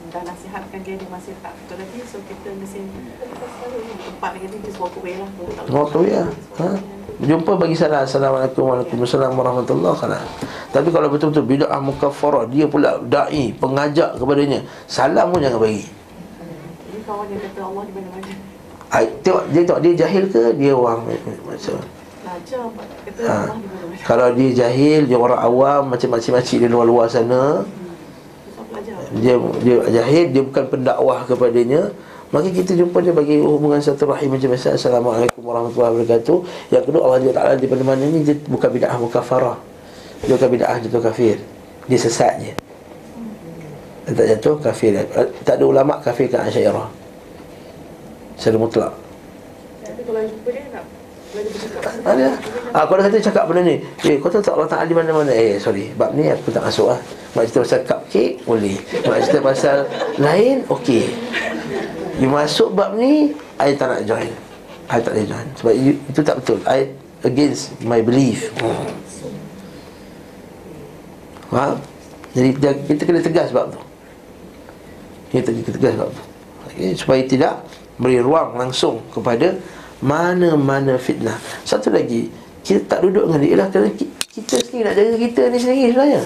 dah 0.07 0.21
nasihatkan 0.23 0.79
dia 0.81 0.95
dia 0.97 1.09
masih 1.11 1.35
tak 1.43 1.51
betul 1.51 1.77
lagi 1.83 1.99
so 2.07 2.17
kita 2.25 2.49
mesti 2.55 2.79
tempat 4.07 4.29
lagi 4.39 4.47
ni 4.49 4.69
sebuah 4.71 4.91
kuih 4.95 5.15
lah 5.19 5.29
sebuah 5.67 5.87
kuih 5.91 6.15
lah 6.15 6.29
ha? 6.63 6.67
jumpa 7.21 7.51
bagi 7.59 7.75
salam. 7.75 8.07
Assalamualaikum 8.07 8.63
Waalaikumsalam 8.71 9.35
Warahmatullahi 9.35 9.93
Wabarakatuh. 9.93 10.73
Tapi 10.73 10.89
kalau 10.95 11.07
betul-betul 11.11 11.45
bid'ah 11.45 11.81
mukaffarah 11.83 12.49
dia 12.49 12.65
pula 12.65 12.97
da'i 13.03 13.53
pengajak 13.53 14.17
kepadanya 14.17 14.65
salam 14.89 15.29
pun 15.29 15.43
jangan 15.43 15.59
bagi. 15.59 15.85
Ini 15.85 16.99
kawan 17.05 17.27
yang 17.29 17.41
kata 17.45 17.61
Allah 17.61 17.83
di 17.83 17.93
mana-mana. 17.93 18.33
Ay, 18.87 19.05
tengok 19.21 19.43
dia 19.51 19.61
tengok 19.67 19.81
dia 19.83 19.93
jahil 19.93 20.23
ke? 20.31 20.43
Dia 20.55 20.71
orang 20.73 21.03
macam 21.45 21.75
ha. 23.27 23.35
Kalau 24.07 24.31
dia 24.31 24.65
jahil 24.65 25.03
Dia 25.03 25.19
orang 25.19 25.43
awam 25.43 25.91
Macam 25.91 26.15
makcik-makcik 26.15 26.63
di 26.63 26.67
luar-luar 26.71 27.11
sana 27.11 27.67
dia, 29.07 29.39
dia 29.63 29.77
jahil 29.99 30.31
Dia 30.31 30.41
bukan 30.43 30.63
pendakwah 30.67 31.27
kepadanya 31.27 31.91
Maka 32.27 32.51
kita 32.51 32.75
jumpa 32.75 32.99
dia 32.99 33.15
bagi 33.15 33.39
hubungan 33.39 33.79
satu 33.79 34.03
rahim 34.11 34.35
macam 34.35 34.51
biasa. 34.51 34.75
Assalamualaikum 34.75 35.39
warahmatullahi 35.39 36.03
wabarakatuh. 36.03 36.37
Yang 36.75 36.83
kedua 36.91 37.01
Allah 37.07 37.31
Ta'ala 37.31 37.53
di 37.55 37.67
mana-mana 37.71 38.03
ni 38.03 38.19
Dia 38.27 38.35
bukan 38.51 38.67
bid'ah 38.67 38.99
mukafarah. 38.99 39.55
Dia 40.27 40.35
bukan 40.35 40.49
bid'ah 40.59 40.75
jatuh 40.83 41.01
kafir. 41.07 41.39
Dia 41.87 41.95
sesat 41.95 42.33
je 42.43 42.51
Dia 42.51 44.11
tak 44.11 44.27
jatuh 44.35 44.55
kafir. 44.59 44.91
Tak 45.47 45.55
ada 45.55 45.63
ulama' 45.63 46.03
kafirkan 46.03 46.51
asyairah. 46.51 46.91
Secara 48.35 48.59
mutlak. 48.59 48.93
Tapi 49.87 50.01
kalau 50.03 50.19
jumpa 50.27 50.49
dia 50.51 50.63
nak 50.75 50.76
ada. 52.05 52.27
Ah, 52.73 52.83
kau 52.85 52.95
dah 52.99 53.05
kata 53.07 53.17
cakap 53.21 53.43
benda 53.49 53.61
ni. 53.65 53.75
Eh, 54.05 54.17
kau 54.19 54.29
tahu 54.29 54.43
tak 54.43 54.53
Allah 54.53 54.69
Ta'ala 54.69 54.85
di 54.85 54.95
mana-mana? 54.95 55.31
Eh, 55.31 55.57
sorry. 55.57 55.91
Bab 55.95 56.13
ni 56.13 56.29
aku 56.29 56.51
tak 56.51 56.63
masuk 56.63 56.93
lah. 56.93 56.99
Mak 57.35 57.43
cerita 57.49 57.59
pasal 57.63 57.81
cupcake, 57.85 58.33
boleh. 58.47 58.77
Mak 59.05 59.17
cerita 59.25 59.39
pasal 59.43 59.77
lain, 60.17 60.55
okey. 60.71 61.05
You 62.17 62.29
masuk 62.33 62.73
bab 62.73 62.97
ni, 62.97 63.33
I 63.61 63.77
tak 63.77 63.93
nak 63.93 64.01
join. 64.09 64.31
I 64.89 64.99
tak 65.03 65.13
boleh 65.13 65.27
join. 65.29 65.47
Sebab 65.59 65.73
you, 65.77 65.93
itu 66.09 66.21
tak 66.25 66.35
betul. 66.41 66.59
I 66.65 66.89
against 67.25 67.77
my 67.85 68.01
belief. 68.01 68.49
Hmm. 68.57 68.89
Faham? 71.53 71.77
Jadi 72.37 72.49
kita 72.85 73.01
kena 73.07 73.21
tegas 73.23 73.49
bab 73.49 73.73
tu. 73.73 73.81
Kita 75.33 75.49
kena 75.49 75.71
tegas 75.73 75.93
bab 75.97 76.09
tu. 76.13 76.23
Okay, 76.69 76.93
supaya 76.93 77.21
tidak 77.25 77.53
beri 77.97 78.21
ruang 78.21 78.53
langsung 78.53 79.01
kepada 79.09 79.57
mana-mana 80.01 80.95
fitnah. 80.99 81.37
Satu 81.65 81.89
lagi 81.89 82.29
Kita 82.61 82.83
tak 82.85 82.99
duduk 83.07 83.31
dengan 83.31 83.39
dia. 83.39 83.49
Ialah 83.55 83.67
kerana 83.71 83.89
kita 84.37 84.55
sendiri 84.61 84.83
nak 84.85 84.93
jaga 84.93 85.15
kita 85.17 85.41
ni 85.49 85.57
sendiri 85.57 85.89
sebenarnya. 85.95 86.23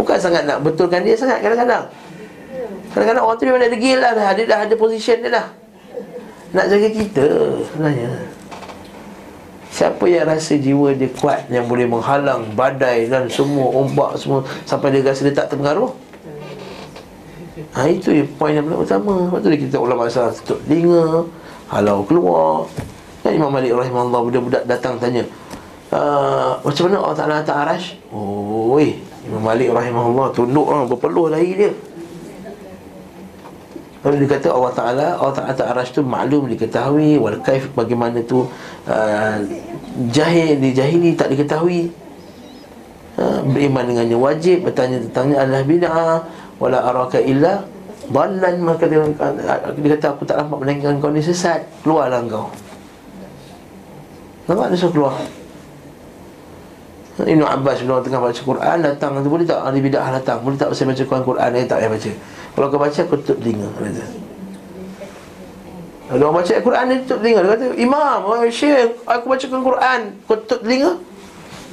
Bukan 0.00 0.16
sangat 0.16 0.42
nak 0.48 0.58
betulkan 0.64 1.04
dia 1.04 1.18
sangat 1.18 1.44
kadang-kadang. 1.44 1.84
Kadang-kadang 2.94 3.24
orang 3.26 3.36
tu 3.36 3.44
memang 3.50 3.60
dah 3.66 3.70
degil 3.74 3.98
lah 3.98 4.12
Dia 4.38 4.44
dah 4.46 4.58
ada 4.64 4.74
position 4.78 5.18
dia 5.20 5.30
dah. 5.34 5.46
Nak 6.54 6.66
jaga 6.70 6.88
kita 6.88 7.26
sebenarnya. 7.68 8.10
Siapa 9.74 10.04
yang 10.06 10.30
rasa 10.30 10.54
jiwa 10.54 10.94
dia 10.94 11.10
kuat 11.10 11.50
Yang 11.50 11.66
boleh 11.66 11.90
menghalang 11.90 12.54
badai 12.54 13.10
dan 13.10 13.26
semua 13.26 13.74
ombak 13.74 14.14
semua 14.22 14.46
Sampai 14.62 14.94
dia 14.94 15.02
rasa 15.02 15.26
dia 15.26 15.34
tak 15.34 15.50
terpengaruh? 15.50 15.90
Ha, 17.74 17.90
itu 17.90 18.22
poin 18.38 18.54
yang 18.54 18.66
utama. 18.70 19.26
Sebab 19.30 19.38
tu 19.42 19.50
kita 19.50 19.76
ulama 19.78 20.06
masalah 20.06 20.30
tutup 20.34 20.62
telinga 20.66 21.26
halau 21.72 22.04
keluar. 22.04 22.68
Dan 23.24 23.40
Imam 23.40 23.48
Malik 23.48 23.72
rahimahullah 23.72 24.20
budak-budak 24.20 24.62
datang 24.68 25.00
tanya 25.00 25.24
uh, 25.94 26.60
macam 26.60 26.82
mana 26.90 26.96
Allah 27.00 27.16
Ta'ala 27.16 27.36
tak 27.40 27.56
arash? 27.64 27.86
Oh 28.12 28.76
Imam 29.24 29.40
Malik 29.40 29.72
rahimahullah 29.72 30.34
tunduk 30.36 30.68
lah 30.68 30.84
berpeluh 30.84 31.32
lagi 31.32 31.52
dia. 31.56 31.72
Lalu 34.04 34.28
dia 34.28 34.36
kata 34.36 34.48
Allah 34.52 34.72
Ta'ala 34.76 35.06
Allah 35.16 35.34
Ta'ala 35.34 35.52
tak 35.56 35.68
arash 35.72 35.96
tu 35.96 36.04
maklum 36.04 36.44
diketahui 36.52 37.16
Wal 37.16 37.40
kaif 37.40 37.72
bagaimana 37.72 38.20
tu 38.20 38.44
uh, 38.84 39.36
Jahil 40.12 40.60
di 40.60 40.76
jahili 40.76 41.16
tak 41.16 41.32
diketahui. 41.32 41.88
Ha, 43.16 43.46
Beriman 43.46 43.86
dengannya 43.88 44.18
wajib 44.18 44.66
Bertanya 44.68 44.98
tentangnya 45.08 45.46
adalah 45.46 45.62
bid'ah 45.64 46.16
Wala 46.58 46.82
araka 46.84 47.22
illa 47.22 47.64
Dalan 48.12 48.54
maka 48.60 48.84
dia, 48.84 49.00
dia 49.00 49.88
kata 49.96 50.06
aku 50.12 50.28
tak 50.28 50.36
nampak 50.36 50.60
Melainkan 50.60 51.00
kau 51.00 51.08
ni 51.08 51.24
sesat. 51.24 51.64
Keluarlah 51.80 52.20
kau. 52.28 52.52
Nampak 54.44 54.72
dia 54.72 54.76
suruh 54.76 54.92
keluar? 54.92 55.16
Ibn 57.14 57.46
Abbas 57.46 57.78
bila 57.86 58.02
orang 58.02 58.04
tengah 58.10 58.20
baca 58.26 58.40
Quran 58.42 58.76
Datang 58.82 59.22
tu 59.22 59.30
boleh 59.30 59.46
tak? 59.46 59.62
Ahli 59.62 59.78
bid'ah 59.78 60.10
datang 60.18 60.42
Boleh 60.42 60.58
tak 60.58 60.74
saya 60.74 60.90
baca 60.90 61.04
Quran? 61.06 61.48
Dia 61.54 61.70
tak 61.70 61.78
payah 61.78 61.90
baca. 61.94 62.10
Kalau 62.54 62.66
kau 62.68 62.80
baca 62.82 63.00
aku 63.06 63.14
tutup 63.22 63.38
telinga 63.38 63.68
kata. 63.70 64.04
Kalau 66.04 66.24
orang 66.26 66.36
baca 66.42 66.52
Quran 66.58 66.84
dia 66.90 66.96
tutup 67.06 67.18
telinga. 67.22 67.40
Dia 67.40 67.50
kata 67.54 67.66
Imam, 67.78 68.20
Syekh 68.50 68.90
Aku 69.06 69.24
bacakan 69.30 69.60
Quran. 69.62 70.00
Kau 70.26 70.36
tutup 70.42 70.60
telinga 70.66 70.90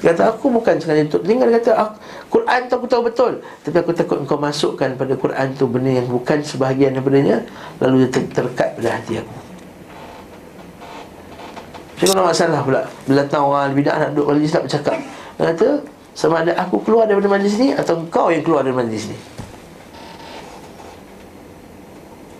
Kata 0.01 0.33
aku 0.33 0.49
bukan 0.49 0.81
sengaja 0.81 1.05
tutup 1.05 1.29
telinga 1.29 1.45
Dia 1.45 1.61
kata 1.61 1.93
Quran 2.33 2.59
tu 2.65 2.73
aku 2.73 2.87
tahu 2.89 3.01
betul. 3.05 3.37
Tapi 3.61 3.77
aku 3.77 3.93
takut 3.93 4.17
kau 4.25 4.41
masukkan 4.41 4.89
pada 4.97 5.13
Quran 5.13 5.47
tu 5.53 5.69
Benda 5.69 6.01
yang 6.01 6.09
bukan 6.09 6.41
sebahagian 6.41 6.97
daripadanya 6.97 7.45
Lalu 7.77 8.05
dia 8.05 8.09
ter- 8.09 8.31
terkat 8.33 8.73
pada 8.81 8.89
hati 8.97 9.21
aku. 9.21 9.35
Saya 12.01 12.07
kalau 12.17 12.23
masalah 12.25 12.59
pula? 12.65 12.81
Bila 13.05 13.21
datang 13.21 13.45
orang 13.45 13.77
bidah 13.77 13.95
nak 14.01 14.09
duduk 14.17 14.33
majlis 14.33 14.49
tak 14.49 14.63
bercakap. 14.65 14.97
Dia 15.37 15.43
kata 15.53 15.67
Sama 16.17 16.35
ada 16.41 16.51
aku 16.57 16.81
keluar 16.81 17.05
daripada 17.05 17.29
majlis 17.29 17.53
ni 17.61 17.69
Atau 17.77 18.01
kau 18.09 18.33
yang 18.33 18.41
keluar 18.41 18.65
dari 18.65 18.73
majlis 18.73 19.05
ni? 19.05 19.17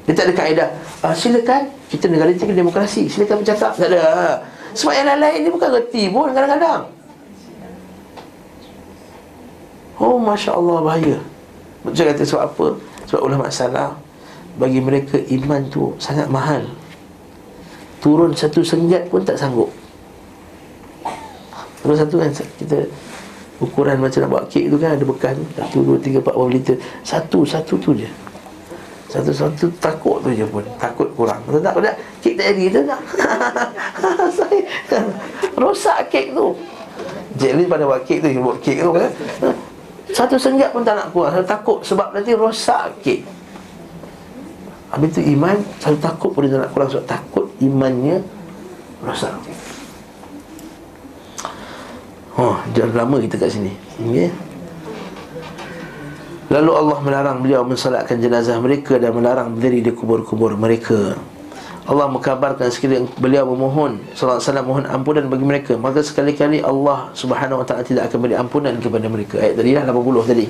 Dia 0.10 0.18
tak 0.18 0.26
ada 0.28 0.34
kaedah. 0.34 0.70
Ah, 1.06 1.14
Silakan. 1.14 1.70
Kita 1.94 2.10
negara 2.10 2.34
kita 2.34 2.50
demokrasi. 2.58 3.06
Silakan 3.06 3.46
bercakap. 3.46 3.78
Tak 3.78 3.86
ada. 3.86 4.02
Sebab 4.74 4.98
yang 4.98 5.08
lain-lain 5.14 5.46
ni 5.46 5.50
bukan 5.54 5.70
reti 5.78 6.10
pun 6.10 6.34
kadang-kadang 6.34 7.01
Oh 10.02 10.18
Masya 10.18 10.58
Allah 10.58 10.82
bahaya. 10.82 11.18
Betul 11.86 12.10
kata 12.10 12.24
sebab 12.26 12.44
apa? 12.50 12.68
Sebab 13.06 13.22
ulama 13.22 13.46
salah 13.54 13.94
Bagi 14.58 14.82
mereka 14.82 15.22
iman 15.22 15.62
tu 15.70 15.94
sangat 16.02 16.26
mahal. 16.26 16.66
Turun 18.02 18.34
satu 18.34 18.66
senggat 18.66 19.06
pun 19.14 19.22
tak 19.22 19.38
sanggup. 19.38 19.70
Turun 21.86 21.98
satu 21.98 22.18
kan 22.18 22.34
kita 22.34 22.90
Ukuran 23.62 24.02
macam 24.02 24.26
nak 24.26 24.30
buat 24.34 24.46
kek 24.50 24.74
tu 24.74 24.78
kan 24.82 24.98
Ada 24.98 25.06
bekas 25.06 25.38
tu. 25.38 25.46
Satu, 25.54 25.78
dua, 25.86 25.98
tiga, 26.02 26.18
empat, 26.18 26.34
berapa 26.34 26.50
liter. 26.50 26.78
Satu, 27.06 27.46
satu 27.46 27.78
tu 27.78 27.94
je. 27.94 28.10
Satu-satu 29.06 29.70
takut 29.78 30.18
tu 30.26 30.34
je 30.34 30.42
pun. 30.50 30.66
Takut 30.82 31.14
kurang. 31.14 31.46
Betul 31.46 31.62
tak? 31.62 31.78
Tak? 31.78 31.96
Kek 32.26 32.34
tak 32.42 32.58
jadi 32.58 32.66
tu 32.74 32.82
tak? 32.90 33.02
Saya 34.42 34.60
Rosak 35.62 36.10
kek 36.10 36.34
tu. 36.34 36.58
Ni 37.38 37.64
pada 37.70 37.86
buat 37.86 38.02
kek 38.04 38.22
tu 38.22 38.28
Buat 38.42 38.58
kek 38.66 38.82
tu 38.82 38.92
kan 38.92 39.10
Satu 40.10 40.42
senggat 40.42 40.74
pun 40.74 40.82
tak 40.82 40.98
nak 40.98 41.14
kurang 41.14 41.38
Saya 41.38 41.46
takut. 41.46 41.86
Sebab 41.86 42.18
nanti 42.18 42.34
rosak 42.34 42.98
kek 43.06 43.22
Habis 44.90 45.10
tu 45.14 45.22
iman 45.22 45.56
Saya 45.78 45.98
takut 46.02 46.34
pun 46.34 46.50
dia 46.50 46.58
tak 46.58 46.66
nak 46.66 46.72
kurang 46.74 46.90
Sebab 46.90 47.06
takut 47.06 47.46
imannya 47.62 48.18
Rosak. 49.02 49.34
Oh, 52.38 52.58
jangan 52.78 53.06
lama 53.06 53.18
kita 53.18 53.34
kat 53.34 53.50
sini. 53.50 53.74
Okay. 53.98 54.30
Lalu 56.54 56.72
Allah 56.74 56.98
melarang 57.02 57.38
beliau 57.42 57.66
mensalatkan 57.66 58.22
jenazah 58.22 58.62
mereka 58.62 59.02
Dan 59.02 59.18
melarang 59.18 59.58
berdiri 59.58 59.82
di 59.82 59.92
kubur-kubur 59.94 60.54
mereka 60.54 61.18
Allah 61.90 62.06
mengkabarkan 62.10 62.70
sekali 62.70 63.02
beliau 63.18 63.50
memohon 63.50 63.98
Salat 64.14 64.46
salam 64.46 64.70
mohon 64.70 64.86
ampunan 64.86 65.26
bagi 65.26 65.46
mereka. 65.46 65.74
Maka 65.78 66.06
sekali-kali 66.06 66.62
Allah 66.62 67.10
subhanahu 67.18 67.62
wa 67.62 67.66
ta'ala 67.66 67.82
tidak 67.82 68.10
akan 68.10 68.20
beri 68.22 68.36
ampunan 68.38 68.78
kepada 68.78 69.08
mereka. 69.10 69.42
Ayat 69.42 69.58
tadi 69.58 69.72
lah 69.74 69.84
80 69.90 70.30
tadi. 70.30 70.46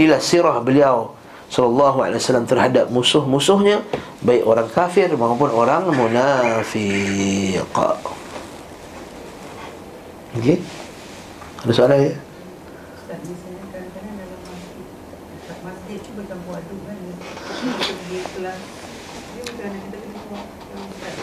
Inilah 0.00 0.20
sirah 0.24 0.56
beliau 0.64 1.12
Sallallahu 1.52 2.00
alaihi 2.00 2.16
wasallam 2.16 2.48
terhadap 2.48 2.88
musuh-musuhnya 2.88 3.84
Baik 4.24 4.48
orang 4.48 4.72
kafir 4.72 5.12
maupun 5.12 5.52
orang 5.52 5.90
munafiq. 5.92 7.60
Okey? 10.32 10.56
Ada 11.66 11.72
soalan 11.76 11.98
ya? 12.08 12.14
Ustaz, 12.16 13.20
misalnya 13.28 13.66
kadang-kadang 13.68 14.14
dalam 14.16 14.40
masjid, 14.48 14.86
kat 15.44 15.58
masjid 15.60 15.98
tu 16.00 16.10
bercampur 16.16 16.56
aduk 16.56 16.80
kan. 16.88 16.96
Dia 16.96 17.72
pergi 17.76 18.18
kelas. 18.32 18.60
Dia 19.12 19.42
macam 19.42 19.60
mana 19.60 19.78
kita 19.82 19.98
kena 20.00 20.20
buat? 20.32 20.46
Kalau 20.48 20.86
Ustaz 20.88 21.14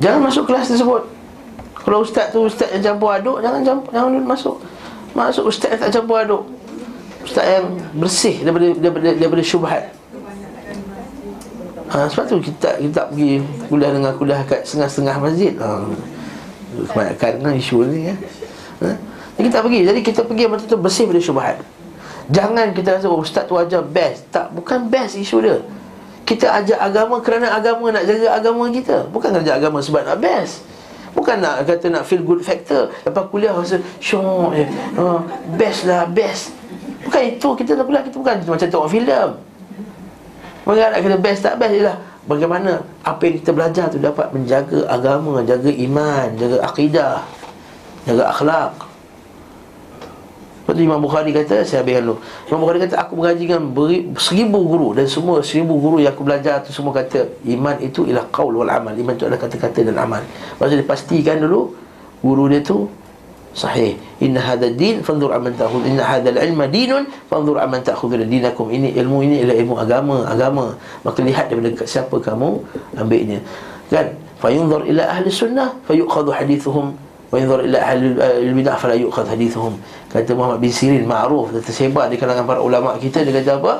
Jangan 0.00 0.20
masuk 0.28 0.44
kelas 0.44 0.68
tersebut. 0.68 1.02
Kalau 1.86 2.02
ustaz 2.02 2.34
tu 2.34 2.42
ustaz 2.42 2.66
yang 2.74 2.82
campur 2.82 3.14
aduk 3.14 3.38
Jangan 3.38 3.60
campur, 3.62 3.90
jangan 3.94 4.10
masuk. 4.26 4.56
Masuk 5.14 5.44
ustaz 5.48 5.70
yang 5.72 5.80
tak 5.80 5.90
campur 5.94 6.16
aduk. 6.20 6.42
Ustaz 7.24 7.44
yang 7.46 7.66
bersih 7.96 8.36
daripada 8.44 8.66
daripada, 8.76 9.08
daripada 9.16 9.42
syubhat. 9.42 9.82
Ha, 11.86 12.10
Sebab 12.10 12.24
tu 12.26 12.36
kita 12.42 12.82
kita 12.82 13.00
pergi 13.08 13.40
kuliah 13.70 13.90
dengan 13.94 14.12
kuliah 14.18 14.42
kat 14.44 14.66
setengah-setengah 14.66 15.16
masjid. 15.22 15.54
Ha. 15.62 15.86
Kebanyakan 16.76 17.32
kan 17.40 17.52
isu 17.56 17.78
ni 17.88 18.12
ya. 18.12 18.14
ha? 18.84 18.90
Jadi 19.36 19.46
kita 19.48 19.58
pergi, 19.64 19.80
jadi 19.84 20.00
kita 20.04 20.20
pergi 20.28 20.44
betul-betul 20.48 20.80
bersih 20.82 21.04
daripada 21.08 21.24
syubhat. 21.24 21.56
Jangan 22.26 22.66
kita 22.74 22.88
rasa 22.98 23.06
oh, 23.06 23.22
ustaz 23.22 23.46
tu 23.46 23.54
ajar 23.54 23.80
best. 23.86 24.26
Tak, 24.34 24.50
bukan 24.52 24.90
best 24.90 25.14
isu 25.16 25.38
dia 25.40 25.56
Kita 26.26 26.58
ajar 26.58 26.82
agama 26.82 27.22
kerana 27.22 27.54
agama 27.54 27.94
nak 27.94 28.02
jaga 28.02 28.34
agama 28.34 28.66
kita. 28.74 29.06
Bukan 29.14 29.30
ajar 29.30 29.62
agama 29.62 29.78
sebab 29.78 30.02
nak 30.02 30.18
best. 30.18 30.66
Bukan 31.14 31.38
nak 31.38 31.64
kata 31.64 31.86
nak 31.88 32.04
feel 32.04 32.20
good 32.26 32.42
factor. 32.42 32.90
Lepas 33.06 33.24
kuliah 33.30 33.54
rasa 33.54 33.78
syok 34.02 34.52
eh. 34.52 34.68
uh, 34.98 35.22
Best 35.54 35.86
lah, 35.86 36.04
best. 36.10 36.52
Bukan 37.06 37.22
itu, 37.22 37.48
kita 37.54 37.78
nak 37.78 37.86
kuliah 37.86 38.02
kita 38.02 38.16
bukan 38.18 38.34
macam 38.42 38.68
tengok 38.68 38.90
filem. 38.90 39.28
Bukan 40.66 40.82
nak 40.82 40.98
kata 40.98 41.18
best 41.22 41.40
tak 41.46 41.54
best? 41.62 41.72
Je 41.78 41.82
lah 41.86 41.96
Bagaimana 42.26 42.82
apa 43.06 43.22
yang 43.22 43.38
kita 43.38 43.54
belajar 43.54 43.86
tu 43.86 44.02
dapat 44.02 44.34
menjaga 44.34 44.82
agama 44.90 45.38
Jaga 45.46 45.70
iman, 45.70 46.26
jaga 46.34 46.58
akidah 46.66 47.22
Jaga 48.02 48.34
akhlak 48.34 48.74
Lepas 50.66 50.74
tu 50.74 50.82
Imam 50.82 50.98
Bukhari 50.98 51.30
kata, 51.30 51.62
saya 51.62 51.86
habiskan 51.86 52.10
dulu 52.10 52.16
Imam 52.50 52.66
Bukhari 52.66 52.82
kata, 52.82 52.98
aku 52.98 53.22
mengaji 53.22 53.46
dengan 53.46 53.70
beri, 53.70 54.10
seribu 54.18 54.66
guru 54.66 54.98
Dan 54.98 55.06
semua 55.06 55.38
seribu 55.38 55.78
guru 55.78 56.02
yang 56.02 56.10
aku 56.10 56.26
belajar 56.26 56.58
tu 56.66 56.74
semua 56.74 56.90
kata 56.90 57.22
Iman 57.46 57.78
itu 57.78 58.02
ialah 58.02 58.26
qaul 58.34 58.50
wal 58.50 58.66
amal. 58.66 58.90
Iman 58.90 59.14
itu 59.14 59.30
adalah 59.30 59.46
kata-kata 59.46 59.86
dan 59.86 59.94
amal. 59.94 60.26
Dia 60.58 60.82
pastikan 60.82 61.38
dulu 61.38 61.70
Guru 62.18 62.50
dia 62.50 62.66
tu 62.66 62.90
sahih. 63.54 63.94
Inna 64.18 64.42
hadha 64.42 64.66
din 64.66 65.06
fanzur 65.06 65.30
aman 65.30 65.54
ta'khud 65.54 65.86
Inna 65.86 66.02
hadha 66.02 66.34
ilma 66.34 66.66
dinun 66.66 67.06
fanzur 67.30 67.62
aman 67.62 67.86
ta'khud 67.86 68.18
dinakum. 68.26 68.66
Ini 68.66 68.98
ilmu 68.98 69.22
ini 69.22 69.46
ialah 69.46 69.56
ilmu 69.62 69.74
agama 69.78 70.16
Agama. 70.26 70.74
Maka 71.06 71.22
lihat 71.22 71.46
daripada 71.46 71.86
siapa 71.86 72.18
kamu 72.18 72.58
ambilnya. 72.98 73.38
Kan? 73.86 74.18
Fayunzur 74.42 74.84
ila 74.84 75.08
ahli 75.08 75.30
sunnah 75.32 75.72
Fayukhadu 75.88 76.34
hadithuhum 76.34 77.05
Wa 77.26 77.36
yanzur 77.42 77.66
ila 77.66 77.78
ahli 77.82 78.14
al-bidah 78.18 78.78
fala 78.78 78.94
yu'khadh 78.94 79.26
hadithuhum. 79.26 79.74
Kata 80.10 80.30
Muhammad 80.32 80.62
bin 80.62 80.70
Sirin 80.70 81.04
ma'ruf 81.04 81.50
tersebar 81.50 82.06
di 82.06 82.16
kalangan 82.16 82.46
para 82.46 82.62
ulama 82.62 82.94
kita 82.96 83.26
dia 83.26 83.34
kata 83.34 83.58
apa? 83.58 83.72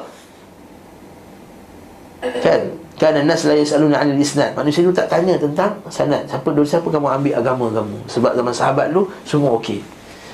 Kan? 2.43 2.61
Kan 2.97 3.13
nas 3.29 3.45
la 3.45 3.55
yasaluna 3.55 4.03
'anil 4.03 4.19
isnad. 4.19 4.57
Manusia 4.57 4.81
itu 4.83 4.91
tak 4.91 5.13
tanya 5.13 5.37
tentang 5.37 5.79
sanad. 5.93 6.25
Siapa 6.27 6.49
dari 6.51 6.67
siapa 6.67 6.89
kamu 6.89 7.07
ambil 7.07 7.33
agama 7.37 7.67
kamu? 7.71 7.97
Sebab 8.09 8.33
zaman 8.35 8.53
sahabat 8.57 8.87
dulu 8.91 9.13
semua 9.23 9.53
okey. 9.61 9.85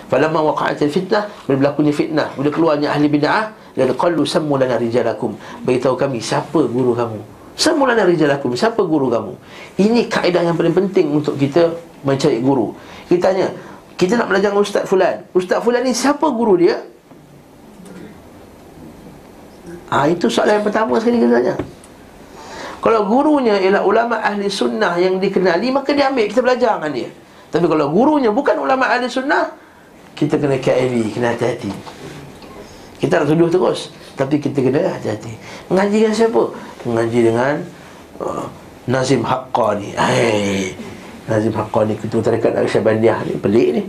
Falamma 0.06 0.44
waqa'atil 0.52 0.92
fitnah, 0.92 1.24
bila 1.48 1.56
berlakunya 1.56 1.88
fitnah, 1.88 2.28
bila 2.36 2.52
keluarnya 2.52 2.92
ahli 2.92 3.08
bid'ah, 3.08 3.48
dia 3.72 3.88
kata 3.88 3.96
qallu 3.96 4.28
sammu 4.28 4.60
lana 4.60 4.76
rijalakum. 4.76 5.32
Beritahu 5.64 5.96
kami 5.96 6.20
siapa 6.20 6.68
guru 6.68 6.92
kamu? 6.92 7.16
Sammu 7.56 7.88
lana 7.88 8.04
rijalakum. 8.04 8.52
Siapa 8.52 8.84
guru 8.84 9.08
kamu? 9.08 9.32
Ini 9.80 10.12
kaedah 10.12 10.44
yang 10.44 10.56
paling 10.56 10.76
penting 10.76 11.16
untuk 11.16 11.40
kita 11.40 11.72
mencari 12.04 12.44
guru. 12.44 12.76
Kita 13.12 13.28
tanya 13.28 13.52
Kita 14.00 14.16
nak 14.16 14.32
belajar 14.32 14.48
dengan 14.56 14.64
Ustaz 14.64 14.88
Fulan. 14.88 15.20
Ustaz 15.36 15.60
Fulan 15.60 15.84
ni 15.84 15.92
siapa 15.92 16.24
guru 16.32 16.56
dia? 16.56 16.80
Ah 19.92 20.08
ha, 20.08 20.08
Itu 20.08 20.32
soalan 20.32 20.64
yang 20.64 20.64
pertama 20.64 20.96
sekali 20.96 21.20
kita 21.20 21.36
tanya. 21.36 21.54
Kalau 22.80 23.04
gurunya 23.04 23.60
ialah 23.60 23.84
ulama 23.84 24.16
ahli 24.24 24.48
sunnah 24.48 24.96
yang 24.96 25.20
dikenali 25.20 25.68
Maka 25.68 25.92
dia 25.92 26.08
ambil, 26.08 26.24
kita 26.24 26.40
belajar 26.40 26.80
dengan 26.80 26.92
dia. 26.96 27.08
Tapi 27.52 27.68
kalau 27.68 27.92
gurunya 27.92 28.32
bukan 28.32 28.56
ulama 28.56 28.88
ahli 28.88 29.12
sunnah 29.12 29.52
Kita 30.16 30.40
kena 30.40 30.56
KLE, 30.56 31.12
kena 31.12 31.36
hati-hati. 31.36 31.68
Kita 32.96 33.20
nak 33.20 33.28
tuduh 33.28 33.52
terus 33.52 33.92
Tapi 34.16 34.40
kita 34.40 34.64
kena 34.64 34.88
hati-hati. 34.88 35.36
Mengaji 35.68 35.96
dengan 36.08 36.16
siapa? 36.16 36.42
Mengaji 36.88 37.20
dengan 37.28 37.54
uh, 38.24 38.48
Nazim 38.88 39.20
Haqqani. 39.20 39.94
Hei 40.00 40.91
Nazim 41.30 41.54
Haqqani 41.54 41.94
Ketua 41.94 42.22
Tarekat 42.22 42.52
Naqsyabandiyah 42.58 43.18
ni 43.30 43.34
Pelik 43.38 43.68
ni. 43.78 43.82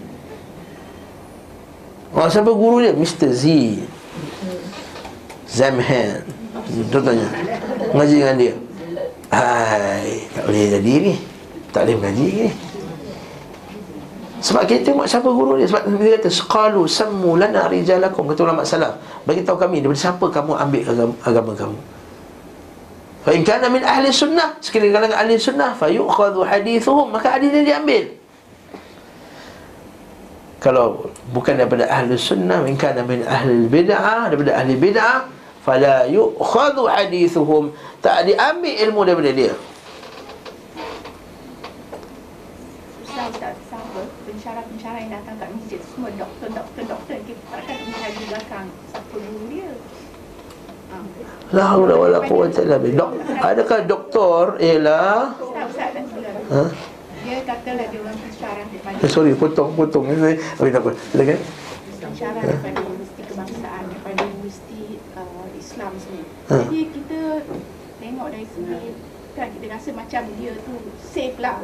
Oh, 2.13 2.29
siapa 2.29 2.53
guru 2.53 2.85
dia? 2.85 2.93
Mr. 2.93 3.33
Z. 3.33 3.43
Zamhan. 5.49 6.21
Dia 6.69 6.99
tanya 7.01 7.27
Mengaji 7.89 8.15
dengan 8.21 8.37
dia. 8.37 8.53
Hai 9.33 10.29
Tak 10.29 10.43
boleh 10.45 10.65
jadi 10.77 10.93
ni. 11.09 11.13
Tak 11.73 11.81
boleh 11.89 11.95
mengaji 11.97 12.27
ni. 12.45 12.49
Sebab 14.43 14.69
kita 14.69 14.93
tengok 14.93 15.09
siapa 15.09 15.25
guru 15.25 15.57
dia. 15.57 15.65
Sebab 15.65 15.89
dia 15.97 16.21
kata 16.21 16.29
Qalu 16.29 16.85
sammu 16.85 17.33
lana 17.41 17.65
rijalakum. 17.65 18.29
Kata 18.29 18.45
ulama 18.45 18.61
Bagi 19.25 19.41
tahu 19.41 19.57
kami 19.57 19.81
Daripada 19.81 19.97
siapa 19.97 20.25
kamu 20.29 20.53
ambil 20.53 20.81
agama, 20.85 21.13
agama 21.25 21.51
kamu 21.57 21.77
Fa 23.23 23.31
in 23.31 23.41
kana 23.47 23.71
min 23.71 23.83
ahli 23.87 24.11
sunnah 24.11 24.59
Sekali 24.59 24.91
kalangan 24.91 25.15
ahli 25.23 25.39
sunnah 25.39 25.71
Fa 25.79 25.87
yu'khadhu 25.87 26.43
hadithuhum 26.43 27.15
Maka 27.15 27.39
hadis 27.39 27.55
dia 27.55 27.63
diambil. 27.63 28.19
Kalau 30.59 31.07
bukan 31.31 31.55
daripada 31.55 31.87
ahli 31.87 32.19
sunnah 32.19 32.67
In 32.67 32.75
kana 32.75 33.07
min 33.07 33.23
ahli 33.23 33.71
bid'ah 33.71 34.27
Daripada 34.27 34.59
ahli 34.59 34.75
bid'ah 34.75 35.33
Fala 35.63 36.03
yu'khadhu 36.11 36.91
hadithuhum. 36.91 37.71
Tak 38.03 38.27
diambil 38.27 38.75
ilmu 38.83 39.07
daripada 39.07 39.31
dia. 39.31 39.55
Ustaz, 42.99 43.31
Ustaz, 43.31 43.55
sama 43.71 44.03
pensyarah-pensyarah 44.27 44.99
yang 45.07 45.11
datang 45.15 45.39
kat 45.39 45.49
masjid 45.55 45.79
tu 45.79 45.87
semua 45.95 46.11
doktor, 46.19 46.51
doktor, 46.51 46.83
doktor. 46.83 47.15
Kita 47.23 47.43
takkan 47.47 47.79
mencari 47.79 48.21
belakang 48.27 48.67
siapa 48.91 49.15
guru 49.15 49.43
dia. 49.47 49.71
Ha. 50.91 50.95
La 51.53 51.63
haula 51.77 51.93
wala 51.93 52.17
quwwata 52.25 52.65
illa 52.65 52.81
billah. 52.81 52.97
Dok, 52.97 53.11
adakah 53.45 53.79
doktor 53.85 54.43
ialah 54.57 55.37
ha? 56.49 56.63
Dia 57.23 57.37
katalah 57.45 57.85
dia 57.87 57.99
orang 58.03 58.17
pensyarah 58.19 58.65
daripada 58.67 58.95
Eh, 58.99 59.09
sorry, 59.09 59.31
potong, 59.37 59.71
potong. 59.77 60.09
Okey, 60.11 60.71
tak 60.73 60.81
apa. 60.81 60.91
Silakan. 61.13 61.39
pensyarah 62.03 62.41
daripada 62.43 62.79
universiti 62.83 63.21
kebangsaan, 63.31 63.83
daripada 63.87 64.21
universiti 64.27 64.83
uh, 65.15 65.47
Islam 65.55 65.91
semua. 66.01 66.25
Ha. 66.51 66.55
Jadi 66.67 66.79
kita 66.91 67.19
tengok 68.03 68.27
dari 68.27 68.47
sini 68.51 68.79
kan 69.33 69.49
kita 69.49 69.65
rasa 69.65 69.89
macam 69.97 70.21
dia 70.37 70.51
tu 70.61 70.73
safe 71.01 71.37
lah. 71.41 71.57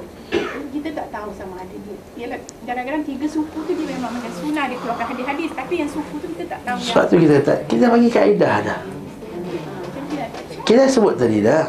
Kita 0.73 0.89
tak 0.89 1.07
tahu 1.13 1.29
sama 1.37 1.61
ada 1.61 1.75
dia. 1.85 1.97
Yalah, 2.17 2.39
kadang-kadang 2.65 3.03
tiga 3.05 3.25
suku 3.29 3.57
tu 3.61 3.71
dia 3.77 3.87
memang 3.93 4.09
macam 4.09 4.31
sunnah 4.37 4.65
dia 4.65 4.77
keluarkan 4.81 5.05
hadis-hadis 5.13 5.49
tapi 5.53 5.73
yang 5.81 5.89
suku 5.89 6.15
tu 6.17 6.27
kita 6.33 6.45
tak 6.49 6.59
tahu 6.65 6.77
Sebab 6.81 7.05
tu 7.09 7.15
kita 7.21 7.35
tak 7.45 7.57
kita 7.69 7.85
bagi 7.89 8.09
kaedah 8.09 8.55
dah. 8.65 8.79
Kita 10.69 10.85
sebut 10.85 11.17
tadi 11.17 11.41
dah. 11.41 11.65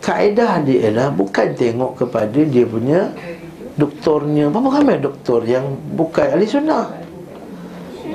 Kaedah 0.00 0.64
dia 0.64 0.88
ialah 0.88 1.12
bukan 1.12 1.52
tengok 1.52 1.92
kepada 2.00 2.40
dia 2.40 2.64
punya 2.64 3.12
doktornya. 3.76 4.48
Berapa 4.48 4.80
ramai 4.80 4.96
doktor 4.96 5.44
yang 5.44 5.76
bukan 5.92 6.32
ahli 6.32 6.48
sunnah? 6.48 6.88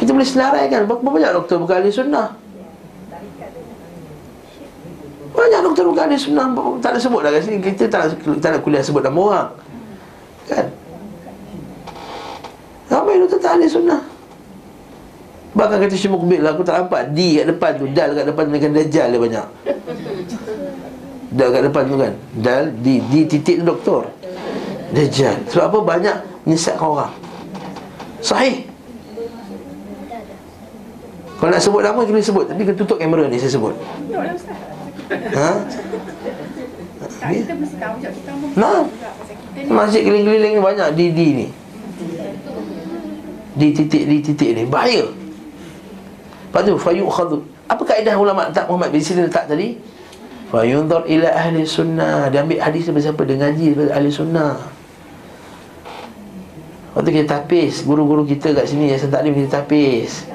Kita 0.02 0.10
boleh 0.10 0.26
senaraikan 0.26 0.90
berapa 0.90 1.06
banyak 1.06 1.30
doktor 1.30 1.62
bukan 1.62 1.76
ahli 1.78 1.94
sunnah? 1.94 2.34
Banyak 5.30 5.62
doktor 5.62 5.84
bukan 5.94 6.04
ahli 6.10 6.18
sunnah 6.18 6.46
Tak 6.82 6.90
nak 6.98 7.02
sebut 7.06 7.22
dah 7.22 7.30
kat 7.30 7.42
sini 7.46 7.58
Kita 7.62 7.86
tak 7.86 8.18
tak 8.42 8.50
nak 8.50 8.62
kuliah 8.66 8.82
sebut 8.82 9.06
nama 9.06 9.22
orang 9.22 9.50
Kan 10.50 10.66
Ramai 12.90 13.22
doktor 13.22 13.38
tak 13.38 13.62
ahli 13.62 13.70
sunnah 13.70 14.02
Bahkan 15.54 15.78
kata 15.86 15.94
Syekh 15.94 16.12
Mukbil 16.12 16.42
Aku 16.42 16.66
tak 16.66 16.82
nampak 16.82 17.14
D 17.14 17.40
kat 17.40 17.46
depan 17.46 17.72
tu 17.78 17.86
Dal 17.94 18.10
kat 18.18 18.26
depan 18.26 18.44
tu 18.50 18.52
Dajjal 18.58 19.08
dia 19.14 19.22
banyak 19.22 19.48
Dal 21.30 21.48
kat 21.54 21.62
depan 21.70 21.84
tu 21.86 21.96
kan? 22.02 22.14
Dal 22.42 22.64
D 22.82 23.02
D 23.06 23.14
titik 23.30 23.62
tu 23.62 23.66
doktor. 23.66 24.10
Dajjal. 24.90 25.38
Sebab 25.54 25.66
apa? 25.70 25.80
Banyak 25.98 26.18
Menyesatkan 26.50 26.90
orang. 26.90 27.14
Sahih. 28.26 28.66
Kalau 31.40 31.50
nak 31.54 31.62
sebut 31.62 31.82
nama 31.86 32.02
Kita 32.02 32.12
boleh 32.18 32.26
sebut. 32.26 32.46
Tapi 32.50 32.62
kena 32.66 32.78
tutup 32.82 32.98
kamera 32.98 33.30
ni 33.30 33.38
Saya 33.38 33.54
sebut. 33.54 33.78
Ustaz. 34.10 34.58
Ha? 35.10 35.52
Tak, 37.20 37.30
kita 37.34 37.54
mesti 37.58 37.76
tahu 37.78 37.96
je 38.02 38.10
Kita 38.10 38.32
pun 38.34 38.50
Nah. 38.58 38.82
Masjid 39.70 40.02
keliling-keliling 40.02 40.58
banyak. 40.64 40.88
D 40.98 41.02
D 41.14 41.20
ni. 41.38 41.48
D 43.54 43.62
titik 43.78 44.04
D 44.10 44.12
titik 44.26 44.50
ni. 44.58 44.64
Bahaya 44.66 45.06
Lepas 46.50 46.66
tu 46.66 46.74
Fayu'khadu 46.82 47.38
Apa 47.70 47.82
kaedah 47.86 48.18
ulama 48.18 48.50
tak 48.50 48.66
Muhammad 48.66 48.90
bin 48.90 49.02
Sirin 49.06 49.30
letak 49.30 49.46
tadi? 49.46 49.78
Fayunzar 50.50 51.06
ila 51.06 51.30
ahli 51.30 51.62
sunnah. 51.62 52.26
Dia 52.34 52.42
ambil 52.42 52.58
hadis 52.58 52.90
daripada 52.90 53.06
siapa 53.06 53.22
Dia 53.22 53.38
ngaji 53.38 53.66
daripada 53.70 53.92
ahli 54.02 54.10
sunnah. 54.10 54.54
Lepas 56.90 57.02
tu 57.06 57.10
kita 57.14 57.28
tapis. 57.38 57.74
Guru-guru 57.86 58.26
kita 58.26 58.58
kat 58.58 58.66
sini 58.66 58.90
Yayasan 58.90 59.14
Taklim 59.14 59.38
kita 59.38 59.62
tapis. 59.62 60.26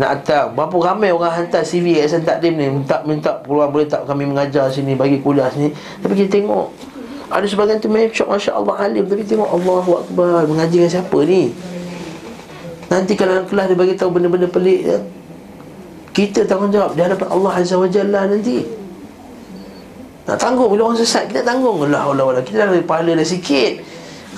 Nak 0.00 0.08
hantar 0.08 0.48
Berapa 0.56 0.76
ramai 0.80 1.12
orang 1.12 1.44
hantar 1.44 1.60
CV 1.60 2.00
Yayasan 2.00 2.24
Taklim 2.24 2.56
ni? 2.56 2.72
Minta 2.72 3.04
minta 3.04 3.36
peluang 3.44 3.68
boleh 3.68 3.84
tak 3.84 4.08
kami 4.08 4.24
mengajar 4.24 4.72
sini 4.72 4.96
Bagi 4.96 5.20
kuliah 5.20 5.52
sini? 5.52 5.76
Tapi 6.00 6.24
kita 6.24 6.40
tengok. 6.40 6.72
Ada 7.28 7.44
sebagian 7.44 7.76
tu 7.84 7.92
Masya 7.92 8.24
Masya 8.24 8.56
Allah 8.56 8.74
alim. 8.80 9.04
Tapi 9.04 9.28
tengok 9.28 9.50
Allahu 9.52 9.90
Akbar. 10.08 10.48
Mengaji 10.48 10.80
dengan 10.80 10.92
siapa 10.96 11.18
ni? 11.28 11.52
Nanti 12.88 13.12
kalau 13.12 13.36
dalam 13.36 13.46
kelas 13.48 13.66
dia 13.68 13.76
bagi 13.76 13.94
tahu 13.98 14.08
benda-benda 14.08 14.48
pelik 14.48 14.80
ya, 14.86 14.98
Kita 16.14 16.46
tanggungjawab 16.46 16.94
Di 16.94 17.02
hadapan 17.02 17.28
Allah 17.34 17.52
Azza 17.58 17.74
wa 17.74 17.90
Jalla 17.90 18.30
nanti. 18.30 18.62
Nak 20.24 20.38
tanggung 20.38 20.70
bila 20.70 20.88
orang 20.88 21.02
sesat 21.02 21.26
Kita 21.26 21.42
tanggung. 21.42 21.82
Allah 21.90 22.06
Allah 22.06 22.24
Allah 22.38 22.44
Kita 22.46 22.70
dah 22.70 22.78
pahala 22.86 23.18
dah 23.18 23.26
sikit. 23.26 23.82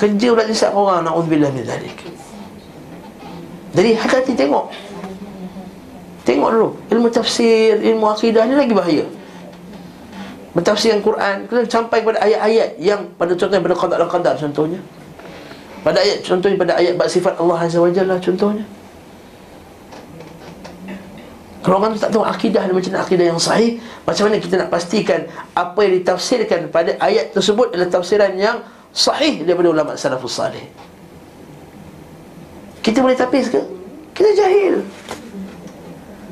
Kerja 0.01 0.33
pula 0.33 0.49
sesat 0.49 0.73
orang. 0.73 1.05
Na'udzubillah 1.05 1.53
min 1.53 1.63
zalik 1.69 2.01
Jadi 3.77 3.93
hati-hati 3.93 4.33
tengok. 4.33 4.73
Tengok 6.25 6.49
dulu. 6.49 6.69
Ilmu 6.89 7.09
tafsir, 7.13 7.77
ilmu 7.77 8.09
akidah 8.09 8.49
ni 8.49 8.57
lagi 8.57 8.73
bahaya. 8.73 9.05
Bertafsir 10.57 10.97
Al-Quran 10.97 11.45
Kena 11.53 11.69
sampai 11.69 12.01
pada 12.01 12.17
ayat-ayat 12.25 12.81
Yang 12.81 13.13
pada 13.21 13.37
contohnya 13.37 13.61
pada 13.61 13.77
qadar 13.77 13.97
dan 14.01 14.09
qadar 14.09 14.35
contohnya. 14.41 14.81
Pada 15.85 16.01
ayat 16.01 16.25
contohnya 16.25 16.57
pada 16.57 16.73
ayat 16.81 16.97
sifat 17.13 17.37
Allah 17.37 17.61
Azza 17.61 17.79
wa 17.79 17.93
Jalla 17.93 18.17
contohnya 18.17 18.65
kalau 21.67 21.83
orang 21.83 21.99
tu 21.99 22.03
tak 22.07 22.15
tahu 22.15 22.23
akidah 22.23 22.63
dia 22.63 22.71
macam 22.71 22.95
mana 22.95 23.03
akidah 23.03 23.27
yang 23.27 23.43
sahih 23.43 23.83
Macam 24.07 24.31
mana 24.31 24.39
kita 24.39 24.55
nak 24.55 24.71
pastikan 24.71 25.27
Apa 25.51 25.83
yang 25.83 25.99
ditafsirkan 25.99 26.71
pada 26.71 26.95
ayat 27.03 27.35
tersebut 27.35 27.75
Adalah 27.75 27.91
tafsiran 27.91 28.39
yang 28.39 28.63
sahih 28.95 29.43
Daripada 29.43 29.75
ulama 29.75 29.99
salafus 29.99 30.39
salih. 30.39 30.63
Kita 32.87 33.03
boleh 33.03 33.19
tapis 33.19 33.51
ke? 33.51 33.59
Kita 34.15 34.31
jahil. 34.39 34.79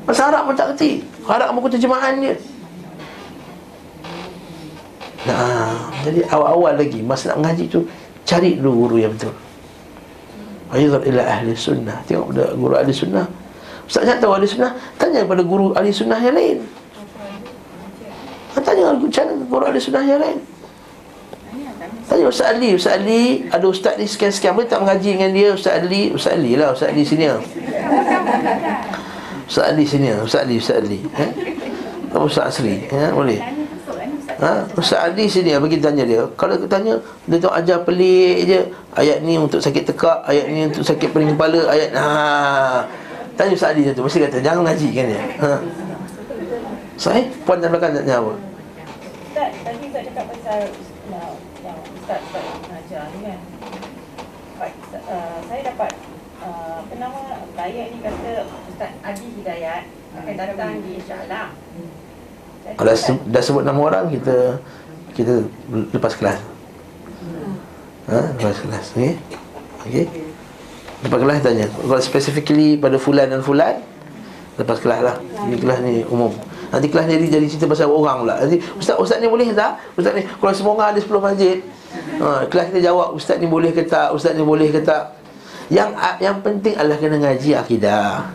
Masa 0.07 0.31
Arab 0.31 0.47
pun 0.47 0.55
tak 0.55 0.71
kerti 0.71 1.03
Arab 1.27 1.51
buku 1.59 1.67
terjemahan 1.67 2.15
dia. 2.15 2.39
Nah, 5.27 5.91
jadi 6.07 6.21
awal-awal 6.31 6.79
lagi 6.79 7.03
Masa 7.03 7.35
nak 7.35 7.43
mengaji 7.43 7.67
tu 7.67 7.83
Cari 8.23 8.55
dulu 8.55 8.87
guru 8.87 9.03
yang 9.03 9.11
betul. 9.11 9.35
Ayuzar 10.71 11.03
ila 11.03 11.27
ahli 11.27 11.51
sunnah. 11.59 11.99
Tengok 12.07 12.55
guru 12.55 12.79
ahli 12.79 12.95
sunnah 12.95 13.27
Ustaz 13.85 14.03
nak 14.05 14.17
tahu 14.17 14.33
ahli 14.33 14.45
sunnah 14.49 14.73
Tanya 14.97 15.21
kepada 15.25 15.41
guru 15.45 15.71
ahli 15.77 15.93
sunnah 15.93 16.17
yang 16.17 16.33
lain 16.33 16.57
Tanya 18.65 18.97
guru 19.45 19.63
ahli 19.65 19.79
sunnah 19.79 20.01
yang 20.01 20.17
lain 20.17 20.39
Tanya 22.05 22.25
Ustaz 22.29 22.53
Ali 22.53 22.69
Ustaz 22.73 23.01
Ali 23.01 23.45
Ada 23.49 23.65
Ustaz 23.65 23.97
ni 23.97 24.05
sekian-sekian 24.05 24.53
Boleh 24.53 24.69
tak 24.69 24.81
mengaji 24.81 25.09
dengan 25.17 25.31
dia 25.33 25.49
Ustaz 25.53 25.81
Ali 25.81 26.13
Ustaz 26.13 26.37
Ali 26.37 26.53
lah 26.57 26.73
Ustaz 26.73 26.93
Ali 26.93 27.01
sini 27.05 27.25
Ustaz 29.45 29.65
Ali 29.69 29.83
sini 29.85 30.09
Ustaz 30.17 30.41
Ali 30.45 30.55
Ustaz 30.57 30.77
Ali 30.81 30.99
eh? 31.01 31.31
Ustaz 32.13 32.45
Asri 32.53 32.75
eh? 32.89 33.11
Boleh 33.13 33.65
Ha? 34.35 34.67
Ustaz 34.75 34.99
Ali 34.99 35.31
sini 35.31 35.55
bagi 35.55 35.79
tanya 35.79 36.03
dia. 36.03 36.27
Kalau 36.35 36.59
kita 36.59 36.67
tanya, 36.67 36.99
dia 37.23 37.39
tu 37.39 37.47
ajar 37.47 37.87
pelik 37.87 38.43
je. 38.43 38.59
Ayat 38.91 39.23
ni 39.23 39.39
untuk 39.39 39.63
sakit 39.63 39.87
tekak, 39.87 40.27
ayat 40.27 40.51
ni 40.51 40.67
untuk 40.67 40.83
sakit 40.83 41.07
pening 41.15 41.39
kepala, 41.39 41.71
ayat 41.71 41.95
ha. 41.95 42.83
Tanya 43.35 43.51
Ustaz 43.51 43.75
Ali 43.75 43.91
tu 43.91 43.99
mesti 43.99 44.19
kata 44.23 44.39
jangan 44.39 44.63
ngaji 44.63 44.87
kan 44.95 45.05
dia. 45.11 45.23
Ha. 45.43 45.51
Sahih? 46.95 47.27
Puan 47.43 47.59
dalam 47.59 47.75
belakang 47.75 47.91
nak 47.91 48.07
jawab. 48.07 48.39
Ustaz, 49.27 49.51
tadi 49.59 49.85
Ustaz 49.91 50.03
cakap 50.07 50.25
pasal 50.31 50.59
yang 51.59 51.79
Ustaz 51.99 52.19
Ustaz 52.31 52.43
mengajar 52.63 53.03
ni 53.11 53.19
kan. 53.27 53.39
Pak, 54.55 54.71
uh, 55.03 55.37
saya 55.51 55.61
dapat 55.67 55.91
uh, 56.39 56.79
apa 56.79 56.93
nama 56.95 57.21
flyer 57.51 57.85
ni 57.91 57.97
kata 57.99 58.31
Ustaz 58.71 58.91
Adi 59.03 59.27
Hidayat 59.35 59.83
akan 60.15 60.33
datang 60.39 60.79
di. 60.79 61.03
Saya 61.03 61.43
Kalau 62.79 62.91
dah 63.29 63.43
sebut 63.43 63.63
nama 63.67 63.77
orang 63.77 64.07
kita 64.09 64.63
kita 65.11 65.43
lepas 65.91 66.15
kelas. 66.15 66.39
Ha, 68.07 68.17
lepas 68.39 68.59
kelas. 68.63 68.85
Okey. 68.95 69.13
Okey. 69.91 70.24
Lepas 71.05 71.19
kelas 71.21 71.39
tanya. 71.45 71.65
Kalau 71.69 72.01
specifically 72.01 72.81
pada 72.81 72.97
fulan 72.97 73.29
dan 73.29 73.45
fulan 73.45 73.77
lepas 74.57 74.81
kelas 74.81 74.99
lah. 75.05 75.15
Ini 75.45 75.55
kelas 75.61 75.79
ni 75.85 76.01
umum. 76.09 76.33
Nanti 76.73 76.87
kelas 76.89 77.05
ni 77.07 77.29
jadi 77.29 77.45
cerita 77.45 77.69
pasal 77.69 77.91
orang 77.93 78.25
pula. 78.25 78.35
Nanti 78.41 78.57
ustaz 78.75 78.97
ustaz 78.97 79.21
ni 79.21 79.29
boleh 79.29 79.53
tak? 79.53 79.77
Ustaz 79.93 80.17
ni 80.17 80.25
kalau 80.25 80.53
semua 80.55 80.71
orang 80.81 80.89
ada 80.95 80.99
10 80.99 81.11
masjid. 81.21 81.57
Ha, 82.19 82.27
kelas 82.49 82.65
kita 82.73 82.81
jawab 82.91 83.13
ustaz 83.13 83.37
ni 83.37 83.47
boleh 83.47 83.69
ke 83.69 83.85
tak? 83.85 84.11
Ustaz 84.15 84.33
ni 84.33 84.41
boleh 84.41 84.73
ke 84.73 84.81
tak? 84.81 85.13
Yang 85.69 85.93
yang 86.21 86.41
penting 86.41 86.73
adalah 86.73 86.97
kena 86.97 87.17
ngaji 87.21 87.49
akidah. 87.53 88.33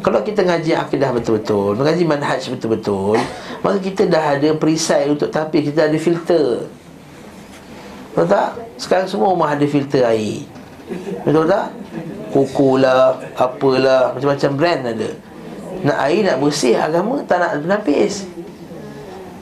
Kalau 0.00 0.20
kita 0.24 0.40
ngaji 0.48 0.72
akidah 0.76 1.12
betul-betul, 1.12 1.76
mengaji 1.76 2.08
manhaj 2.08 2.40
betul-betul, 2.48 3.20
maka 3.60 3.78
kita 3.84 4.08
dah 4.08 4.36
ada 4.36 4.48
perisai 4.56 5.12
untuk 5.12 5.28
tapi 5.28 5.60
kita 5.60 5.92
ada 5.92 5.98
filter. 6.00 6.64
Tahu 8.16 8.26
tak? 8.26 8.58
Sekarang 8.80 9.06
semua 9.06 9.30
rumah 9.30 9.52
ada 9.52 9.62
filter 9.68 10.02
air. 10.08 10.59
Betul 11.24 11.44
tak? 11.46 11.66
Kuku 12.30 12.78
lah 12.78 13.18
Apalah 13.34 14.14
Macam-macam 14.14 14.50
brand 14.54 14.82
ada. 14.86 15.10
Nak 15.80 15.96
air 16.06 16.20
nak 16.26 16.36
bersih 16.42 16.76
Agama 16.76 17.22
tak 17.24 17.38
nak 17.40 17.62
penapis. 17.62 18.26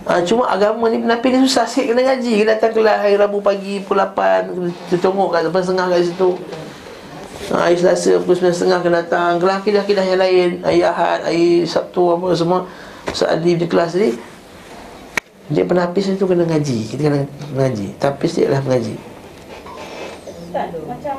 Ha, 0.08 0.24
Cuma 0.24 0.48
agama 0.48 0.88
ni 0.88 1.04
penapis 1.04 1.30
ni 1.36 1.38
susah 1.44 1.68
sikit 1.68 1.92
kena 1.92 2.02
ngaji. 2.12 2.32
Kena 2.40 2.56
datang 2.56 2.72
kelas 2.72 2.96
hari 3.04 3.14
Rabu 3.20 3.44
pagi 3.44 3.84
Pukul 3.84 4.00
8 4.00 4.88
Kita 4.88 4.96
tengok 5.04 5.28
kat 5.28 5.40
depan 5.44 5.60
setengah 5.60 5.86
kat 5.92 6.00
situ. 6.08 6.30
Ha, 7.52 7.54
Hari 7.68 7.76
Selasa 7.76 8.12
pukul 8.24 8.36
9 8.40 8.56
setengah 8.56 8.78
kena 8.80 8.96
datang. 9.04 9.32
Kelas 9.36 9.58
kidah-kidah 9.64 10.04
yang 10.04 10.20
lain 10.20 10.48
Hari 10.64 10.80
Ahad, 10.80 11.18
hari 11.28 11.68
Sabtu 11.68 12.16
apa 12.16 12.32
semua. 12.32 12.64
Adi 13.08 13.56
di 13.56 13.64
kelas 13.64 13.96
ni 13.96 14.12
Dia 15.48 15.64
penapis 15.64 16.12
tu 16.16 16.24
kena 16.24 16.44
ngaji. 16.44 16.78
Kita 16.88 17.00
kena 17.04 17.24
ngaji. 17.56 18.00
Tapis 18.00 18.36
dia 18.36 18.48
adalah 18.48 18.64
mengaji 18.64 18.96
Ustaz, 20.48 20.72
macam 20.88 21.16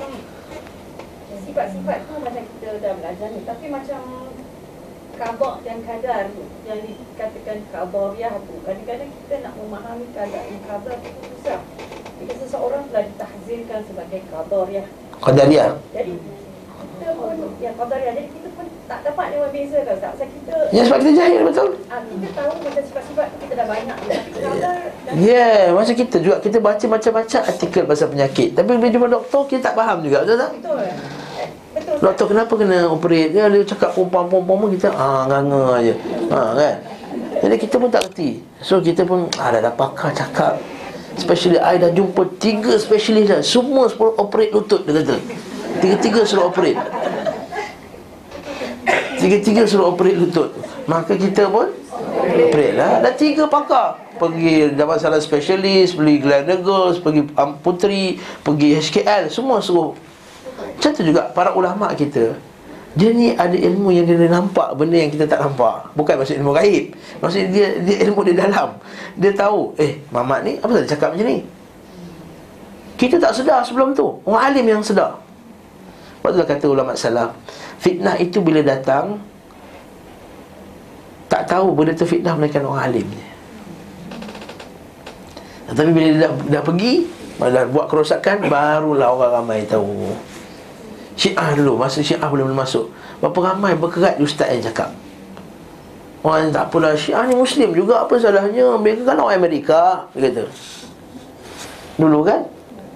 sifat-sifat 1.46 1.98
tu 2.10 2.14
macam 2.18 2.42
kita 2.42 2.82
dah 2.82 2.94
belajar 3.10 3.28
ni. 3.34 3.41
Tapi 3.41 3.66
macam 3.74 4.01
kabak 5.18 5.55
dan 5.66 5.78
kadar 5.84 6.24
Yang 6.64 6.80
dikatakan 6.93 7.57
kabariah 7.74 8.34
tu 8.45 8.55
Kadang-kadang 8.64 9.10
kita 9.10 9.36
nak 9.43 9.53
memahami 9.57 10.07
kadar 10.14 10.43
dan 10.45 10.60
kadar 10.64 10.95
tu 11.01 11.10
susah. 11.34 11.60
Jika 12.22 12.34
seseorang 12.45 12.84
telah 12.93 13.03
ditahzirkan 13.10 13.80
sebagai 13.89 14.22
kabariah 14.30 14.86
Qadariyah 15.18 15.76
Jadi 15.91 16.14
kita 16.99 17.16
pun 17.16 17.36
yang 17.64 17.76
qadariyah 17.80 18.14
Jadi 18.16 18.30
kita 18.32 18.47
pun 18.55 18.66
tak 18.88 18.99
dapat 19.07 19.26
dia 19.32 19.39
berbeza 19.39 19.78
kan 19.88 19.93
Ustaz 19.97 20.12
Sebab 20.20 20.30
kita 20.30 20.55
Ya 20.70 20.82
sebab 20.84 20.97
kita 20.99 21.12
jahil 21.16 21.41
betul? 21.47 21.70
Ah, 21.89 21.99
Kita 22.03 22.28
tahu 22.36 22.53
macam 22.60 22.84
sifat-sifat 22.86 23.26
tu 23.32 23.38
kita 23.43 23.53
dah 23.55 23.68
banyak 23.68 23.97
Ya, 25.10 25.16
yeah, 25.18 25.57
macam 25.74 25.95
kita 25.95 26.16
juga 26.22 26.38
Kita 26.43 26.57
baca 26.62 26.86
macam-macam 26.86 27.39
artikel 27.49 27.84
pasal 27.89 28.07
penyakit. 28.14 28.53
Tapi 28.53 28.78
bila 28.78 28.89
jumpa 28.93 29.07
doktor, 29.10 29.41
kita 29.49 29.72
tak 29.72 29.76
faham 29.80 30.05
juga 30.05 30.22
Betul 30.22 30.38
tak? 30.38 30.51
betul. 30.60 30.80
Doktor 31.98 32.26
kenapa 32.30 32.54
kena 32.54 32.86
operate? 32.86 33.34
Dia, 33.34 33.50
dia 33.50 33.66
cakap 33.66 33.98
pun 33.98 34.70
kita 34.70 34.94
ah 34.94 35.26
nganga 35.26 35.82
je 35.82 35.94
ha, 36.30 36.54
kan? 36.54 36.76
Jadi 37.40 37.56
kita 37.58 37.76
pun 37.82 37.90
tak 37.90 38.06
kerti 38.12 38.46
So 38.62 38.78
kita 38.78 39.08
pun 39.10 39.26
ah, 39.42 39.50
dah, 39.50 39.60
dah 39.66 39.74
pakar 39.74 40.14
cakap 40.14 40.62
Especially 41.20 41.60
I 41.60 41.76
dah 41.76 41.92
jumpa 41.92 42.40
tiga 42.40 42.80
specialist 42.80 43.28
dah. 43.28 43.42
Semua 43.44 43.92
suruh 43.92 44.16
operate 44.16 44.56
lutut 44.56 44.88
dia 44.88 45.04
kata. 45.04 45.20
Tiga-tiga 45.84 46.24
suruh 46.24 46.48
operate. 46.48 46.80
Tiga-tiga 49.20 49.68
suruh 49.68 49.92
operate 49.92 50.16
lutut. 50.16 50.56
Maka 50.88 51.20
kita 51.20 51.52
pun 51.52 51.76
Operate 52.30 52.76
lah. 52.80 53.04
Dah 53.04 53.14
tiga 53.20 53.52
pakar. 53.52 54.00
Pergi 54.16 54.76
dapat 54.76 55.00
salah 55.00 55.20
specialist 55.24 55.96
Beli 55.96 56.20
Gleneagles 56.20 57.00
Pergi 57.00 57.24
um, 57.40 57.56
Puteri 57.64 58.20
Pergi 58.44 58.76
HKL 58.76 59.32
Semua 59.32 59.64
suruh 59.64 59.96
Macam 60.60 60.91
tu 60.95 61.03
juga 61.03 61.22
para 61.32 61.51
ulama 61.55 61.91
kita. 61.95 62.36
Dia 62.97 63.14
ni 63.14 63.38
ada 63.38 63.53
ilmu 63.53 63.93
yang 63.93 64.10
dia 64.10 64.18
nampak 64.26 64.74
Benda 64.74 64.97
yang 64.97 65.14
kita 65.14 65.30
tak 65.30 65.45
nampak. 65.45 65.93
Bukan 65.93 66.18
maksud 66.18 66.41
ilmu 66.41 66.57
gaib. 66.57 66.89
Maksud 67.22 67.53
dia, 67.53 67.78
dia 67.86 67.95
ilmu 68.10 68.26
dia 68.26 68.36
dalam. 68.49 68.82
Dia 69.14 69.32
tahu 69.38 69.78
Eh 69.78 70.01
Mamat 70.10 70.41
ni 70.41 70.57
Apa 70.57 70.82
dia 70.82 70.89
cakap 70.89 71.14
macam 71.14 71.28
ni? 71.30 71.45
Kita 72.97 73.22
tak 73.22 73.38
sedar 73.38 73.62
sebelum 73.62 73.93
tu. 73.93 74.18
Orang 74.26 74.41
alim 74.41 74.66
yang 74.66 74.82
sedar. 74.82 75.22
Sebab 76.20 76.36
itulah 76.36 76.49
kata 76.49 76.66
ulama 76.68 76.91
salaf 76.99 77.32
Fitnah 77.80 78.20
itu 78.20 78.43
bila 78.43 78.60
datang 78.60 79.24
Tak 81.32 81.47
tahu 81.47 81.72
benda 81.78 81.95
tu 81.95 82.03
fitnah 82.03 82.36
Melainkan 82.36 82.68
orang 82.68 82.91
alim 82.91 83.07
je. 83.07 83.28
Tapi 85.70 85.89
bila 85.93 86.07
dia 86.12 86.22
dah, 86.28 86.32
dah 86.60 86.64
pergi 86.66 86.93
Dah 87.39 87.66
buat 87.72 87.88
kerosakan 87.88 88.51
Barulah 88.51 89.16
orang 89.16 89.32
ramai 89.39 89.64
tahu 89.64 90.12
Syiah 91.20 91.51
dulu 91.51 91.76
Masa 91.76 91.99
Syiah 91.99 92.32
belum 92.32 92.55
masuk. 92.55 92.88
Berapa 93.20 93.51
ramai 93.51 93.76
berkerat 93.76 94.15
ustaz 94.24 94.47
yang 94.55 94.63
cakap. 94.72 94.95
Orang 96.24 96.55
tak 96.55 96.72
apalah 96.72 96.95
Syiah 96.95 97.28
ni 97.28 97.36
Muslim 97.36 97.76
juga 97.76 98.07
Apa 98.07 98.15
salahnya? 98.15 98.80
Mereka 98.80 99.03
kan 99.03 99.20
orang 99.20 99.36
Amerika? 99.36 100.07
Dia 100.15 100.32
kata. 100.32 100.47
Dulu 101.99 102.24
kan? 102.24 102.47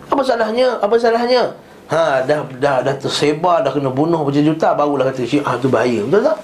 Apa 0.07 0.21
salahnya? 0.23 0.79
Apa 0.79 0.95
salahnya? 0.95 1.51
Ha 1.91 2.23
dah 2.23 2.47
dah 2.63 2.79
dah 2.79 2.95
tersebar 2.95 3.59
dah 3.59 3.75
kena 3.75 3.91
bunuh 3.91 4.23
berjuta 4.23 4.71
barulah 4.71 5.11
kata 5.11 5.27
Syiah 5.27 5.59
tu 5.59 5.67
bahaya. 5.67 6.07
Betul 6.07 6.23
tak? 6.23 6.37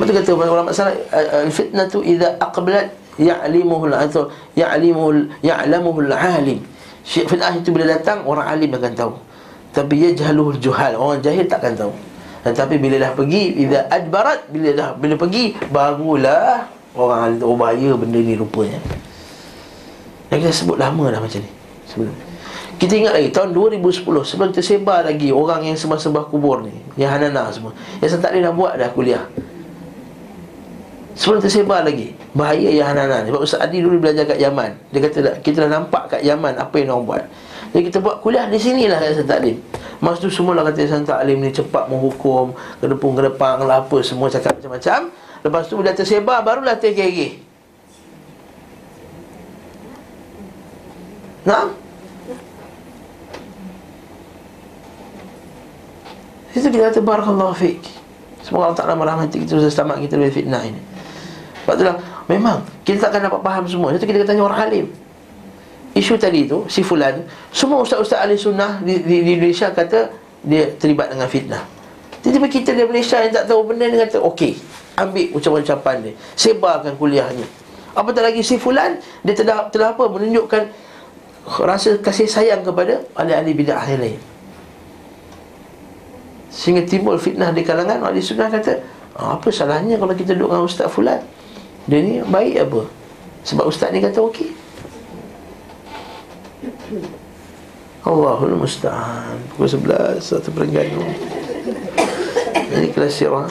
Betul 0.00 0.12
kata 0.16 0.30
ulama 0.32 0.72
salaf 0.72 0.96
al-fitnah 1.12 1.84
tu 1.92 2.00
idza 2.00 2.40
aqbalat 2.40 2.88
ya'limuhu 3.20 3.92
al-athu 3.92 4.32
ya'limuhu 4.56 5.28
ya'lamuhu 5.44 6.08
al-alim. 6.08 6.64
Fitnah 7.04 7.52
itu 7.52 7.68
bila 7.68 7.92
datang 7.94 8.24
orang 8.24 8.48
alim 8.48 8.72
akan 8.72 8.92
tahu. 8.96 9.12
Tapi 9.76 9.94
yajhaluhu 10.08 10.56
al-juhal 10.56 10.96
orang 10.96 11.20
jahil 11.20 11.44
takkan 11.44 11.76
tahu. 11.76 11.92
Tetapi 12.48 12.80
bila 12.80 12.96
dah 12.96 13.12
pergi 13.12 13.60
idza 13.60 13.92
adbarat 13.92 14.48
bila 14.48 14.72
dah 14.72 14.88
bila 14.96 15.20
pergi 15.20 15.52
barulah 15.68 16.64
orang 16.96 17.36
tahu 17.36 17.52
oh, 17.52 17.58
bahaya 17.60 17.92
benda 17.92 18.16
ni 18.16 18.32
rupanya. 18.32 18.80
Yang 20.32 20.48
kita 20.48 20.52
sebut 20.64 20.80
lama 20.80 21.12
dah 21.12 21.20
macam 21.20 21.44
ni 21.44 21.50
sebelum 21.84 22.16
kita 22.76 22.92
ingat 22.92 23.12
lagi 23.16 23.28
tahun 23.32 23.56
2010 23.56 24.04
sebelum 24.04 24.50
tersebar 24.52 25.08
lagi 25.08 25.32
orang 25.32 25.64
yang 25.64 25.80
sembah-sembah 25.80 26.28
kubur 26.28 26.60
ni, 26.60 26.76
yang 27.00 27.08
hanana 27.08 27.48
semua. 27.48 27.72
Yang 28.04 28.20
tak 28.20 28.36
boleh 28.36 28.44
dah 28.44 28.52
buat 28.52 28.72
dah 28.76 28.90
kuliah. 28.92 29.24
Sebelum 31.16 31.40
tersebar 31.40 31.80
lagi 31.80 32.12
Bahaya 32.36 32.68
yang 32.68 32.92
hanana 32.92 33.24
ni 33.24 33.32
Sebab 33.32 33.40
Ustaz 33.40 33.64
Adi 33.64 33.80
dulu 33.80 34.04
belajar 34.04 34.28
kat 34.28 34.36
Yaman 34.36 34.76
Dia 34.92 35.00
kata 35.00 35.40
kita 35.40 35.64
dah 35.64 35.80
nampak 35.80 36.12
kat 36.12 36.20
Yaman 36.20 36.60
Apa 36.60 36.76
yang 36.76 36.92
orang 36.92 37.04
buat 37.08 37.24
Jadi 37.76 37.92
kita 37.92 38.00
buat 38.00 38.24
kuliah 38.24 38.48
di 38.48 38.56
sinilah 38.56 38.96
Ustaz 39.04 39.28
Taklim. 39.28 39.60
Masa 40.00 40.16
tu 40.24 40.32
semua 40.32 40.56
lah 40.56 40.64
kata 40.64 40.80
Ustaz 40.88 41.04
Taklim 41.04 41.44
ni 41.44 41.52
Cepat 41.52 41.92
menghukum 41.92 42.56
Kedepung 42.80 43.12
kedepang 43.12 43.60
lah 43.68 43.84
apa 43.84 44.00
Semua 44.00 44.32
cakap 44.32 44.56
macam-macam. 44.56 45.12
Lepas 45.44 45.68
tu 45.68 45.76
bila 45.76 45.92
tersebar 45.92 46.40
Barulah 46.40 46.80
tergigih 46.80 47.36
Nah 51.44 51.68
Itu 56.56 56.72
kita 56.72 56.88
kata 56.88 57.04
Barakallahu 57.04 57.52
fiqh 57.60 57.92
Semoga 58.40 58.72
Allah 58.72 58.78
Ta'ala 58.80 58.96
merahmati 58.96 59.44
kita 59.44 59.60
Selamat 59.68 60.00
kita 60.00 60.16
dari 60.16 60.32
fitnah 60.32 60.64
ini. 60.64 60.80
Sebab 61.68 61.76
itulah 61.76 61.96
Memang 62.24 62.64
Kita 62.88 63.12
takkan 63.12 63.28
dapat 63.28 63.44
faham 63.44 63.68
semua. 63.68 63.92
Itu 63.92 64.08
kita 64.08 64.24
tanya 64.24 64.48
orang 64.48 64.64
alim 64.64 64.88
Isu 65.96 66.20
tadi 66.20 66.44
tu 66.44 66.68
Si 66.68 66.84
Fulan 66.84 67.24
Semua 67.48 67.80
ustaz-ustaz 67.80 68.20
ahli 68.20 68.36
sunnah 68.36 68.84
di, 68.84 69.00
di, 69.00 69.24
di 69.24 69.30
Indonesia 69.40 69.72
kata 69.72 70.12
Dia 70.44 70.76
terlibat 70.76 71.08
dengan 71.08 71.24
fitnah. 71.24 71.64
Tiba-tiba 72.20 72.46
kita 72.52 72.70
di 72.76 72.84
Malaysia 72.84 73.16
yang 73.24 73.32
tak 73.32 73.48
tahu 73.48 73.72
benda 73.72 73.88
Dia 73.88 74.04
kata 74.04 74.20
okey 74.20 74.52
Ambil 75.00 75.32
ucapan-ucapan 75.32 75.96
dia 76.04 76.12
Sebarkan 76.36 77.00
kuliahnya. 77.00 77.48
Apatah 77.96 78.28
lagi 78.28 78.44
si 78.44 78.60
Fulan 78.60 79.00
Dia 79.24 79.32
telah, 79.32 79.72
telah 79.72 79.96
apa 79.96 80.04
Menunjukkan 80.04 80.62
Rasa 81.64 81.96
kasih 82.04 82.28
sayang 82.28 82.60
kepada 82.60 83.00
Ahli-ahli 83.16 83.56
bid'ah 83.56 83.86
yang 83.88 84.02
lain. 84.02 84.20
Sehingga 86.52 86.84
timbul 86.84 87.16
fitnah 87.16 87.56
di 87.56 87.64
kalangan 87.64 88.04
Ahli 88.04 88.20
sunnah 88.20 88.52
kata 88.52 88.84
ah, 89.16 89.40
Apa 89.40 89.48
salahnya 89.48 89.96
kalau 89.96 90.12
kita 90.12 90.36
duduk 90.36 90.52
dengan 90.52 90.68
Ustaz 90.68 90.92
Fulan? 90.92 91.24
Dia 91.88 92.02
ni 92.04 92.20
baik 92.20 92.68
apa? 92.68 92.82
Sebab 93.46 93.64
Ustaz 93.64 93.94
ni 93.94 94.02
kata 94.02 94.20
okey 94.20 94.65
Allahul 98.06 98.54
Musta'an. 98.54 99.34
Pukul 99.50 99.66
11 99.66 100.22
Satu 100.22 100.54
Terengganu 100.54 101.02
Ini 102.78 102.94
kelas 102.94 103.18
sirah 103.18 103.50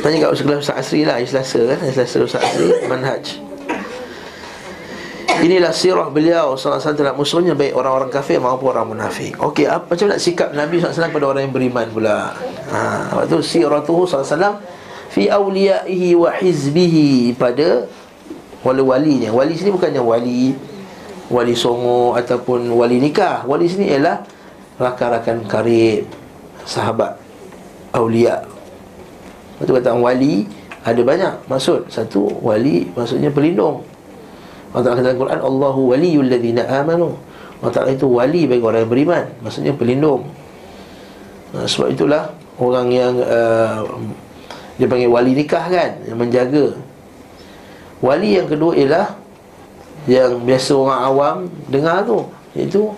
Tanya 0.00 0.16
kat 0.24 0.30
Ustaz 0.32 0.56
Ustaz 0.64 0.76
Asri 0.80 1.04
lah 1.04 1.20
Selasa 1.20 1.60
kan? 1.76 1.78
Selasa 1.92 2.16
Ustaz 2.24 2.42
Asri 2.42 2.72
Manhaj. 2.88 3.24
Inilah 5.42 5.74
sirah 5.74 6.08
beliau. 6.08 6.56
SAW 6.56 6.80
terhadap 6.80 7.18
musuhnya 7.20 7.52
Baik 7.52 7.76
orang-orang 7.76 8.08
kafir 8.08 8.40
maupun 8.40 8.72
orang 8.72 8.96
munafik. 8.96 9.36
Okey, 9.36 9.68
apa, 9.68 9.92
macam 9.92 10.06
nak 10.08 10.20
sikap 10.22 10.56
Nabi 10.56 10.80
SAW 10.80 11.12
pada 11.12 11.24
orang 11.28 11.42
yang 11.44 11.54
beriman 11.54 11.86
pula? 11.92 12.32
Ha, 12.72 13.12
Waktu 13.20 13.44
siratuhu 13.44 14.08
SAW 14.08 14.58
Fi 15.12 15.28
awliyaihi 15.28 16.16
wa 16.16 16.32
hizbihi 16.32 17.36
Pada 17.36 17.84
wali-walinya. 18.62 19.34
Wali 19.34 19.58
sini 19.58 19.74
bukannya 19.74 20.00
wali 20.00 20.71
Wali 21.30 21.54
songo 21.54 22.18
ataupun 22.18 22.72
wali 22.74 22.98
nikah. 22.98 23.46
Wali 23.46 23.68
sini 23.70 23.92
ialah 23.94 24.24
Rakan-rakan 24.80 25.46
karib 25.46 26.08
Sahabat 26.64 27.20
Lepas 27.92 29.64
tu 29.68 29.72
kata 29.76 29.92
wali 29.94 30.48
Ada 30.82 31.00
banyak 31.04 31.34
maksud. 31.46 31.86
Satu 31.92 32.26
wali 32.42 32.90
maksudnya 32.98 33.30
pelindung. 33.30 33.86
Allah 34.72 34.96
Ta'ala 34.96 35.04
dalam 35.04 35.20
Quran 35.20 35.40
Allahu 35.44 35.80
waliyul 35.92 36.26
ladhina 36.32 36.64
amanu. 36.64 37.14
Allah 37.60 37.72
Ta'ala 37.76 37.90
itu 37.92 38.08
wali 38.08 38.48
bagi 38.48 38.64
orang 38.64 38.88
yang 38.88 38.90
beriman 38.90 39.24
Maksudnya 39.44 39.72
pelindung. 39.76 40.26
Nah, 41.52 41.68
Sebab 41.68 41.92
itulah 41.92 42.32
Orang 42.56 42.88
yang 42.90 43.14
uh, 43.20 43.84
Dia 44.80 44.88
panggil 44.88 45.12
wali 45.12 45.36
nikah 45.36 45.68
kan 45.68 46.00
Yang 46.08 46.18
menjaga. 46.18 46.66
Wali 48.02 48.34
yang 48.34 48.50
kedua 48.50 48.74
ialah 48.74 49.21
Yang 50.10 50.42
biasa 50.42 50.72
orang 50.74 51.00
awam 51.06 51.36
Dengar 51.70 52.02
tu. 52.02 52.26
Iaitu 52.58 52.90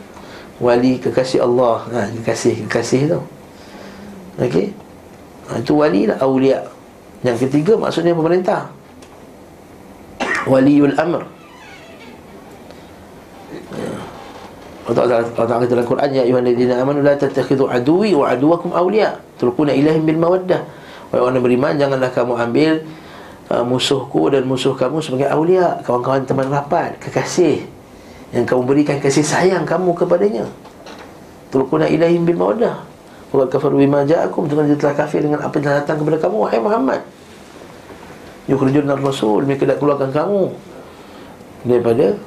Wali 0.62 1.02
kekasih 1.02 1.42
Allah. 1.42 1.82
Ha, 1.90 2.00
Kekasih, 2.22 2.64
kekasih 2.70 3.10
tu. 3.10 3.20
Okey? 4.38 4.70
Ha, 5.50 5.58
Itu 5.60 5.82
wali 5.82 6.06
lah, 6.06 6.18
awliya 6.22 6.62
Yang 7.26 7.48
ketiga 7.48 7.74
maksudnya 7.74 8.14
pemerintah. 8.14 8.70
Waliul 10.46 10.94
Amr. 10.94 11.26
Ta'ala 14.84 15.24
Allah 15.24 15.32
Ta'ala 15.32 15.64
kata 15.64 15.72
dalam 15.72 15.86
Quran 15.88 16.10
Ya 16.12 16.22
ayuhan 16.28 16.44
ladina 16.44 16.76
amanu 16.76 17.00
la 17.00 17.16
tattakhidhu 17.16 17.72
aduwi 17.72 18.12
wa 18.12 18.28
aduwakum 18.28 18.76
awliya. 18.76 19.16
Tulkuna 19.40 19.72
ilahim 19.72 20.04
bil 20.04 20.20
mawaddah. 20.20 20.60
Wahai 21.08 21.20
orang 21.24 21.40
beriman 21.40 21.74
Janganlah 21.80 22.12
kamu 22.12 22.36
ambil 22.36 22.72
uh, 23.50 23.64
Musuhku 23.64 24.30
dan 24.32 24.44
musuh 24.48 24.76
kamu 24.76 25.00
sebagai 25.00 25.28
awliya 25.28 25.82
Kawan-kawan 25.82 26.24
teman 26.24 26.48
rapat 26.48 26.96
Kekasih 27.00 27.64
Yang 28.30 28.44
kamu 28.50 28.62
berikan 28.66 28.96
kasih 28.98 29.22
sayang 29.22 29.62
kamu 29.62 29.94
kepadanya. 29.94 30.46
Tulkuna 31.54 31.86
ilahim 31.86 32.26
bil 32.26 32.38
mawaddah 32.38 32.82
Wa 33.34 33.46
kafaru 33.50 33.82
bima 33.82 34.02
ja'akum. 34.06 34.46
Dengan 34.46 34.70
dia 34.70 34.78
telah 34.78 34.94
kafir 34.94 35.22
dengan 35.22 35.42
apa 35.42 35.54
yang 35.58 35.82
datang 35.82 36.02
kepada 36.02 36.18
kamu 36.22 36.36
Wahai 36.42 36.58
Muhammad. 36.58 37.00
Yukhrijun 38.50 38.90
rasul 38.90 39.46
Mereka 39.46 39.70
nak 39.70 39.78
keluarkan 39.78 40.10
kamu 40.10 40.50
Daripada 41.64 42.18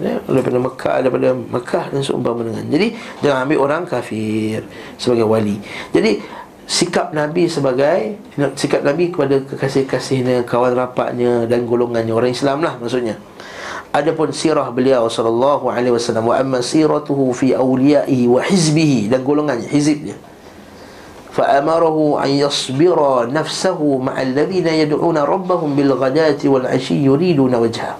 ya, 0.00 0.20
daripada 0.28 0.58
Mekah 0.60 0.96
daripada 1.00 1.28
Mekah 1.32 1.84
dan 1.92 2.00
seumpama 2.04 2.44
dengan. 2.44 2.64
Jadi 2.68 2.92
jangan 3.24 3.48
ambil 3.48 3.58
orang 3.64 3.82
kafir 3.88 4.60
sebagai 5.00 5.24
wali. 5.24 5.56
Jadi 5.92 6.20
sikap 6.66 7.14
Nabi 7.14 7.46
sebagai 7.46 8.18
sikap 8.58 8.82
Nabi 8.82 9.14
kepada 9.14 9.38
kekasih-kasihnya, 9.46 10.42
kawan 10.42 10.74
rapatnya 10.74 11.46
dan 11.46 11.62
golongannya 11.64 12.10
orang 12.10 12.34
Islam 12.34 12.60
lah 12.60 12.74
maksudnya. 12.76 13.16
Adapun 13.94 14.34
sirah 14.34 14.68
beliau 14.74 15.08
sallallahu 15.08 15.72
alaihi 15.72 15.94
wasallam 15.94 16.28
wa 16.28 16.36
amma 16.36 16.60
siratuhu 16.60 17.32
fi 17.32 17.56
awliyaihi 17.56 18.28
wa 18.28 18.42
hizbihi 18.42 19.08
dan 19.08 19.24
golongannya, 19.24 19.70
hizibnya. 19.70 20.18
Fa 21.32 21.62
amarahu 21.62 22.18
an 22.20 22.28
yasbira 22.28 23.24
nafsahu 23.30 24.02
ma'a 24.02 24.20
alladhina 24.26 24.72
yad'una 24.72 25.24
rabbahum 25.24 25.72
bil 25.72 25.96
ghadati 25.96 26.50
wal 26.50 26.66
'ashi 26.66 26.98
yuriduna 27.00 27.56
wajha. 27.62 27.96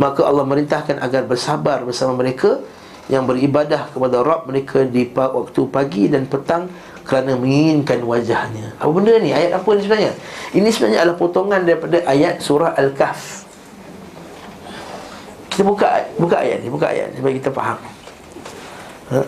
Maka 0.00 0.24
Allah 0.24 0.48
merintahkan 0.48 0.98
agar 0.98 1.28
bersabar 1.28 1.84
bersama 1.84 2.16
mereka 2.16 2.58
yang 3.10 3.28
beribadah 3.28 3.90
kepada 3.92 4.22
Rabb 4.22 4.48
mereka 4.48 4.86
di 4.86 5.10
waktu 5.10 5.62
pagi 5.68 6.06
dan 6.08 6.24
petang 6.30 6.70
kerana 7.02 7.34
menginginkan 7.34 7.98
wajahnya 8.06 8.78
Apa 8.78 8.90
benda 8.90 9.18
ni? 9.18 9.34
Ayat 9.34 9.58
apa 9.58 9.68
ni 9.74 9.80
sebenarnya? 9.82 10.12
Ini 10.54 10.68
sebenarnya 10.70 11.00
adalah 11.02 11.18
potongan 11.18 11.60
daripada 11.66 11.98
ayat 12.06 12.38
surah 12.38 12.78
Al-Kahf 12.78 13.46
Kita 15.50 15.62
buka 15.66 16.06
buka 16.16 16.36
ayat 16.40 16.62
ni, 16.62 16.68
buka 16.70 16.86
ayat 16.90 17.12
ni 17.12 17.16
Supaya 17.18 17.34
kita 17.36 17.50
faham 17.50 17.78
ha? 19.10 19.20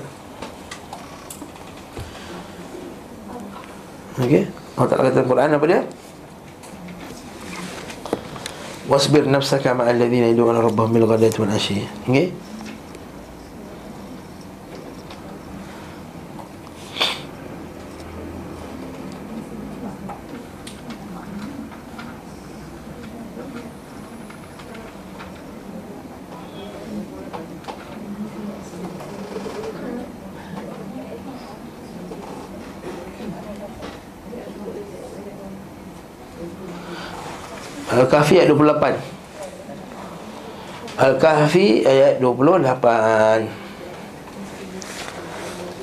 Okey 4.22 4.44
Allah 4.74 4.88
Ta'ala 4.90 5.10
kata 5.10 5.22
Quran 5.26 5.50
apa 5.54 5.66
dia? 5.66 5.82
wasbir 8.84 9.24
nafsaka 9.24 9.72
ma'al 9.72 9.96
ladzina 9.96 10.28
yad'una 10.28 10.60
rabbahum 10.60 10.92
bil 10.92 11.08
ghadati 11.08 11.40
wal 11.40 11.52
ashi 11.56 11.88
okey 12.04 12.36
Al-Kahfi 38.14 38.38
ayat 38.38 38.54
28 38.54 38.94
Al-Kahfi 41.02 41.82
ayat 41.82 42.22
28 42.22 43.50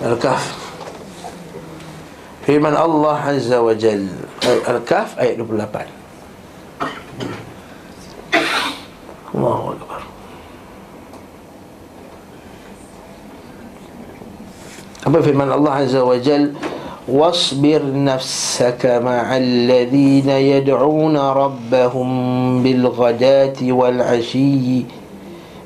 Al-Kahf. 0.02 0.46
Firman 2.48 2.72
Allah 2.72 3.20
Azza 3.20 3.60
wa 3.60 3.76
Jal. 3.76 4.08
Al-Kahf 4.64 5.20
ayat 5.20 5.36
28 5.44 5.92
Allahu 9.36 9.76
Akbar. 9.76 10.02
Apa 15.04 15.18
firman 15.20 15.52
Allah 15.52 15.84
Azza 15.84 16.00
wa 16.00 16.16
Jal 16.16 16.56
واصبر 17.11 17.83
نفسك 17.87 18.83
مع 18.99 19.27
الذين 19.37 20.31
يدعون 20.31 21.17
ربهم 21.17 22.09
بالغداة 22.63 23.59
والعشي 23.63 24.67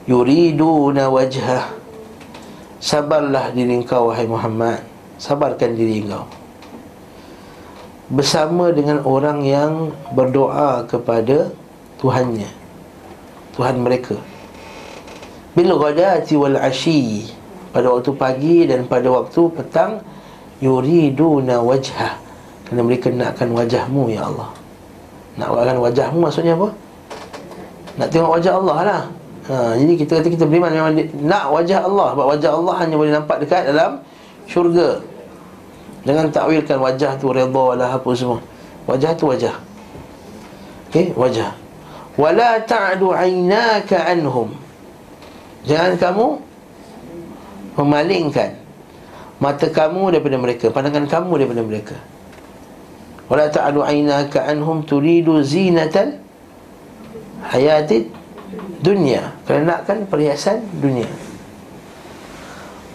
يريدون 0.08 0.98
وجهه 1.00 1.62
Sabarlah 2.80 3.52
diri 3.52 3.76
engkau 3.76 4.08
wahai 4.08 4.24
Muhammad 4.24 4.80
Sabarkan 5.20 5.76
diri 5.76 6.00
engkau 6.00 6.24
Bersama 8.08 8.72
dengan 8.72 9.04
orang 9.04 9.44
yang 9.44 9.92
berdoa 10.16 10.88
kepada 10.88 11.52
Tuhannya 12.00 12.48
Tuhan 13.52 13.84
mereka 13.84 14.16
Bil 15.52 15.76
ghadati 15.76 16.40
wal 16.40 16.56
ashi 16.56 17.28
Pada 17.68 17.92
waktu 17.92 18.16
pagi 18.16 18.64
dan 18.64 18.88
pada 18.88 19.12
waktu 19.12 19.52
petang 19.52 20.00
yuriduna 20.59 21.59
wajhah. 21.59 22.15
Kerana 22.65 22.81
mereka 22.81 23.07
nakkan 23.13 23.53
wajahmu 23.53 24.09
ya 24.09 24.25
Allah. 24.25 24.49
Nakkan 25.37 25.77
wajahmu 25.77 26.17
maksudnya 26.17 26.57
apa? 26.57 26.69
Nak 27.95 28.07
tengok 28.11 28.31
wajah 28.39 28.53
Allah 28.57 28.77
lah. 28.81 29.01
Ha, 29.45 29.77
jadi 29.77 29.93
kita 29.93 30.11
kata 30.19 30.27
kita 30.33 30.45
beriman 30.49 30.73
memang 30.73 30.91
nak 31.21 31.53
wajah 31.53 31.85
Allah. 31.85 32.17
Sebab 32.17 32.25
wajah 32.33 32.51
Allah 32.57 32.75
hanya 32.81 32.95
boleh 32.97 33.13
nampak 33.13 33.37
dekat 33.45 33.69
dalam 33.69 34.01
syurga. 34.49 34.99
Jangan 36.05 36.33
takwilkan 36.33 36.77
wajah 36.82 37.11
tu 37.21 37.29
redha 37.29 37.65
lah 37.77 37.89
apa 37.93 38.09
semua. 38.17 38.41
Wajah 38.89 39.11
tu 39.13 39.29
wajah. 39.29 39.55
Okey 40.89 41.13
wajah. 41.13 41.53
Wala 42.15 42.57
ta'du 42.63 43.11
aynaka 43.11 44.01
anhum. 44.07 44.55
Jangan 45.67 45.97
kamu 45.97 46.27
memalingkan 47.75 48.64
mata 49.41 49.67
kamu 49.67 50.16
daripada 50.16 50.37
mereka 50.39 50.66
pandangan 50.71 51.05
kamu 51.09 51.32
daripada 51.43 51.63
mereka. 51.66 51.97
Wala 53.25 53.49
ta'alu 53.49 53.82
aynaka 53.82 54.45
anhum 54.45 54.86
turidu 54.86 55.41
zinatal 55.41 56.21
hayatid 57.49 58.13
dunia 58.86 59.33
kerana 59.49 59.82
nakkan 59.82 60.05
perhiasan 60.05 60.62
dunia. 60.78 61.09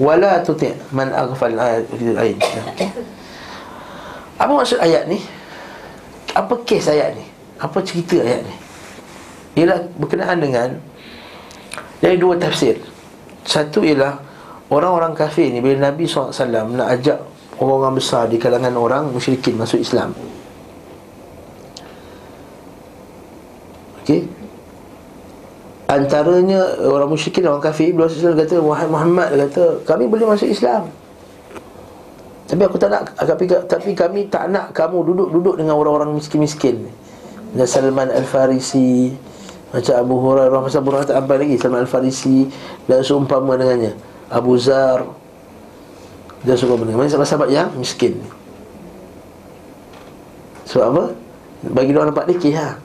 Wala 0.00 0.40
tuti' 0.40 0.72
man 0.96 1.12
aghfal 1.12 1.52
ayat 1.60 1.84
okay. 2.72 2.88
apa 4.40 4.52
maksud 4.54 4.80
ayat 4.80 5.04
ni? 5.10 5.20
Apa 6.32 6.56
kes 6.64 6.88
ayat 6.88 7.18
ni? 7.18 7.26
Apa 7.60 7.84
cerita 7.84 8.16
ayat 8.16 8.40
ni? 8.46 8.54
Ialah 9.60 9.92
berkenaan 10.00 10.40
dengan 10.40 10.78
dari 12.00 12.16
dua 12.16 12.38
tafsir. 12.40 12.80
Satu 13.44 13.84
ialah 13.84 14.29
Orang-orang 14.70 15.12
kafir 15.18 15.50
ni 15.50 15.58
Bila 15.58 15.90
Nabi 15.90 16.06
SAW 16.06 16.30
nak 16.78 16.88
ajak 16.94 17.18
Orang-orang 17.60 17.98
besar 17.98 18.24
di 18.30 18.40
kalangan 18.40 18.72
orang 18.72 19.12
musyrikin 19.12 19.60
masuk 19.60 19.84
Islam. 19.84 20.16
Okey? 24.00 24.24
Antaranya 25.84 26.80
orang 26.88 27.10
musyrikin 27.10 27.44
orang 27.50 27.60
kafir 27.60 27.92
Bila 27.92 28.08
Rasulullah 28.08 28.46
kata 28.46 28.64
Muhammad 28.64 29.28
kata 29.50 29.84
Kami 29.84 30.08
boleh 30.08 30.24
masuk 30.24 30.48
Islam. 30.48 30.88
Tapi 32.48 32.62
aku 32.64 32.78
tak 32.80 32.94
nak 32.94 33.12
Tapi, 33.18 33.44
tapi 33.46 33.90
kami 33.92 34.30
tak 34.32 34.48
nak 34.48 34.72
kamu 34.72 35.02
duduk-duduk 35.12 35.60
Dengan 35.60 35.76
orang-orang 35.76 36.16
miskin-miskin. 36.16 36.88
Dan 37.52 37.66
Salman 37.66 38.08
Al-Farisi 38.08 39.12
Macam 39.74 39.94
Abu 39.98 40.16
Hurairah 40.16 40.58
Masa 40.62 40.78
Abu 40.78 40.94
Hurairah 40.94 41.10
tak 41.10 41.18
sampai 41.20 41.36
lagi 41.42 41.54
Salman 41.58 41.82
Al-Farisi 41.84 42.46
Dan 42.86 43.02
seumpama 43.04 43.58
dengannya 43.58 44.09
Abu 44.30 44.54
Zar 44.54 45.02
Dia 46.46 46.54
suka 46.54 46.78
benda 46.78 46.94
Mana 46.94 47.10
sahabat-sahabat 47.10 47.50
yang 47.50 47.68
miskin 47.74 48.22
Sebab 50.70 50.86
apa? 50.94 51.04
Bagi 51.74 51.90
dia 51.92 52.06
nampak 52.06 52.30
dekih 52.30 52.54
ha? 52.56 52.78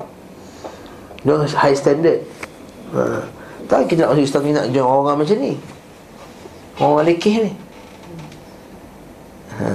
Dia 1.21 1.37
high 1.37 1.77
standard 1.77 2.19
ha. 2.91 3.23
Tak 3.69 3.85
kita 3.87 4.05
nak 4.05 4.17
masuk 4.17 4.25
Islam 4.25 4.41
nak 4.51 4.67
join 4.73 4.85
orang 4.85 5.17
macam 5.21 5.37
ni 5.37 5.53
Orang 6.81 7.05
lekeh 7.05 7.35
ni 7.45 7.51
ha. 9.61 9.69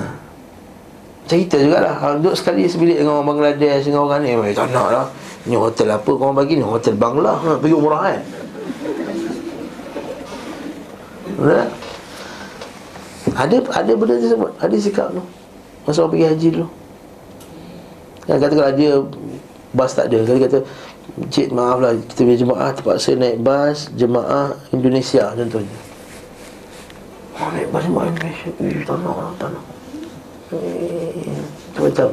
Kita 1.30 1.56
jugalah 1.62 1.94
Kalau 2.02 2.14
duduk 2.18 2.34
sekali 2.34 2.66
sebilik 2.66 2.98
dengan 2.98 3.22
orang 3.22 3.38
Bangladesh 3.38 3.86
Dengan 3.86 4.10
orang 4.10 4.26
ni 4.26 4.34
Tak 4.50 4.74
nak 4.74 4.88
lah 4.90 5.06
Ni 5.46 5.54
hotel 5.56 5.88
apa 5.88 6.10
kau 6.10 6.34
bagi 6.34 6.58
ni 6.58 6.64
Hotel 6.66 6.98
Bangla 6.98 7.38
ha. 7.38 7.50
Pergi 7.56 7.74
umrah 7.78 8.02
kan 8.10 8.20
Ada 13.30 13.56
ada 13.72 13.92
benda 13.96 14.14
tersebut. 14.20 14.52
Ada 14.60 14.76
sikap 14.76 15.08
tu. 15.14 15.22
Masa 15.88 16.04
orang 16.04 16.12
pergi 16.12 16.26
haji 16.28 16.48
dulu. 16.52 16.66
Kan 18.28 18.36
kata 18.36 18.54
kalau 18.54 18.74
dia 18.76 18.92
Bas 19.70 19.94
tak 19.94 20.10
ada. 20.10 20.18
Kali 20.26 20.40
kata 20.42 20.58
Cik 21.30 21.54
maaf 21.54 21.78
lah 21.78 21.94
Kita 21.94 22.26
punya 22.26 22.38
jemaah 22.38 22.70
terpaksa 22.74 23.14
naik 23.14 23.38
bas 23.42 23.86
Jemaah 23.94 24.54
Indonesia 24.74 25.30
contohnya. 25.30 25.78
Oh 27.38 27.48
naik 27.54 27.70
bas 27.70 27.82
jemaah 27.86 28.06
Indonesia? 28.10 28.50
Tak 28.86 28.96
nak 28.98 29.30
tak 29.38 29.48
nak 29.54 29.64
Eh, 30.50 31.38
Macam 31.78 32.08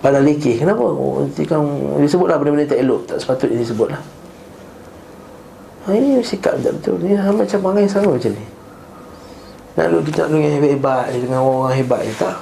Pada 0.00 0.18
lekeh 0.24 0.56
Kenapa? 0.64 0.80
Oh, 0.80 1.20
nanti 1.24 1.44
kan 1.44 1.60
Disebutlah 2.00 2.40
benda-benda 2.40 2.72
tak 2.72 2.80
elok. 2.80 3.04
Tak 3.04 3.20
sepatutnya 3.20 3.60
disebutlah 3.60 4.00
ha, 5.86 5.94
Ini 5.94 6.20
sikap 6.20 6.58
tak 6.58 6.82
betul. 6.82 6.98
Ini 7.06 7.14
macam 7.22 7.58
perangai 7.62 7.86
sama 7.86 8.18
macam 8.18 8.32
ni. 8.34 8.46
Nak 9.76 9.86
duduk 9.92 10.02
kita 10.10 10.26
yang 10.32 10.56
hebat-hebat 10.56 11.12
Dengan 11.12 11.40
orang 11.44 11.76
hebat 11.76 12.00
je 12.02 12.12
Tak. 12.16 12.36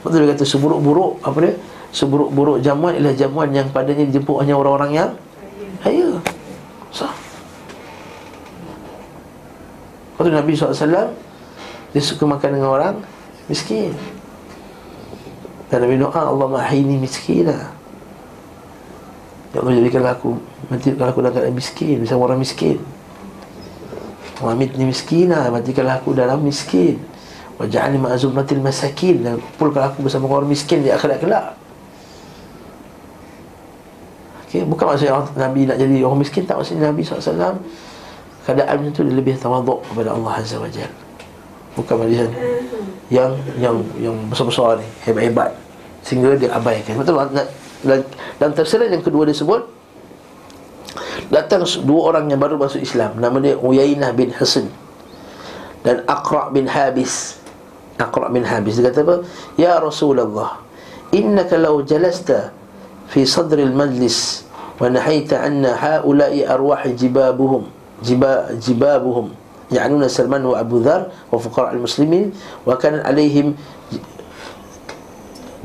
Betul 0.00 0.24
dia 0.24 0.32
kata 0.32 0.44
seburuk-buruk 0.48 1.12
Apa 1.22 1.38
dia? 1.44 1.54
Seburuk-buruk 1.90 2.58
jamuan 2.64 2.96
ialah 2.96 3.14
jamuan 3.14 3.48
yang 3.52 3.68
padanya 3.68 4.06
dijemput 4.08 4.42
hanya 4.42 4.54
orang-orang 4.56 4.90
yang 4.96 5.10
Kaya. 5.80 6.08
Sah. 6.90 7.12
Lepas 10.16 10.22
tu 10.26 10.32
Nabi 10.32 10.52
SAW 10.56 11.10
Dia 11.92 12.02
suka 12.02 12.24
makan 12.26 12.50
dengan 12.58 12.70
orang 12.74 12.96
Miskin. 13.50 13.90
Dan 15.70 15.86
Nabi 15.86 15.98
doa 15.98 16.10
Allah 16.10 16.46
mahini 16.50 16.98
miskina 16.98 17.79
Ya 19.50 19.56
Allah 19.62 19.74
jadikanlah 19.82 20.12
aku 20.14 20.38
Matikanlah 20.70 21.10
aku 21.10 21.20
dalam 21.22 21.34
keadaan 21.34 21.56
miskin 21.58 21.96
Bersama 22.02 22.20
orang 22.30 22.38
miskin. 22.38 22.78
Wamitni 24.38 24.84
miskina 24.86 25.50
Matikanlah 25.50 25.98
aku 25.98 26.14
dalam 26.14 26.40
miskin. 26.46 27.02
Waja'ani 27.58 27.98
ma'azumratil 28.00 28.62
masakin. 28.62 29.16
Dan 29.26 29.34
kumpulkan 29.42 29.90
aku 29.90 30.06
bersama 30.06 30.30
orang 30.30 30.48
miskin 30.48 30.86
Di 30.86 30.94
akhirat 30.94 31.18
kelak. 31.18 31.46
Okay, 34.50 34.66
bukan 34.66 34.82
maksudnya 34.82 35.14
orang, 35.14 35.30
Nabi 35.38 35.60
nak 35.62 35.78
jadi 35.78 35.96
orang 36.02 36.20
miskin 36.22 36.42
Tak 36.46 36.58
maksudnya 36.58 36.90
Nabi 36.90 37.06
SAW 37.06 37.62
Keadaan 38.42 38.74
macam 38.82 38.92
tu 38.96 39.02
dia 39.06 39.14
lebih 39.14 39.38
tawaduk 39.38 39.78
kepada 39.86 40.10
Allah 40.16 40.32
Azza 40.40 40.58
wa 40.58 40.70
Jal. 40.70 40.90
Bukan 41.78 41.94
macam 42.02 42.30
Yang 43.12 43.30
yang 43.58 43.76
yang 43.98 44.16
besar-besar 44.30 44.78
ni 44.78 44.86
Hebat-hebat. 45.06 45.50
Sehingga 46.00 46.38
dia 46.38 46.50
abaikan. 46.54 46.96
Betul 46.96 47.20
tak? 47.34 47.59
dan 47.80 48.04
dalam 48.36 48.52
tafsiran 48.52 48.92
yang 48.92 49.04
kedua 49.04 49.24
disebut 49.24 49.64
datang 51.30 51.62
dua 51.86 52.00
orang 52.14 52.28
yang 52.28 52.40
baru 52.42 52.58
masuk 52.58 52.82
Islam. 52.82 53.16
Nama 53.16 53.36
dia 53.40 53.54
Uyainah 53.56 54.10
bin 54.12 54.34
Hasan 54.34 54.68
dan 55.86 56.04
Aqra 56.04 56.50
bin 56.52 56.66
Habis. 56.68 57.38
Aqra 57.96 58.28
bin 58.28 58.44
Habis. 58.44 58.80
Dia 58.80 58.90
kata 58.90 59.00
apa? 59.06 59.16
Ya 59.56 59.78
Rasulullah 59.78 60.60
innaka 61.14 61.58
law 61.58 61.82
jalasta 61.82 62.54
fi 63.10 63.26
sadri 63.26 63.66
al-majlis 63.66 64.46
wa 64.78 64.86
nahaita 64.88 65.42
anna 65.42 65.74
haula'i 65.76 66.46
arwah 66.46 66.86
jibabuhum 66.86 67.66
jiba 68.00 68.54
jibabuhum 68.56 69.34
ya'nuna 69.70 70.08
Salman 70.10 70.42
wa 70.46 70.56
Abu 70.58 70.82
Dhar 70.82 71.10
wa 71.30 71.36
fuqara 71.38 71.74
al-muslimin 71.74 72.34
wa 72.66 72.74
kana 72.78 73.04
alaihim 73.06 73.54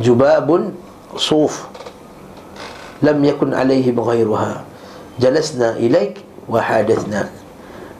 jubabun 0.02 0.76
suf 1.16 1.72
lam 3.06 3.22
yakun 3.22 3.54
alaihi 3.54 3.94
ghairuha 3.94 4.66
jalasna 5.22 5.78
ilaik 5.78 6.26
wa 6.50 6.58
hadathna 6.58 7.30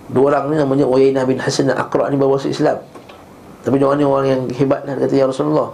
dua 0.10 0.34
orang 0.34 0.50
ni 0.50 0.56
namanya 0.58 0.86
Uyainah 0.90 1.24
bin 1.30 1.38
Hasan 1.38 1.70
dan 1.70 1.82
Aqra 1.82 2.10
ni 2.14 2.18
bawa 2.18 2.38
Islam. 2.38 2.78
Tapi 3.66 3.82
dia 3.82 3.90
orang 3.90 3.98
ni 3.98 4.06
orang 4.06 4.28
yang 4.30 4.42
hebat 4.54 4.86
lah 4.86 4.94
kata 4.94 5.14
ya 5.18 5.26
Rasulullah 5.26 5.74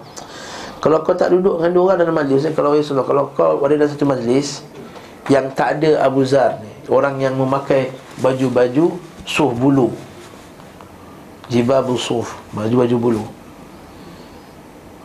kalau 0.82 1.06
kau 1.06 1.14
tak 1.14 1.30
duduk 1.30 1.62
dengan 1.62 1.72
dua 1.78 1.84
orang 1.94 1.98
dalam 2.02 2.16
majlis 2.18 2.49
kalau 2.58 2.74
ya 2.74 2.82
Rasulullah 2.82 3.06
kalau 3.06 3.24
kau 3.38 3.62
ada 3.62 3.78
dalam 3.78 3.91
satu 3.94 4.06
majlis 4.10 4.66
yang 5.30 5.53
tak 5.53 5.78
ada 5.78 6.02
Abu 6.02 6.26
Zar 6.26 6.58
ni 6.58 6.74
orang 6.90 7.22
yang 7.22 7.38
memakai 7.38 7.94
baju-baju 8.18 8.98
suh 9.24 9.53
bulu 9.53 9.94
Jibabu 11.52 11.99
suf 11.99 12.34
baju-baju 12.56 12.95
bulu 12.98 13.24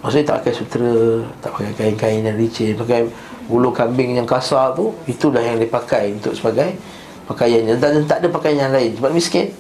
Maksudnya 0.01 0.31
tak 0.31 0.36
pakai 0.47 0.55
sutera 0.55 0.94
Tak 1.43 1.51
pakai 1.51 1.74
kain-kain 1.74 2.23
yang 2.23 2.39
licin 2.39 2.78
Pakai 2.78 3.11
bulu 3.47 3.70
kambing 3.70 4.18
yang 4.18 4.27
kasar 4.27 4.74
tu 4.74 4.94
Itulah 5.06 5.43
yang 5.43 5.59
dipakai 5.59 6.14
untuk 6.14 6.35
sebagai 6.35 6.77
Pakaiannya. 7.27 7.74
Dan 7.82 8.06
tak 8.06 8.23
ada 8.23 8.31
pakaian 8.31 8.70
yang 8.70 8.73
lain. 8.73 8.94
Sebab 8.94 9.10
miskin. 9.10 9.51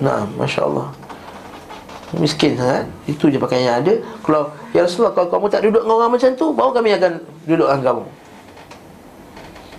Nah, 0.00 0.24
Masya 0.40 0.64
Allah 0.64 0.88
Miskin 2.16 2.56
sangat. 2.56 2.88
Itu 3.04 3.28
je 3.28 3.36
pakaian 3.36 3.68
yang 3.68 3.78
ada. 3.84 3.94
Kalau 4.24 4.48
Ya 4.72 4.84
Rasulullah 4.84 5.12
Kalau 5.12 5.28
kamu 5.28 5.46
tak 5.52 5.60
duduk 5.64 5.84
dengan 5.84 5.96
orang 6.00 6.12
macam 6.16 6.30
tu 6.32 6.46
Baru 6.56 6.72
kami 6.72 6.96
akan 6.96 7.12
duduk 7.44 7.68
dengan 7.68 7.82
kamu. 7.84 8.04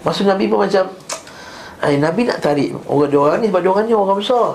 Maksud 0.06 0.26
Nabi 0.30 0.46
pun 0.46 0.60
macam 0.62 0.84
Ay, 1.84 1.98
Nabi 1.98 2.22
nak 2.30 2.40
tarik 2.42 2.70
Orang 2.86 3.10
dua 3.10 3.22
orang 3.34 3.40
ni 3.42 3.48
Sebab 3.50 3.62
dua 3.66 3.72
orang 3.74 3.86
ni 3.90 3.94
orang 3.98 4.18
besar. 4.22 4.50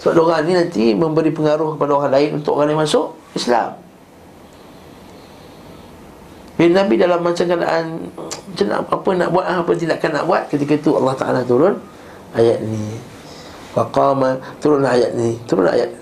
Sebab 0.00 0.12
dua 0.16 0.24
orang 0.32 0.42
ni 0.48 0.52
nanti 0.56 0.84
Memberi 0.96 1.30
pengaruh 1.32 1.76
kepada 1.76 1.92
orang 2.00 2.12
lain 2.16 2.28
Untuk 2.40 2.56
orang 2.56 2.72
yang 2.72 2.80
masuk 2.84 3.12
Islam 3.36 3.87
Bila 6.58 6.82
Nabi 6.82 6.94
dalam 6.98 7.22
macam 7.22 7.44
keadaan 7.46 8.10
Macam 8.26 8.66
nak, 8.66 8.80
apa 8.90 9.10
nak 9.14 9.28
buat 9.30 9.46
Apa 9.46 9.70
tindakan 9.78 10.10
nak 10.10 10.24
buat 10.26 10.42
Ketika 10.50 10.74
itu 10.74 10.90
Allah 10.98 11.14
Ta'ala 11.14 11.40
turun 11.46 11.78
Ayat 12.34 12.58
ni. 12.66 12.98
Waqama 13.78 14.42
Turun 14.58 14.82
ayat 14.82 15.14
ni 15.14 15.38
Turun 15.46 15.70
ayat. 15.70 15.94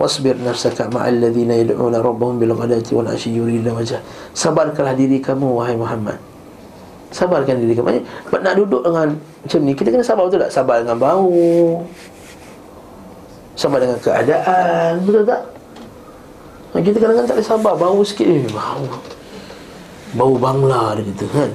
Wasbir 0.00 0.32
nafsaka 0.40 0.88
ma'al 0.88 1.20
ladzina 1.20 1.52
yad'una 1.60 2.00
rabbahum 2.00 2.40
bil 2.40 2.56
ghadati 2.56 2.96
wal 2.96 3.04
ashi 3.12 3.36
yuriduna 3.36 3.76
wajh 3.76 4.00
sabarkanlah 4.32 4.96
diri 4.96 5.20
kamu 5.20 5.44
wahai 5.60 5.76
Muhammad. 5.76 6.16
Sabarkan 7.12 7.60
diri 7.60 7.76
kamu. 7.76 8.00
Sebab 8.00 8.40
nak 8.40 8.56
duduk 8.56 8.80
dengan 8.80 9.20
macam 9.20 9.60
ni 9.60 9.76
kita 9.76 9.92
kena 9.92 10.00
sabar 10.00 10.24
betul 10.24 10.40
tak? 10.40 10.56
Sabar 10.56 10.80
dengan 10.80 10.96
bau. 10.96 11.84
Sabar 13.60 13.76
dengan 13.84 14.00
keadaan 14.00 15.04
betul 15.04 15.28
tak? 15.28 15.42
Kita 16.80 16.96
kadang-kadang 16.96 17.28
tak 17.28 17.36
boleh 17.36 17.50
sabar 17.52 17.72
bau 17.76 18.00
sikit. 18.00 18.24
Ni 18.24 18.48
bau 18.48 18.88
bau 20.14 20.34
bangla 20.34 20.98
dia 20.98 21.02
kata 21.06 21.26
kan? 21.30 21.50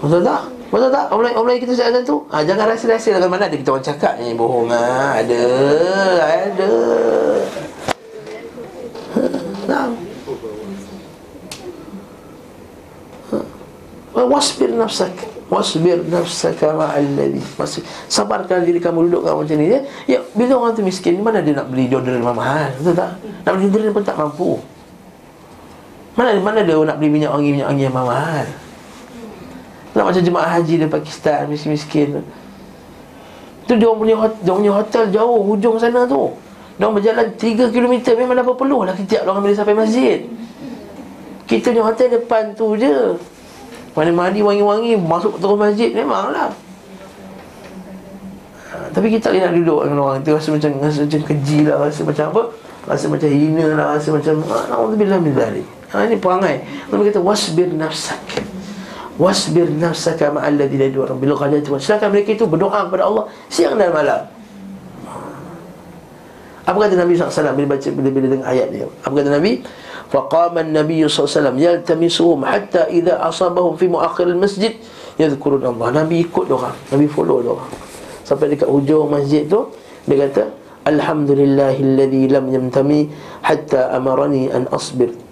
Betul 0.00 0.20
tak? 0.24 0.42
Betul 0.72 0.90
tak? 0.90 1.06
Orang 1.12 1.32
Melayu, 1.44 1.60
kita 1.64 1.72
cakap 1.76 1.90
macam 1.94 2.04
tu? 2.04 2.16
Ha, 2.32 2.36
Jangan 2.42 2.64
rahsia-rahsia 2.72 3.12
Dengan 3.16 3.30
mana 3.30 3.44
ada 3.46 3.56
kita 3.56 3.70
orang 3.72 3.86
cakap 3.86 4.12
ni? 4.18 4.34
Bohong 4.34 4.68
ha, 4.72 5.20
Ada 5.22 5.42
Ada. 6.50 6.72
Nah. 9.64 9.86
Wasbir 14.14 14.70
nafsak. 14.74 15.14
Wasbir 15.46 16.00
nafsaka 16.10 16.74
ma'alladhi 16.74 17.38
Sabarkan 18.10 18.64
diri 18.66 18.82
kamu 18.82 19.08
duduk 19.08 19.28
kamu 19.28 19.38
macam 19.46 19.56
ni 19.60 19.66
ya? 19.70 19.80
ya, 20.10 20.18
bila 20.34 20.58
orang 20.58 20.74
tu 20.74 20.82
miskin 20.82 21.22
Mana 21.22 21.38
dia 21.44 21.54
nak 21.54 21.70
beli 21.70 21.86
deodorant 21.86 22.34
mahal? 22.34 22.72
Betul 22.80 22.94
tak? 22.98 23.10
Nak 23.46 23.52
beli 23.56 23.66
deodorant 23.70 23.94
pun 23.94 24.04
tak 24.04 24.16
mampu 24.18 24.58
Mana 26.14 26.38
mana 26.38 26.62
dia 26.62 26.78
nak 26.78 26.96
beli 27.02 27.10
minyak 27.10 27.34
wangi 27.34 27.50
Minyak 27.58 27.68
wangi 27.74 27.84
yang 27.90 27.94
mahal? 27.94 28.46
Nak 29.94 30.04
macam 30.10 30.22
jemaah 30.22 30.50
haji 30.58 30.74
di 30.78 30.86
Pakistan 30.86 31.50
Miskin-miskin. 31.50 32.22
Tu 33.64 33.74
dia 33.78 33.90
punya, 33.90 34.14
dia 34.42 34.52
punya 34.54 34.72
hotel 34.74 35.04
jauh 35.10 35.42
Hujung 35.42 35.78
sana 35.78 36.06
tu. 36.06 36.30
Dia 36.78 36.90
berjalan 36.90 37.26
3 37.34 37.70
km 37.70 37.94
Memang 38.18 38.34
dah 38.38 38.46
perlu 38.46 38.86
lah 38.86 38.94
Kejap 38.94 39.26
orang 39.26 39.42
boleh 39.42 39.58
sampai 39.58 39.74
masjid. 39.74 40.18
Kita 41.50 41.74
punya 41.74 41.82
hotel 41.82 42.08
depan 42.14 42.54
tu 42.54 42.78
je. 42.78 43.18
Mana 43.94 44.10
mandi 44.10 44.42
wangi-wangi 44.42 44.98
Masuk 44.98 45.38
terus 45.38 45.54
masjid 45.54 45.94
Memanglah 45.94 46.50
ha, 48.74 48.76
Tapi 48.90 49.06
kita 49.06 49.30
nak 49.30 49.54
duduk 49.54 49.86
dengan 49.86 49.98
orang 50.02 50.18
Kita 50.22 50.34
rasa 50.34 50.48
macam 50.50 50.70
Rasa 50.82 50.98
macam 51.06 51.20
keji 51.22 51.58
lah 51.62 51.76
Rasa 51.78 52.00
macam 52.02 52.26
apa? 52.34 52.42
Rasa 52.90 53.04
macam 53.06 53.28
hina 53.30 53.66
lah 53.70 53.86
Rasa 53.94 54.08
macam 54.10 54.34
Alhamdulillah 54.42 55.18
min 55.22 55.34
ha, 55.94 56.02
Ini 56.02 56.18
perangai 56.18 56.66
Nabi 56.90 57.02
kata 57.14 57.22
Wasbir 57.22 57.70
nafsak 57.70 58.42
Wasbir 59.14 59.70
nafsaka 59.70 60.34
ma'al 60.34 60.58
ladhina 60.58 60.90
yad'una 60.90 61.14
bil 61.14 61.38
ghadati 61.38 61.70
wa 61.70 61.78
silakan 61.78 62.10
mereka 62.10 62.34
itu 62.34 62.50
berdoa 62.50 62.90
kepada 62.90 63.06
Allah 63.06 63.30
siang 63.46 63.78
dan 63.78 63.94
malam. 63.94 64.26
Apa 66.64 66.76
kata 66.88 66.98
Nabi 66.98 67.14
SAW 67.14 67.54
bila 67.54 67.78
baca 67.78 67.88
bila-bila 67.94 68.26
dengan 68.26 68.46
ayat 68.50 68.68
dia? 68.74 68.90
Apa 69.06 69.14
kata 69.22 69.30
Nabi? 69.38 69.62
Faqama 70.10 70.66
an-nabiy 70.66 71.06
SAW 71.06 71.54
yaltamisuhum 71.54 72.42
hatta 72.42 72.90
idza 72.90 73.22
asabahum 73.22 73.78
fi 73.78 73.86
muakhir 73.86 74.34
al-masjid 74.34 74.74
yadhkurun 75.14 75.62
Allah. 75.62 76.02
Nabi 76.02 76.26
ikut 76.26 76.50
dia 76.50 76.74
Nabi 76.90 77.06
follow 77.06 77.38
dia 77.38 77.54
Sampai 78.26 78.50
dekat 78.50 78.66
hujung 78.66 79.14
masjid 79.14 79.46
tu 79.46 79.70
dia 80.10 80.26
kata 80.26 80.50
Alhamdulillahilladzi 80.84 82.34
lam 82.34 82.50
yamtami 82.50 83.14
hatta 83.46 83.94
amarani 83.94 84.50
an 84.50 84.66
asbir. 84.74 85.23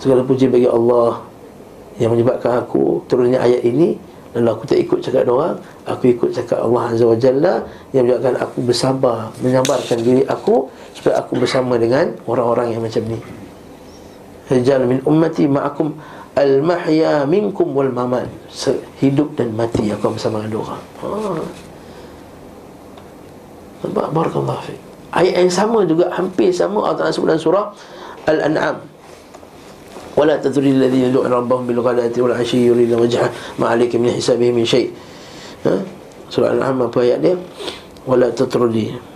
Segala 0.00 0.24
puji 0.24 0.48
bagi 0.48 0.64
Allah 0.64 1.20
yang 2.00 2.16
menyebabkan 2.16 2.64
aku 2.64 3.04
turunnya 3.04 3.44
ayat 3.44 3.60
ini. 3.60 4.00
Lalu 4.32 4.48
aku 4.48 4.64
tak 4.64 4.78
ikut 4.80 4.98
cakap 5.04 5.28
orang. 5.28 5.60
Aku 5.84 6.08
ikut 6.08 6.30
cakap 6.32 6.62
Allah 6.62 6.94
Azza 6.94 7.02
wa 7.02 7.18
Jalla 7.18 7.66
Yang 7.90 8.02
menyebabkan 8.06 8.34
aku 8.38 8.58
bersabar 8.62 9.18
Menyabarkan 9.42 9.98
diri 10.06 10.22
aku 10.22 10.70
Supaya 10.94 11.18
aku 11.18 11.34
bersama 11.34 11.74
dengan 11.74 12.14
orang-orang 12.30 12.70
yang 12.70 12.78
macam 12.78 13.02
ni. 13.10 13.18
Rijal 14.46 14.86
min 14.86 15.02
ummati 15.02 15.50
ma'akum 15.50 15.98
Al-mahya 16.38 17.26
minkum 17.26 17.74
wal 17.74 17.90
mamat. 17.90 18.30
Hidup 19.02 19.34
dan 19.34 19.50
mati 19.58 19.90
aku 19.90 20.14
bersama 20.14 20.46
dengan 20.46 20.78
ha. 20.78 20.78
Nampak? 23.82 24.06
Barakallahu 24.14 24.62
fiqh 24.62 24.80
Ayat 25.10 25.42
yang 25.42 25.50
sama 25.50 25.82
juga 25.82 26.06
Hampir 26.14 26.54
sama 26.54 26.86
Allah 26.86 27.02
Ta'ala 27.02 27.10
sebut 27.10 27.34
dalam 27.34 27.42
surah 27.42 27.66
Al-An'am 28.30 28.89
ولا 30.20 30.36
تذر 30.36 30.60
الذين 30.60 31.16
يدعون 31.16 31.32
ربهم 31.32 31.64
بالغداة 31.64 32.12
والعشي 32.12 32.68
يريدون 32.68 33.00
وجهه 33.08 33.56
ما 33.56 33.72
عليك 33.72 33.96
من 33.96 34.12
حسابهم 34.20 34.52
من 34.52 34.68
شيء. 34.68 34.92
ها؟ 35.64 35.80
سورة 36.28 36.52
الأنعام 36.60 36.92
ولا 38.04 38.28
تطردي 38.30 39.08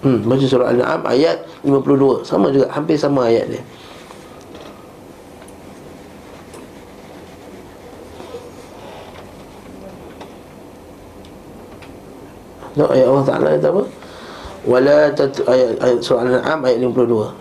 Hmm, 0.00 0.24
baca 0.24 0.40
surah 0.48 0.72
Al-An'am 0.72 1.04
ayat 1.12 1.44
52 1.60 2.24
Sama 2.24 2.48
juga, 2.48 2.72
hampir 2.72 2.96
sama 2.96 3.28
ayat 3.28 3.52
dia. 3.52 3.60
No, 12.80 12.88
ayat 12.88 13.12
Allah 13.12 13.24
Ta'ala 13.28 13.46
ayat 13.52 13.64
apa? 13.68 13.99
Wala 14.68 15.08
tat 15.16 15.40
ayat, 15.48 15.80
ayat 15.80 16.00
surah 16.04 16.20
Al-An'am 16.28 16.60
ayat 16.68 16.84
52. 16.84 17.32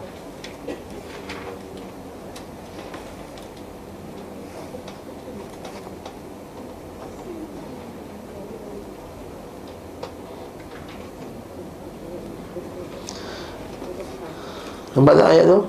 Nampak 14.95 15.15
tak 15.15 15.27
ayat 15.31 15.45
tu? 15.47 15.59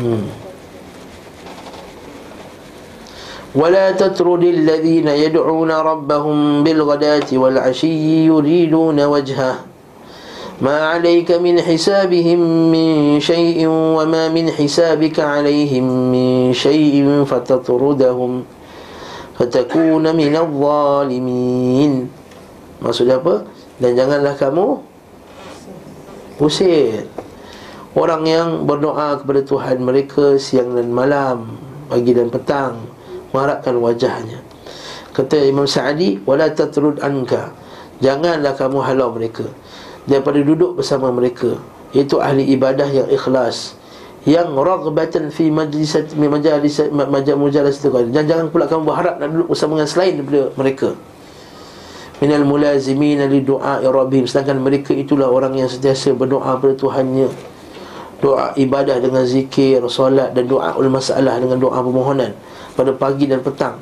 Hmm. 0.00 0.24
ولا 3.52 3.92
تطرد 3.92 4.44
الذين 4.44 5.08
يدعون 5.08 5.70
ربهم 5.70 6.64
بالغداة 6.64 7.28
والعشي 7.32 8.26
يريدون 8.26 8.98
وجهه 9.04 9.71
ما 10.61 10.97
عليك 10.97 11.37
من 11.37 11.61
حسابهم 11.61 12.39
من 12.73 13.19
شيء 13.21 13.61
وما 13.69 14.33
من 14.33 14.49
حسابك 14.49 15.19
عليهم 15.21 15.85
من 15.85 16.49
شيء 16.53 17.05
فتطردهم 17.29 18.31
فتكون 19.37 20.05
من 20.15 20.33
الظالمين 20.33 21.93
Maksudnya 22.77 23.17
apa? 23.17 23.41
Dan 23.81 23.97
janganlah 23.97 24.37
kamu 24.37 24.77
Usir 26.37 27.09
Orang 27.97 28.29
yang 28.29 28.69
berdoa 28.69 29.17
kepada 29.17 29.41
Tuhan 29.41 29.81
mereka 29.81 30.37
Siang 30.37 30.77
dan 30.77 30.93
malam 30.93 31.57
Pagi 31.89 32.13
dan 32.13 32.29
petang 32.29 32.85
Mengharapkan 33.33 33.73
wajahnya 33.81 34.45
Kata 35.09 35.41
Imam 35.41 35.65
Sa'adi 35.65 36.21
Wala 36.21 36.53
tatrud 36.53 37.01
anka 37.01 37.49
Janganlah 37.97 38.53
kamu 38.53 38.77
halau 38.85 39.09
mereka 39.09 39.49
daripada 40.06 40.38
duduk 40.42 40.78
bersama 40.80 41.12
mereka. 41.14 41.58
Iaitu 41.92 42.18
ahli 42.18 42.48
ibadah 42.56 42.88
yang 42.88 43.08
ikhlas. 43.12 43.76
Yang 44.22 44.54
raghbatan 44.54 45.34
fi 45.34 45.50
majlisat 45.50 46.14
majalis 46.14 46.78
majlis 46.94 47.34
mujalas 47.34 47.82
dan 47.82 48.22
jangan 48.22 48.54
pula 48.54 48.70
kamu 48.70 48.86
berharap 48.86 49.18
nak 49.18 49.28
duduk 49.34 49.50
bersama 49.50 49.82
dengan 49.82 49.90
selain 49.90 50.14
daripada 50.22 50.42
mereka. 50.54 50.88
Minal 52.22 52.46
mulazimin 52.46 53.18
li 53.26 53.42
du'a 53.42 53.82
rabbihim. 53.82 54.30
Sedangkan 54.30 54.62
mereka 54.62 54.94
itulah 54.94 55.26
orang 55.26 55.58
yang 55.58 55.66
sentiasa 55.66 56.14
berdoa 56.14 56.54
kepada 56.54 56.74
Tuhannya. 56.78 57.28
Doa 58.22 58.54
ibadah 58.54 59.02
dengan 59.02 59.26
zikir 59.26 59.82
solat 59.90 60.30
dan 60.38 60.46
doa 60.46 60.78
ul 60.78 60.86
masalah 60.86 61.42
dengan 61.42 61.58
doa 61.58 61.82
permohonan 61.82 62.30
pada 62.78 62.94
pagi 62.94 63.26
dan 63.26 63.42
petang 63.42 63.74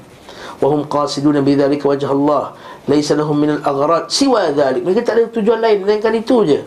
wahum 0.60 0.84
qasiduna 0.86 1.40
bidzalika 1.40 1.88
wajh 1.88 2.06
Allah 2.06 2.54
laisa 2.84 3.16
lahum 3.16 3.36
min 3.40 3.56
al-aghrad 3.58 4.12
siwa 4.12 4.52
dhalik 4.52 4.84
mereka 4.84 5.00
tak 5.02 5.14
ada 5.18 5.24
tujuan 5.32 5.58
lain 5.58 5.82
melainkan 5.82 6.12
itu 6.12 6.36
je 6.44 6.60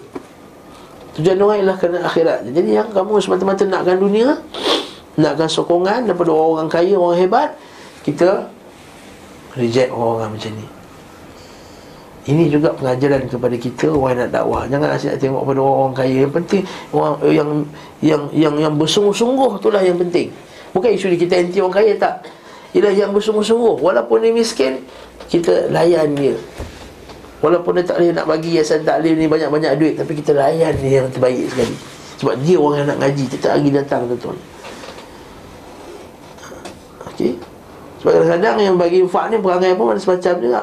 tujuan 1.21 1.37
orang 1.37 1.57
ialah 1.61 1.75
kerana 1.77 1.99
akhirat 2.09 2.39
jadi 2.49 2.69
yang 2.83 2.89
kamu 2.89 3.21
semata-mata 3.21 3.63
nakkan 3.69 4.01
dunia 4.01 4.41
nakkan 5.13 5.45
sokongan 5.45 6.09
daripada 6.09 6.33
orang-orang 6.33 6.69
kaya 6.73 6.93
orang 6.97 7.17
hebat 7.21 7.49
kita 8.01 8.49
reject 9.53 9.93
orang-orang 9.93 10.33
macam 10.33 10.51
ni 10.57 10.67
ini 12.23 12.47
juga 12.47 12.71
pengajaran 12.71 13.27
kepada 13.27 13.55
kita 13.59 13.91
orang 13.91 14.15
nak 14.15 14.31
dakwah. 14.31 14.63
Jangan 14.71 14.95
asyik 14.95 15.09
nak 15.11 15.19
tengok 15.19 15.43
pada 15.43 15.59
orang, 15.59 15.91
kaya. 15.91 16.15
Yang 16.23 16.33
penting 16.39 16.61
orang 16.95 17.13
yang 17.27 17.49
yang 17.99 18.21
yang 18.31 18.55
yang 18.55 18.73
bersungguh-sungguh 18.79 19.59
itulah 19.59 19.83
yang 19.83 19.99
penting. 19.99 20.31
Bukan 20.71 20.89
isu 20.95 21.11
kita 21.19 21.43
anti 21.43 21.59
orang 21.59 21.75
kaya 21.75 21.93
tak. 21.99 22.23
Ialah 22.73 22.93
yang 22.93 23.11
bersungguh-sungguh. 23.13 23.77
Walaupun 23.79 24.25
dia 24.25 24.33
miskin 24.33 24.81
kita 25.29 25.69
layan 25.69 26.17
dia. 26.17 26.33
Walaupun 27.39 27.77
dia 27.77 27.85
tak 27.85 28.01
boleh 28.01 28.11
nak 28.15 28.25
bagi 28.25 28.55
Yayasan 28.57 28.87
taklim 28.87 29.19
ni 29.19 29.27
banyak-banyak 29.27 29.75
duit 29.75 29.99
Tapi 29.99 30.15
kita 30.15 30.31
layan 30.31 30.73
dia 30.79 31.03
yang 31.03 31.07
terbaik 31.13 31.45
sekali. 31.53 31.75
Sebab 32.17 32.33
dia 32.41 32.55
orang 32.57 32.77
yang 32.81 32.89
nak 32.95 32.99
ngaji. 33.05 33.23
Kita 33.29 33.45
lagi 33.53 33.69
datang 33.69 34.01
tuan-tuan. 34.09 34.39
Okey. 37.13 37.37
Sebab 38.01 38.11
kadang-kadang 38.19 38.55
yang 38.59 38.75
bagi 38.75 38.97
infak 39.03 39.29
ni 39.29 39.37
Perangai 39.37 39.77
pun 39.77 39.93
ada 39.93 40.01
semacam 40.01 40.33
juga. 40.41 40.61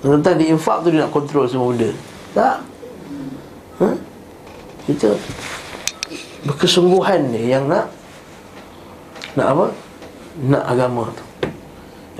Tentang 0.00 0.36
di 0.36 0.44
infak 0.48 0.76
tu 0.84 0.88
dia 0.92 1.04
nak 1.04 1.12
kontrol 1.12 1.44
semua 1.48 1.72
benda. 1.72 1.90
Tak? 2.36 2.56
Ha? 3.80 3.88
Kita 4.88 5.08
Berkesungguhan 6.44 7.32
ni 7.32 7.52
yang 7.52 7.68
nak 7.68 7.88
Nak 9.36 9.48
apa? 9.54 9.66
Nak 10.40 10.64
agama 10.64 11.12
tu 11.12 11.30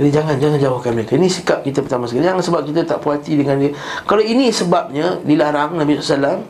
jadi 0.01 0.17
jangan 0.17 0.41
jangan 0.41 0.57
jauhkan 0.57 0.97
mereka. 0.97 1.13
Ini 1.21 1.29
sikap 1.29 1.61
kita 1.61 1.85
pertama 1.85 2.09
sekali. 2.09 2.25
Jangan 2.25 2.41
sebab 2.41 2.61
kita 2.65 2.81
tak 2.89 3.05
puas 3.05 3.21
hati 3.21 3.37
dengan 3.37 3.61
dia. 3.61 3.77
Kalau 4.09 4.25
ini 4.25 4.49
sebabnya 4.49 5.21
dilarang 5.21 5.77
Nabi 5.77 6.01
SAW, 6.01 6.41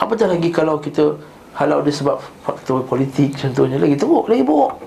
apatah 0.00 0.32
lagi 0.32 0.48
kalau 0.48 0.80
kita 0.80 1.12
halau 1.60 1.84
dia 1.84 1.92
sebab 1.92 2.16
faktor 2.40 2.88
politik 2.88 3.36
contohnya 3.36 3.76
lagi 3.76 4.00
teruk, 4.00 4.24
lagi 4.32 4.40
buruk. 4.40 4.80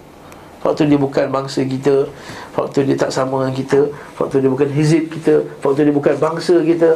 Faktor 0.58 0.90
dia 0.90 0.98
bukan 0.98 1.30
bangsa 1.30 1.62
kita, 1.62 2.10
faktor 2.58 2.82
dia 2.82 2.98
tak 2.98 3.14
sama 3.14 3.46
dengan 3.46 3.56
kita, 3.62 3.80
faktor 4.18 4.42
dia 4.42 4.50
bukan 4.50 4.70
hizib 4.74 5.06
kita, 5.14 5.46
faktor 5.62 5.86
dia 5.86 5.94
bukan 5.94 6.16
bangsa 6.18 6.56
kita. 6.66 6.90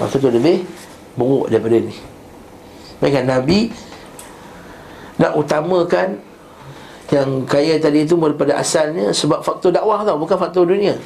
Faktor 0.00 0.18
tu 0.26 0.30
lebih 0.32 0.64
buruk 1.12 1.52
daripada 1.52 1.76
ni. 1.76 1.94
Mereka 3.04 3.20
Nabi 3.20 3.68
nak 5.20 5.36
utamakan 5.36 6.24
yang 7.12 7.44
kaya 7.44 7.76
tadi 7.76 8.08
itu 8.08 8.16
daripada 8.16 8.56
asalnya 8.56 9.12
sebab 9.12 9.44
faktor 9.44 9.68
dakwah 9.68 10.00
tau 10.06 10.16
bukan 10.16 10.38
faktor 10.40 10.64
dunia. 10.64 10.96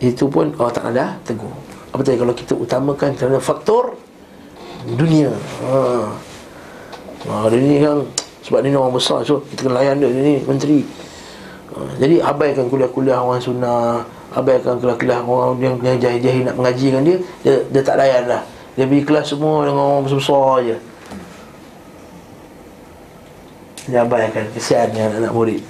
Itu 0.00 0.32
pun 0.32 0.52
Allah 0.56 0.74
Ta'ala 0.76 1.06
tegur. 1.24 1.52
Apa 1.92 2.00
tadi? 2.00 2.16
Kalau 2.16 2.32
kita 2.32 2.56
utamakan 2.56 3.12
kerana 3.16 3.36
faktor 3.36 3.96
dunia. 4.96 5.32
Ha. 5.66 5.76
ha 7.28 7.32
hari 7.44 7.58
ni 7.60 7.76
kan 7.82 8.06
sebab 8.46 8.62
ni 8.62 8.70
orang 8.70 8.94
besar 8.94 9.26
so 9.26 9.42
kita 9.50 9.66
kena 9.66 9.82
layan 9.82 10.00
dia 10.00 10.08
ni 10.08 10.40
menteri. 10.46 10.80
Ha, 11.76 12.00
jadi 12.00 12.22
abaikan 12.24 12.72
kuliah-kuliah 12.72 13.20
orang 13.20 13.42
sunnah 13.42 14.06
abaikan 14.32 14.80
kuliah-kuliah 14.80 15.20
orang 15.20 15.58
yang, 15.60 15.74
yang 15.84 15.98
jahil-jahil 16.00 16.42
nak 16.48 16.56
mengaji 16.56 16.86
dia, 16.94 17.16
dia 17.44 17.54
dia 17.68 17.82
tak 17.84 18.00
layan 18.00 18.24
lah. 18.24 18.42
Dia 18.76 18.84
pergi 18.88 19.04
kelas 19.04 19.26
semua 19.36 19.68
dengan 19.68 19.84
orang 19.84 20.04
besar-besar 20.08 20.54
je 20.64 20.76
dia 23.86 24.02
abaikan 24.02 24.44
kesian 24.50 24.90
yang 24.94 25.14
anak 25.14 25.30
murid. 25.30 25.62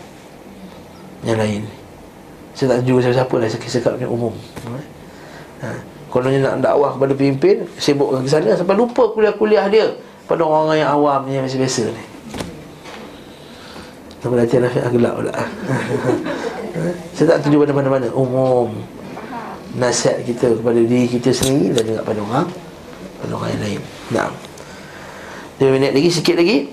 Yang 1.25 1.39
lain. 1.41 1.63
Saya 2.57 2.67
tak 2.73 2.77
tunjuk 2.83 3.05
siapa-siapa 3.05 3.35
lah 3.37 3.49
Saya 3.53 3.61
kisah 3.61 3.81
kat 3.85 4.09
umum. 4.09 4.33
Ha. 5.61 5.69
Dia 6.17 6.41
nak 6.41 6.65
dakwah 6.65 6.97
kepada 6.97 7.13
pemimpin 7.13 7.69
Sibuk 7.77 8.09
ke 8.09 8.25
sana 8.25 8.57
Sampai 8.57 8.73
lupa 8.73 9.05
kuliah-kuliah 9.13 9.69
dia 9.69 9.93
Pada 10.25 10.49
orang-orang 10.49 10.81
yang 10.81 10.91
awam 10.97 11.29
Yang 11.29 11.53
biasa-biasa 11.53 11.83
ni. 11.93 12.05
Nama 14.25 14.35
latihan 14.41 14.65
Afiq 14.65 14.83
Agelak 14.83 15.15
pula. 15.21 15.33
Ha. 16.77 16.93
Saya 17.17 17.33
tak 17.33 17.49
tunjuk 17.49 17.65
pada 17.65 17.73
mana-mana. 17.73 18.13
Umum. 18.13 18.69
Nasihat 19.81 20.21
kita 20.29 20.61
kepada 20.61 20.77
diri 20.77 21.09
kita 21.09 21.33
sendiri 21.33 21.73
Dan 21.73 21.83
juga 21.89 22.01
pada 22.05 22.21
orang 22.21 22.49
Pada 23.17 23.33
orang 23.33 23.49
yang 23.57 23.63
lain. 23.65 23.81
Nah 24.13 24.29
2 25.57 25.73
minit 25.73 25.97
lagi, 25.97 26.13
sikit 26.13 26.37
lagi 26.37 26.69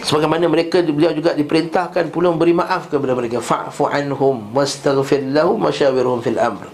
Sebagaimana 0.00 0.48
mereka 0.48 0.80
beliau 0.80 1.12
juga 1.12 1.36
diperintahkan 1.36 2.08
pula 2.08 2.32
memberi 2.32 2.56
maaf 2.56 2.88
kepada 2.88 3.12
mereka 3.12 3.44
fa'fu 3.44 3.84
anhum 3.84 4.48
wastaghfir 4.56 5.28
lahum 5.28 5.60
masyawirhum 5.60 6.24
fil 6.24 6.40
amr. 6.40 6.66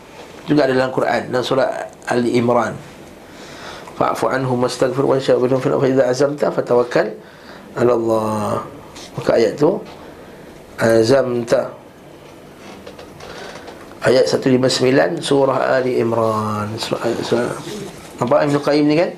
Juga 0.47 0.71
dalam 0.71 0.95
Quran 0.95 1.35
dalam 1.35 1.43
surah 1.43 1.91
Ali 2.07 2.39
Imran. 2.39 2.79
Fa'fu 3.99 4.31
anhum 4.31 4.63
wastaghfir 4.63 5.03
wa 5.03 5.19
syawirhum 5.19 5.59
fil 5.59 5.75
amr 5.75 5.91
idza 5.91 6.07
azamta 6.07 6.55
fatawakkal 6.55 7.19
ala 7.77 7.93
Allah 7.93 8.63
maka 9.19 9.31
ayat 9.37 9.59
tu 9.59 9.81
azamta 10.79 11.73
ayat 14.07 14.25
159 14.29 15.19
surah 15.25 15.77
Ali 15.77 15.99
Imran 15.99 16.73
surah, 16.79 17.01
surah. 17.25 17.53
nampak 18.23 18.49
Ibn 18.49 18.57
Qayyim 18.61 18.87
ni 18.87 18.97
kan 18.97 19.11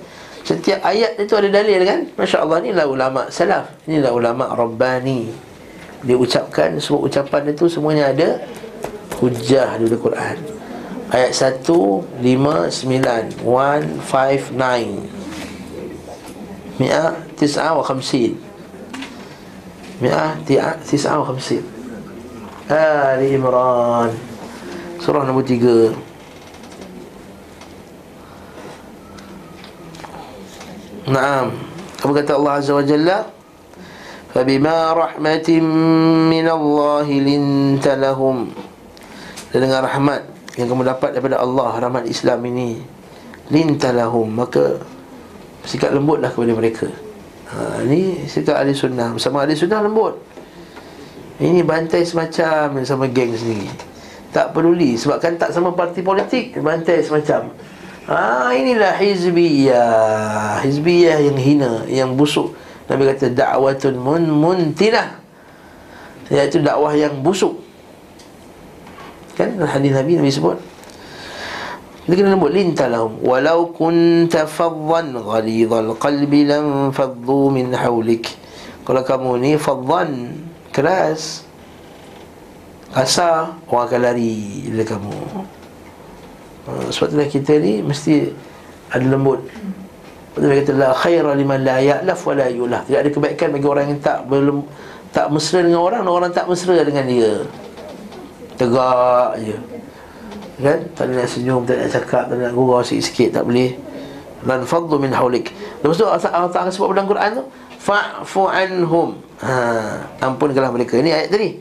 setiap 0.47 0.81
ayat 0.85 1.19
itu 1.19 1.35
ada 1.35 1.49
dalil 1.51 1.81
kan? 1.85 2.07
Masya 2.15 2.43
Allah 2.45 2.59
ni 2.63 2.71
lah 2.75 2.87
ulama 2.87 3.31
salaf. 3.31 3.71
Ni 3.87 3.99
lah 4.03 4.13
ulama 4.15 4.55
Rabbani. 4.55 5.29
Dia 6.07 6.15
ucapkan 6.15 6.79
semua 6.79 7.11
ucapan 7.11 7.51
itu 7.51 7.67
semuanya 7.67 8.15
ada 8.15 8.39
hujah 9.19 9.79
di 9.79 9.99
Quran. 9.99 10.39
Ayat 11.09 11.33
1 11.33 11.67
5 11.67 12.23
9 12.23 13.43
1 13.43 13.43
5 13.43 13.43
9 13.43 15.19
mi'ah 16.79 17.11
tis'ah 17.35 17.75
wa 17.75 17.83
khamsin. 17.83 18.39
Mi'ah 19.99 20.39
tis'ah 20.47 21.19
wa 21.19 21.27
khamsin. 21.27 21.67
Ali 22.71 23.35
Imran. 23.35 24.15
Surah 25.03 25.27
nombor 25.27 25.43
3 25.43 26.08
Naam. 31.09 31.57
Apa 32.05 32.13
kata 32.21 32.37
Allah 32.37 32.53
Azza 32.61 32.77
wa 32.77 32.85
Jalla? 32.85 33.25
Fabima 34.29 34.93
rahmatin 34.93 35.65
min 36.29 36.45
Allah 36.45 37.09
linta 37.09 37.97
lahum. 37.97 38.53
Dengan 39.49 39.81
rahmat 39.89 40.21
Yang 40.61 40.69
kamu 40.69 40.85
dapat 40.85 41.17
daripada 41.17 41.41
Allah 41.41 41.81
Rahmat 41.81 42.05
Islam 42.05 42.45
ini. 42.53 42.77
Linta 43.49 43.89
lahum. 43.89 44.29
Maka 44.29 44.77
Sikap 45.65 45.97
lembutlah 45.97 46.29
kepada 46.29 46.53
mereka. 46.53 46.89
Ha, 47.57 47.81
Ini 47.89 48.29
sikap 48.29 48.61
ahli 48.61 48.77
sunnah. 48.77 49.17
Bersama 49.17 49.49
ahli 49.49 49.57
sunnah 49.57 49.81
lembut. 49.81 50.21
Ini 51.41 51.65
bantai 51.65 52.05
semacam 52.05 52.85
Sama 52.85 53.09
geng 53.09 53.33
sendiri. 53.33 53.73
Tak 54.29 54.53
peduli. 54.53 55.01
Sebab 55.01 55.17
kan 55.25 55.41
tak 55.41 55.57
sama 55.57 55.73
parti 55.73 56.05
politik. 56.05 56.61
Bantai 56.61 57.01
semacam 57.01 57.49
Ah 58.09 58.57
inilah 58.57 58.97
hizbiyah. 58.97 60.65
Hizbiyah 60.65 61.29
yang 61.29 61.37
hina, 61.37 61.73
yang 61.93 62.11
busuk. 62.17 62.57
Nabi 62.89 63.05
kata 63.05 63.29
da'watun 63.37 64.01
mun 64.01 64.25
muntinah. 64.25 65.21
Iaitu 66.33 66.65
dakwah 66.65 66.97
yang 66.97 67.21
busuk. 67.21 67.61
Kan 69.37 69.61
hadis 69.61 69.93
Nabi 69.93 70.17
Nabi 70.17 70.33
sebut. 70.33 70.57
Dia 72.09 72.17
kena 72.17 72.33
lembut 72.33 72.49
lintalahum 72.57 73.21
walau 73.21 73.69
kunta 73.77 74.49
faddan 74.49 75.13
ghalidhal 75.13 75.93
qalbi 76.01 76.49
lam 76.49 76.89
faddu 76.89 77.53
min 77.53 77.77
hawlik. 77.77 78.33
Kalau 78.89 79.05
kamu 79.05 79.31
ni 79.37 79.53
faddan 79.61 80.33
keras 80.73 81.45
kasar 82.89 83.61
orang 83.69 83.85
akan 83.85 84.01
lari 84.01 84.65
dari 84.73 84.85
kamu. 84.89 85.17
Ha, 86.69 86.93
sebab 86.93 87.09
itulah 87.09 87.29
kita 87.33 87.57
ni 87.57 87.81
mesti 87.81 88.29
ada 88.93 89.05
lembut. 89.09 89.41
Dia 90.37 90.61
kata 90.63 90.73
la 90.77 90.93
khaira 90.93 91.33
liman 91.33 91.65
la 91.65 91.81
ya'laf 91.81 92.21
wa 92.29 92.35
la 92.37 92.47
yulah. 92.53 92.85
Tidak 92.85 93.01
ada 93.01 93.11
kebaikan 93.11 93.49
bagi 93.57 93.67
orang 93.67 93.85
yang 93.91 94.01
tak 94.05 94.29
belum 94.29 94.69
tak 95.11 95.33
mesra 95.33 95.65
dengan 95.65 95.81
orang 95.81 96.05
dan 96.05 96.13
orang 96.13 96.31
tak 96.31 96.45
mesra 96.47 96.77
dengan 96.85 97.09
dia. 97.09 97.43
Tegak 98.61 99.41
je. 99.41 99.57
Kan? 100.61 100.81
Tak 100.93 101.05
nak 101.09 101.27
senyum, 101.31 101.65
tak 101.65 101.81
nak 101.81 101.89
cakap, 101.89 102.25
tak 102.29 102.37
nak 102.37 102.53
gurau 102.53 102.85
sikit-sikit, 102.85 103.41
tak 103.41 103.45
boleh. 103.49 103.73
Lan 104.45 104.63
fadlu 104.69 105.01
min 105.01 105.11
haulik. 105.17 105.51
Lepas 105.81 105.97
tu 105.97 106.05
Allah 106.05 106.51
Ta'ala 106.53 106.71
sebut 106.71 106.93
dalam 106.93 107.09
Quran 107.09 107.43
tu, 107.43 107.45
fa'fu 107.81 108.47
anhum. 108.47 109.19
Ha, 109.41 109.55
ampunkanlah 110.23 110.71
mereka. 110.71 111.01
Ini 111.01 111.11
ayat 111.15 111.29
tadi. 111.33 111.59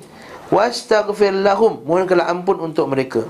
Wastaghfir 0.52 1.34
lahum. 1.34 1.82
Mohonkanlah 1.86 2.28
ampun 2.30 2.58
untuk 2.62 2.90
mereka 2.90 3.26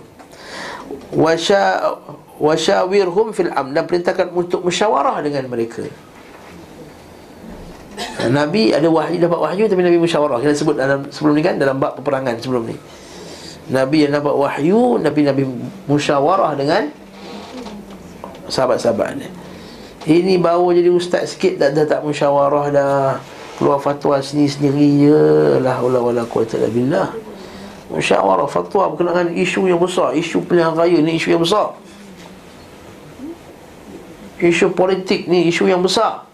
wasya 1.14 1.96
wasyawirhum 2.38 3.34
fil 3.34 3.50
am 3.54 3.74
dan 3.74 3.90
perintahkan 3.90 4.30
untuk 4.34 4.62
musyawarah 4.66 5.22
dengan 5.26 5.50
mereka. 5.50 5.86
Nabi 8.30 8.76
ada 8.76 8.86
wahyu 8.92 9.18
dapat 9.18 9.40
wahyu 9.42 9.66
tapi 9.66 9.82
Nabi 9.82 9.98
musyawarah. 9.98 10.38
Kita 10.42 10.54
sebut 10.54 10.76
dalam 10.78 11.10
sebelum 11.10 11.34
ni 11.34 11.42
kan 11.42 11.58
dalam 11.58 11.82
bab 11.82 11.98
peperangan 11.98 12.38
sebelum 12.38 12.70
ni. 12.70 12.78
Nabi 13.68 14.08
yang 14.08 14.16
dapat 14.16 14.32
wahyu, 14.32 15.02
Nabi 15.02 15.22
Nabi 15.28 15.44
musyawarah 15.92 16.56
dengan 16.56 16.88
sahabat-sahabat 18.48 19.20
dia. 19.20 19.30
Ini 20.08 20.40
baru 20.40 20.72
jadi 20.72 20.88
ustaz 20.88 21.36
sikit 21.36 21.60
dah, 21.60 21.68
dah 21.74 21.84
tak 21.84 22.00
musyawarah 22.06 22.66
dah. 22.72 23.20
Keluar 23.60 23.82
fatwa 23.82 24.22
sini 24.22 24.48
sendiri 24.48 25.04
je. 25.04 25.24
La 25.60 25.82
haula 25.82 26.00
wala 26.00 26.24
quwata 26.24 26.56
illa 26.56 26.70
billah 26.70 27.27
musyawarah 27.88 28.48
fatwa 28.52 28.92
berkenaan 28.92 29.32
isu 29.32 29.72
yang 29.72 29.80
besar 29.80 30.12
isu 30.12 30.44
pilihan 30.44 30.76
raya 30.76 31.00
ni 31.00 31.16
isu 31.16 31.34
yang 31.36 31.44
besar. 31.44 31.76
Isu 34.38 34.76
politik 34.76 35.26
ni 35.26 35.48
isu 35.50 35.66
yang 35.72 35.82
besar. 35.82 36.28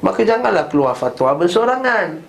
Maka 0.00 0.24
janganlah 0.24 0.66
keluar 0.66 0.96
fatwa 0.96 1.36
bersorangan 1.36 2.24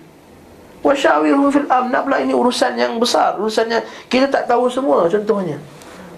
wasyawirhum 0.82 1.48
fil 1.48 1.68
am 1.70 1.94
nak 1.94 2.04
pula 2.04 2.18
ini 2.18 2.34
urusan 2.34 2.74
yang 2.74 2.98
besar 2.98 3.38
urusannya 3.38 3.86
kita 4.10 4.26
tak 4.26 4.50
tahu 4.50 4.66
semua 4.66 5.06
contohnya. 5.06 5.56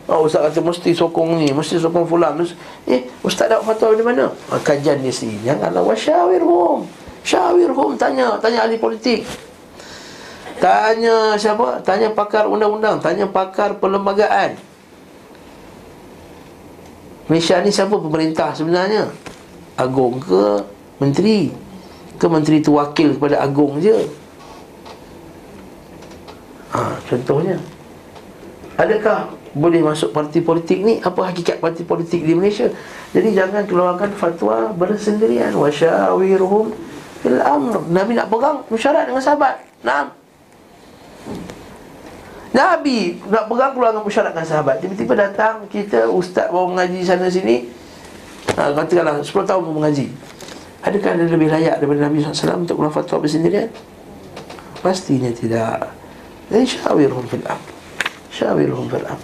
Oh, 0.05 0.29
Ustaz 0.29 0.53
kata 0.53 0.61
mesti 0.61 0.93
sokong 0.93 1.41
ni 1.41 1.49
Mesti 1.49 1.81
sokong 1.81 2.05
fulan 2.05 2.37
Eh, 2.85 3.09
Ustaz 3.25 3.49
dapat 3.49 3.73
fatwa 3.73 3.97
dari 3.97 4.05
mana? 4.05 4.29
Oh, 4.53 4.61
kajian 4.61 5.01
ni 5.01 5.09
sini 5.09 5.41
Janganlah 5.41 5.81
wasyawirhum 5.81 6.85
Syawirhum 7.25 7.97
Tanya 7.97 8.37
Tanya 8.37 8.69
ahli 8.69 8.77
politik 8.77 9.25
Tanya 10.65 11.37
siapa? 11.37 11.77
Tanya 11.85 12.09
pakar 12.17 12.49
undang-undang 12.49 12.97
Tanya 12.97 13.29
pakar 13.29 13.77
perlembagaan 13.77 14.57
Malaysia 17.29 17.61
ni 17.61 17.69
siapa 17.69 18.01
pemerintah 18.01 18.57
sebenarnya? 18.57 19.13
Agung 19.77 20.25
ke 20.25 20.65
menteri? 20.97 21.53
Ke 22.17 22.25
menteri 22.33 22.65
tu 22.65 22.81
wakil 22.81 23.13
kepada 23.13 23.45
agung 23.45 23.77
je? 23.77 24.09
Ha, 26.73 26.97
contohnya 27.13 27.61
Adakah 28.81 29.37
boleh 29.53 29.85
masuk 29.85 30.17
parti 30.17 30.41
politik 30.41 30.81
ni? 30.81 31.05
Apa 31.05 31.29
hakikat 31.29 31.61
parti 31.61 31.85
politik 31.85 32.25
di 32.25 32.33
Malaysia? 32.33 32.73
Jadi 33.13 33.37
jangan 33.37 33.69
keluarkan 33.69 34.17
fatwa 34.17 34.73
bersendirian 34.73 35.53
Wasyawirhum 35.61 36.73
fil 37.21 37.41
amr 37.45 37.85
Nabi 37.93 38.17
nak 38.17 38.33
pegang 38.33 38.65
musyarat 38.73 39.13
dengan 39.13 39.21
sahabat 39.21 39.61
Nah, 39.85 40.24
Nabi 42.55 43.19
nak 43.27 43.51
pegang 43.51 43.75
keluar 43.75 43.91
dengan 43.91 44.07
dengan 44.07 44.47
sahabat. 44.47 44.79
Tiba-tiba 44.79 45.15
datang 45.19 45.67
kita 45.67 46.07
ustaz 46.07 46.47
bawa 46.55 46.71
mengaji 46.71 47.03
sana 47.03 47.27
sini. 47.27 47.67
Ha, 48.55 48.71
Katakanlah 48.71 49.19
10 49.19 49.27
tahun 49.27 49.63
mengaji. 49.67 50.07
Adakah 50.85 51.17
ada 51.17 51.25
lebih 51.27 51.49
layak 51.51 51.83
daripada 51.83 52.07
Nabi 52.07 52.23
SAW 52.23 52.63
untuk 52.63 52.79
keluar 52.79 52.93
fatwa 52.93 53.25
bersendirian? 53.25 53.73
Pastinya 54.85 55.33
tidak. 55.33 55.91
Jadi 56.53 56.65
syawirhum 56.77 57.25
fil'am 57.25 57.57
Syawirhum 58.29 58.85
fil'am 58.93 59.17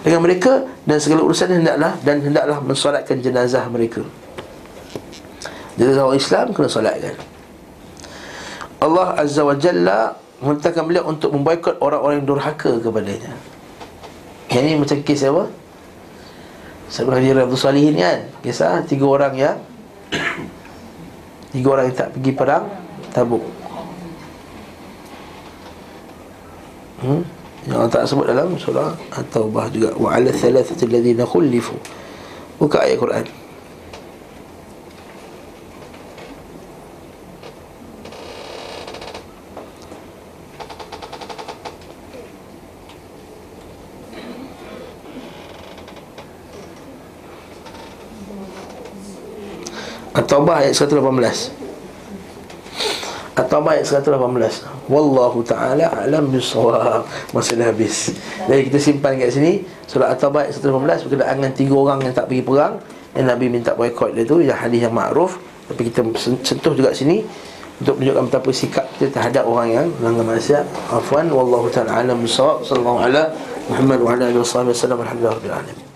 Dengan 0.00 0.24
mereka 0.24 0.64
dan 0.88 0.96
segala 0.96 1.28
urusan 1.28 1.60
hendaklah 1.60 1.92
Dan 2.00 2.24
hendaklah 2.24 2.56
mensolatkan 2.64 3.20
jenazah 3.20 3.68
mereka. 3.68 4.00
Jenazah 5.76 6.08
orang 6.08 6.16
Islam 6.16 6.46
kena 6.56 6.68
solatkan. 6.72 7.16
Allah 8.80 9.08
Azza 9.20 9.44
wa 9.44 9.52
Jalla 9.60 10.16
Memerintahkan 10.40 10.84
beliau 10.88 11.04
untuk 11.04 11.30
memboikot 11.36 11.76
orang-orang 11.84 12.24
yang 12.24 12.28
durhaka 12.28 12.80
kepadanya. 12.80 13.32
Yang 14.48 14.62
ini 14.64 14.74
macam 14.80 14.98
kes 15.04 15.22
apa? 15.28 15.44
Sebelum 16.90 17.20
dia 17.22 17.36
Abdul 17.36 17.60
Salihin 17.60 17.94
kan? 17.94 18.18
Kisah 18.42 18.82
tiga 18.88 19.06
orang 19.06 19.34
yang 19.36 19.56
Tiga 21.50 21.66
orang 21.74 21.90
yang 21.90 21.96
tak 21.98 22.10
pergi 22.14 22.32
perang 22.34 22.64
Tabuk. 23.10 23.42
Hmm? 27.02 27.22
Yang 27.66 27.90
tak 27.90 28.02
sebut 28.06 28.26
dalam 28.30 28.54
surah 28.56 28.94
At-Taubah 29.12 29.66
juga. 29.74 29.90
Wa'ala 29.98 30.30
thalathati 30.30 30.86
alladhina 30.86 31.26
Buka 32.60 32.76
ayat 32.84 32.96
Quran 33.00 33.39
At-Taubah 50.10 50.66
ayat 50.66 50.74
118 50.74 50.98
At-Taubah 53.38 53.78
ayat 53.78 53.86
118 53.86 54.90
Wallahu 54.90 55.38
ta'ala 55.46 55.86
alam 56.02 56.34
bisawab 56.34 57.06
Masa 57.30 57.54
dah 57.54 57.70
habis 57.70 58.10
Jadi 58.50 58.60
kita 58.66 58.78
simpan 58.82 59.14
kat 59.22 59.30
sini 59.30 59.62
Surah 59.86 60.10
At-Taubah 60.12 60.50
ayat 60.50 60.58
118 60.58 61.06
Berkenaan 61.06 61.34
dengan 61.38 61.54
tiga 61.54 61.74
orang 61.78 61.98
yang 62.02 62.10
tak 62.10 62.26
pergi 62.26 62.42
perang 62.42 62.82
Yang 63.14 63.26
Nabi 63.30 63.46
minta 63.46 63.70
boykot 63.78 64.18
dia 64.18 64.26
tu 64.26 64.42
Yang 64.42 64.58
hadis 64.58 64.80
yang 64.82 64.94
ma'ruf 64.94 65.38
Tapi 65.70 65.80
kita 65.94 66.02
sen- 66.18 66.42
sentuh 66.42 66.74
juga 66.74 66.90
sini 66.90 67.22
untuk 67.80 67.96
menunjukkan 67.96 68.24
betapa 68.28 68.50
sikap 68.52 68.84
kita 69.00 69.08
terhadap 69.08 69.48
orang 69.48 69.68
yang 69.72 69.86
melanggar 70.04 70.36
maksiat. 70.36 70.68
Afwan 70.92 71.32
wallahu 71.32 71.72
taala 71.72 72.04
alam 72.04 72.20
bisawab. 72.20 72.60
Sallallahu 72.60 73.08
ala 73.08 73.32
Muhammad 73.72 73.98
wa 74.04 74.10
ala 74.12 74.24
alihi 74.28 74.36
wasallam. 74.36 75.00
Alhamdulillah. 75.00 75.89